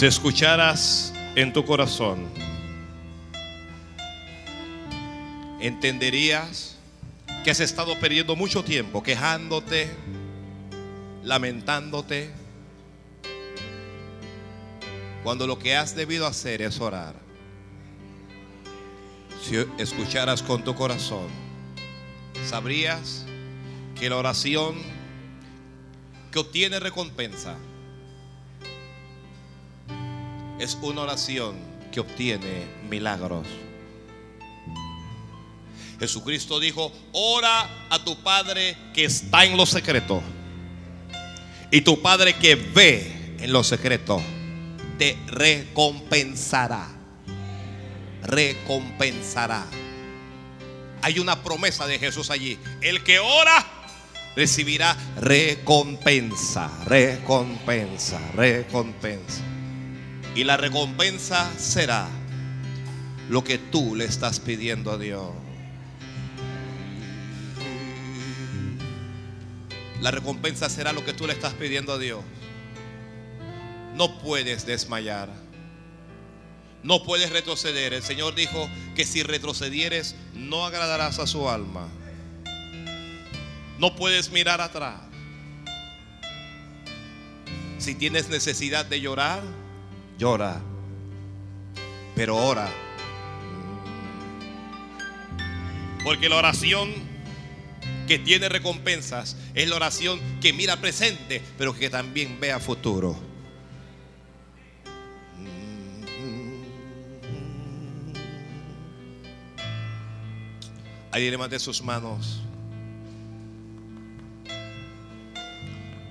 si 0.00 0.06
escucharas 0.06 1.12
en 1.34 1.52
tu 1.52 1.62
corazón, 1.66 2.26
entenderías 5.60 6.78
que 7.44 7.50
has 7.50 7.60
estado 7.60 8.00
perdiendo 8.00 8.34
mucho 8.34 8.64
tiempo 8.64 9.02
quejándote, 9.02 9.90
lamentándote, 11.22 12.30
cuando 15.22 15.46
lo 15.46 15.58
que 15.58 15.76
has 15.76 15.94
debido 15.94 16.26
hacer 16.26 16.62
es 16.62 16.80
orar. 16.80 17.14
Si 19.42 19.56
escucharas 19.76 20.42
con 20.42 20.64
tu 20.64 20.74
corazón, 20.74 21.28
sabrías 22.46 23.26
que 23.98 24.08
la 24.08 24.16
oración 24.16 24.76
que 26.32 26.38
obtiene 26.38 26.80
recompensa 26.80 27.58
es 30.60 30.76
una 30.82 31.00
oración 31.02 31.56
que 31.90 32.00
obtiene 32.00 32.66
milagros. 32.88 33.46
Jesucristo 35.98 36.60
dijo, 36.60 36.92
ora 37.12 37.68
a 37.88 38.04
tu 38.04 38.22
Padre 38.22 38.76
que 38.94 39.04
está 39.04 39.44
en 39.44 39.56
lo 39.56 39.64
secreto. 39.64 40.22
Y 41.70 41.80
tu 41.80 42.02
Padre 42.02 42.34
que 42.34 42.56
ve 42.56 43.36
en 43.40 43.52
lo 43.52 43.64
secreto, 43.64 44.20
te 44.98 45.16
recompensará. 45.28 46.88
Recompensará. 48.22 49.66
Hay 51.00 51.18
una 51.18 51.42
promesa 51.42 51.86
de 51.86 51.98
Jesús 51.98 52.30
allí. 52.30 52.58
El 52.82 53.02
que 53.02 53.18
ora 53.18 53.66
recibirá 54.36 54.94
recompensa, 55.18 56.70
recompensa, 56.84 58.20
recompensa. 58.34 59.49
Y 60.34 60.44
la 60.44 60.56
recompensa 60.56 61.50
será 61.58 62.08
lo 63.28 63.42
que 63.42 63.58
tú 63.58 63.94
le 63.96 64.04
estás 64.04 64.40
pidiendo 64.40 64.92
a 64.92 64.98
Dios. 64.98 65.30
La 70.00 70.10
recompensa 70.10 70.70
será 70.70 70.92
lo 70.92 71.04
que 71.04 71.12
tú 71.12 71.26
le 71.26 71.32
estás 71.32 71.54
pidiendo 71.54 71.92
a 71.92 71.98
Dios. 71.98 72.20
No 73.94 74.18
puedes 74.20 74.64
desmayar. 74.66 75.28
No 76.82 77.02
puedes 77.02 77.30
retroceder. 77.30 77.92
El 77.92 78.02
Señor 78.02 78.34
dijo 78.34 78.68
que 78.96 79.04
si 79.04 79.22
retrocedieres 79.22 80.14
no 80.34 80.64
agradarás 80.64 81.18
a 81.18 81.26
su 81.26 81.48
alma. 81.48 81.88
No 83.78 83.96
puedes 83.96 84.30
mirar 84.30 84.60
atrás. 84.60 85.00
Si 87.78 87.94
tienes 87.94 88.28
necesidad 88.28 88.86
de 88.86 89.00
llorar, 89.00 89.42
llora. 90.20 90.60
Pero 92.14 92.36
ora. 92.36 92.68
Porque 96.04 96.28
la 96.28 96.36
oración 96.36 96.90
que 98.06 98.18
tiene 98.18 98.48
recompensas 98.48 99.36
es 99.54 99.68
la 99.68 99.76
oración 99.76 100.20
que 100.40 100.52
mira 100.52 100.76
presente, 100.76 101.40
pero 101.56 101.74
que 101.74 101.88
también 101.88 102.38
ve 102.38 102.52
a 102.52 102.60
futuro. 102.60 103.16
Ahí 111.12 111.28
levante 111.28 111.58
sus 111.58 111.82
manos 111.82 112.40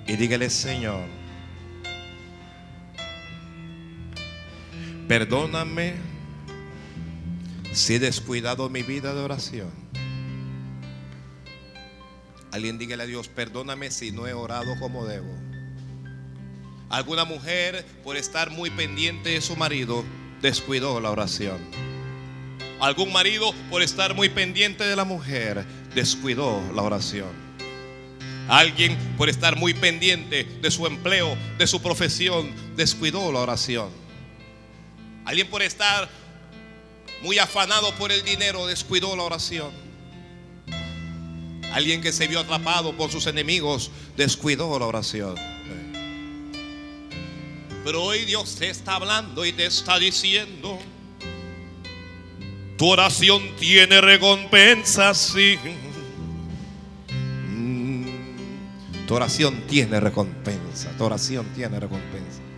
y 0.06 0.15
dígale, 0.15 0.49
Señor, 0.49 1.18
perdóname 5.10 5.95
si 7.73 7.95
he 7.95 7.99
descuidado 7.99 8.69
mi 8.69 8.84
vida 8.84 9.15
de 9.15 9.22
oración. 9.22 9.72
Alguien 12.52 12.77
dígale 12.77 13.03
a 13.03 13.06
Dios, 13.07 13.27
perdóname 13.27 13.90
si 13.90 14.11
no 14.11 14.27
he 14.27 14.34
orado 14.34 14.80
como 14.80 15.07
debo. 15.07 15.34
Alguna 16.91 17.26
mujer, 17.26 17.84
por 18.03 18.18
estar 18.18 18.52
muy 18.52 18.69
pendiente 18.69 19.30
de 19.30 19.41
su 19.41 19.56
marido, 19.56 20.06
descuidó 20.44 20.99
la 20.99 21.10
oración. 21.10 21.57
Algún 22.80 23.11
marido, 23.11 23.52
por 23.72 23.81
estar 23.81 24.14
muy 24.14 24.30
pendiente 24.30 24.84
de 24.84 24.95
la 24.95 25.06
mujer, 25.06 25.65
descuidó 25.95 26.61
la 26.76 26.84
oración. 26.84 27.31
Alguien, 28.48 28.95
por 29.18 29.27
estar 29.27 29.56
muy 29.56 29.73
pendiente 29.73 30.44
de 30.44 30.69
su 30.69 30.86
empleo, 30.86 31.36
de 31.57 31.65
su 31.65 31.81
profesión, 31.81 32.52
descuidó 32.76 33.31
la 33.31 33.40
oración. 33.40 33.98
Alguien, 35.30 35.47
por 35.47 35.61
estar 35.61 36.10
muy 37.22 37.38
afanado 37.38 37.93
por 37.99 38.11
el 38.11 38.23
dinero, 38.23 38.65
descuidó 38.65 39.15
la 39.15 39.22
oración. 39.22 39.69
Alguien 41.72 42.01
que 42.01 42.11
se 42.11 42.26
vio 42.26 42.39
atrapado 42.39 42.97
por 42.97 43.11
sus 43.11 43.27
enemigos, 43.27 43.91
descuidó 44.18 44.80
la 44.80 44.88
oración. 44.88 45.35
Pero 47.84 48.06
hoy 48.06 48.26
Dios 48.26 48.56
te 48.56 48.72
está 48.72 48.95
hablando 48.95 49.45
y 49.45 49.53
te 49.53 49.68
está 49.68 49.99
diciendo, 49.99 50.80
tu 52.76 52.88
oración 52.88 53.56
tiene 53.60 54.01
recompensa, 54.01 55.14
sí. 55.14 55.60
Mm, 57.47 59.06
Tu 59.06 59.14
oración 59.14 59.61
tiene 59.68 59.99
recompensa, 59.99 60.89
tu 60.97 61.03
oración 61.03 61.45
tiene 61.53 61.80
recompensa. 61.80 62.48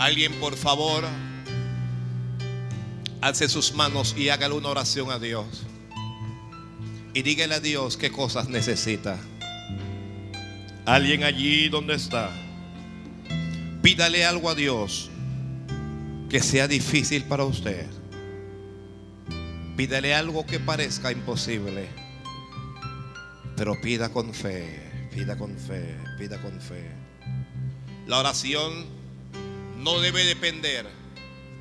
Alguien, 0.00 0.32
por 0.40 0.56
favor, 0.56 1.04
alce 3.20 3.50
sus 3.50 3.74
manos 3.74 4.14
y 4.16 4.30
hágale 4.30 4.54
una 4.54 4.70
oración 4.70 5.10
a 5.10 5.18
Dios. 5.18 5.64
Y 7.12 7.20
dígale 7.20 7.56
a 7.56 7.60
Dios 7.60 7.98
qué 7.98 8.10
cosas 8.10 8.48
necesita. 8.48 9.18
Alguien 10.86 11.22
allí 11.22 11.68
donde 11.68 11.96
está. 11.96 12.30
Pídale 13.82 14.24
algo 14.24 14.48
a 14.48 14.54
Dios 14.54 15.10
que 16.30 16.40
sea 16.40 16.66
difícil 16.66 17.24
para 17.24 17.44
usted. 17.44 17.86
Pídale 19.76 20.14
algo 20.14 20.46
que 20.46 20.58
parezca 20.60 21.12
imposible. 21.12 21.90
Pero 23.54 23.78
pida 23.82 24.08
con 24.08 24.32
fe, 24.32 25.10
pida 25.14 25.36
con 25.36 25.58
fe, 25.58 25.94
pida 26.18 26.40
con 26.40 26.58
fe. 26.58 26.90
La 28.06 28.18
oración 28.18 28.99
no 29.80 30.00
debe 30.00 30.24
depender 30.24 30.86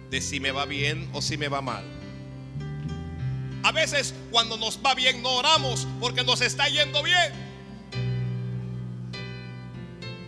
de 0.09 0.21
si 0.21 0.39
me 0.39 0.51
va 0.51 0.65
bien 0.65 1.09
o 1.13 1.21
si 1.21 1.37
me 1.37 1.47
va 1.47 1.61
mal. 1.61 1.83
A 3.63 3.71
veces 3.71 4.13
cuando 4.31 4.57
nos 4.57 4.79
va 4.83 4.95
bien 4.95 5.21
no 5.21 5.31
oramos 5.37 5.87
porque 5.99 6.23
nos 6.23 6.41
está 6.41 6.67
yendo 6.67 7.03
bien. 7.03 7.33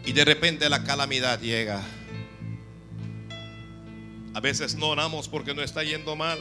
Y 0.05 0.13
de 0.13 0.25
repente 0.25 0.69
la 0.69 0.83
calamidad 0.83 1.39
llega. 1.39 1.81
A 4.33 4.39
veces 4.39 4.75
no 4.75 4.89
oramos 4.89 5.27
porque 5.27 5.53
no 5.53 5.61
está 5.61 5.83
yendo 5.83 6.15
mal 6.15 6.39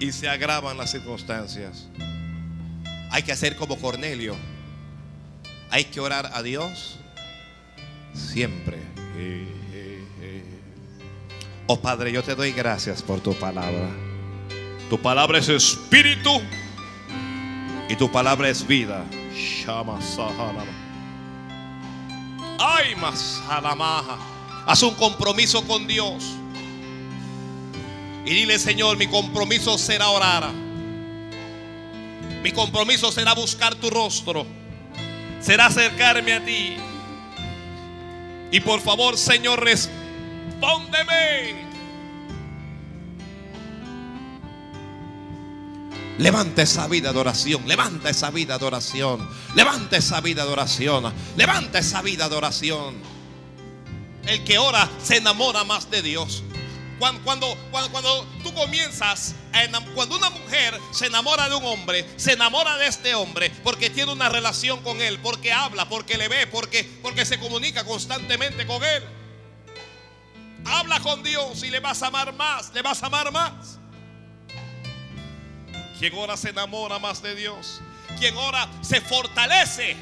y 0.00 0.12
se 0.12 0.28
agravan 0.28 0.76
las 0.76 0.90
circunstancias. 0.90 1.88
Hay 3.10 3.22
que 3.22 3.32
hacer 3.32 3.56
como 3.56 3.78
Cornelio. 3.78 4.36
Hay 5.70 5.84
que 5.86 6.00
orar 6.00 6.30
a 6.34 6.42
Dios 6.42 6.98
siempre. 8.12 8.78
Oh 11.66 11.80
Padre, 11.80 12.12
yo 12.12 12.22
te 12.22 12.34
doy 12.34 12.52
gracias 12.52 13.02
por 13.02 13.20
tu 13.20 13.34
palabra. 13.34 13.88
Tu 14.90 15.00
palabra 15.00 15.38
es 15.38 15.48
espíritu 15.48 16.42
y 17.88 17.96
tu 17.96 18.12
palabra 18.12 18.50
es 18.50 18.66
vida. 18.66 19.02
Ay, 22.58 22.94
masalamaja. 22.96 24.18
Haz 24.66 24.82
un 24.82 24.94
compromiso 24.94 25.66
con 25.66 25.86
Dios. 25.86 26.22
Y 28.26 28.30
dile, 28.30 28.58
Señor, 28.58 28.98
mi 28.98 29.06
compromiso 29.06 29.78
será 29.78 30.08
orar. 30.08 30.50
Mi 32.42 32.52
compromiso 32.52 33.10
será 33.10 33.32
buscar 33.34 33.74
tu 33.74 33.88
rostro. 33.88 34.46
Será 35.40 35.66
acercarme 35.66 36.34
a 36.34 36.44
ti. 36.44 36.76
Y 38.50 38.60
por 38.60 38.80
favor, 38.80 39.16
Señor, 39.16 39.64
respóndeme. 40.54 41.64
Levanta 46.18 46.62
esa 46.62 46.86
vida 46.86 47.12
de 47.12 47.18
oración, 47.18 47.66
levanta 47.66 48.08
esa 48.08 48.30
vida 48.30 48.56
de 48.56 48.64
oración, 48.64 49.28
levanta 49.56 49.96
esa 49.96 50.20
vida 50.20 50.44
de 50.44 50.52
oración, 50.52 51.12
levanta 51.36 51.80
esa 51.80 52.02
vida 52.02 52.28
de 52.28 52.36
oración. 52.36 52.94
El 54.26 54.44
que 54.44 54.58
ora 54.58 54.88
se 55.02 55.16
enamora 55.16 55.64
más 55.64 55.90
de 55.90 56.02
Dios. 56.02 56.44
Cuando, 57.00 57.22
cuando, 57.24 57.56
cuando, 57.72 57.90
cuando 57.90 58.26
tú 58.44 58.54
comienzas, 58.54 59.34
a 59.52 59.66
cuando 59.94 60.16
una 60.16 60.30
mujer 60.30 60.78
se 60.92 61.06
enamora 61.06 61.48
de 61.48 61.56
un 61.56 61.64
hombre, 61.64 62.06
se 62.16 62.32
enamora 62.32 62.76
de 62.76 62.86
este 62.86 63.16
hombre 63.16 63.50
porque 63.64 63.90
tiene 63.90 64.12
una 64.12 64.28
relación 64.28 64.82
con 64.82 65.02
él, 65.02 65.18
porque 65.18 65.52
habla, 65.52 65.88
porque 65.88 66.16
le 66.16 66.28
ve, 66.28 66.46
porque, 66.46 66.88
porque 67.02 67.26
se 67.26 67.40
comunica 67.40 67.84
constantemente 67.84 68.66
con 68.66 68.82
él. 68.84 69.02
Habla 70.66 71.00
con 71.00 71.22
Dios 71.22 71.62
y 71.62 71.70
le 71.70 71.80
vas 71.80 72.02
a 72.02 72.08
amar 72.08 72.32
más, 72.32 72.72
le 72.74 72.82
vas 72.82 73.02
a 73.02 73.06
amar 73.06 73.30
más. 73.32 73.78
Quien 75.98 76.14
ora 76.14 76.36
se 76.36 76.50
enamora 76.50 76.98
más 76.98 77.22
de 77.22 77.34
Dios. 77.34 77.80
Quien 78.18 78.36
ora 78.36 78.68
se 78.82 79.00
fortalece. 79.00 79.96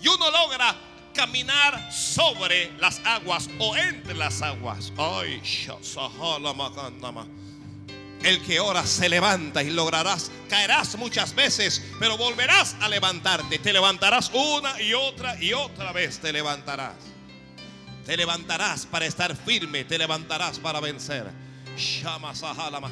Y 0.00 0.08
uno 0.08 0.30
logra 0.30 0.74
caminar 1.14 1.92
sobre 1.92 2.72
las 2.78 3.00
aguas 3.04 3.48
o 3.58 3.76
entre 3.76 4.14
las 4.14 4.42
aguas. 4.42 4.92
El 8.22 8.42
que 8.42 8.60
ora 8.60 8.84
se 8.84 9.08
levanta 9.08 9.62
y 9.62 9.70
lograrás, 9.70 10.30
caerás 10.48 10.96
muchas 10.96 11.34
veces, 11.34 11.82
pero 11.98 12.16
volverás 12.16 12.76
a 12.80 12.88
levantarte. 12.88 13.58
Te 13.58 13.72
levantarás 13.72 14.30
una 14.32 14.80
y 14.80 14.94
otra 14.94 15.40
y 15.42 15.52
otra 15.52 15.92
vez 15.92 16.18
te 16.18 16.32
levantarás. 16.32 17.15
Te 18.06 18.16
levantarás 18.16 18.86
para 18.86 19.04
estar 19.04 19.34
firme, 19.34 19.84
te 19.84 19.98
levantarás 19.98 20.60
para 20.60 20.78
vencer. 20.78 21.26
Shama 21.76 22.36
sahalama. 22.36 22.88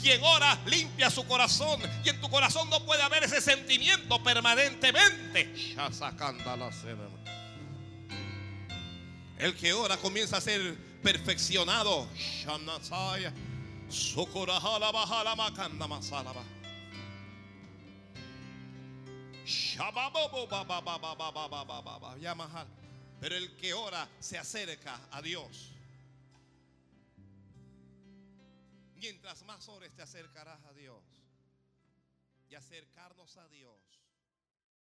Quien 0.00 0.22
ora 0.24 0.58
limpia 0.66 1.10
su 1.10 1.26
corazón 1.26 1.80
y 2.02 2.08
en 2.08 2.20
tu 2.20 2.30
corazón 2.30 2.68
no 2.70 2.84
puede 2.84 3.02
haber 3.02 3.24
ese 3.24 3.42
sentimiento 3.42 4.22
permanentemente. 4.22 5.74
El 9.38 9.54
que 9.54 9.74
ora 9.74 9.98
comienza 9.98 10.38
a 10.38 10.40
ser 10.40 10.76
perfeccionado. 11.02 12.08
Pero 23.24 23.36
el 23.36 23.56
que 23.56 23.72
ora 23.72 24.06
se 24.20 24.36
acerca 24.36 25.00
a 25.10 25.22
Dios. 25.22 25.72
Mientras 28.96 29.42
más 29.44 29.66
ores 29.70 29.94
te 29.96 30.02
acercarás 30.02 30.62
a 30.66 30.74
Dios. 30.74 31.02
Y 32.50 32.54
acercarnos 32.54 33.34
a 33.38 33.48
Dios 33.48 33.73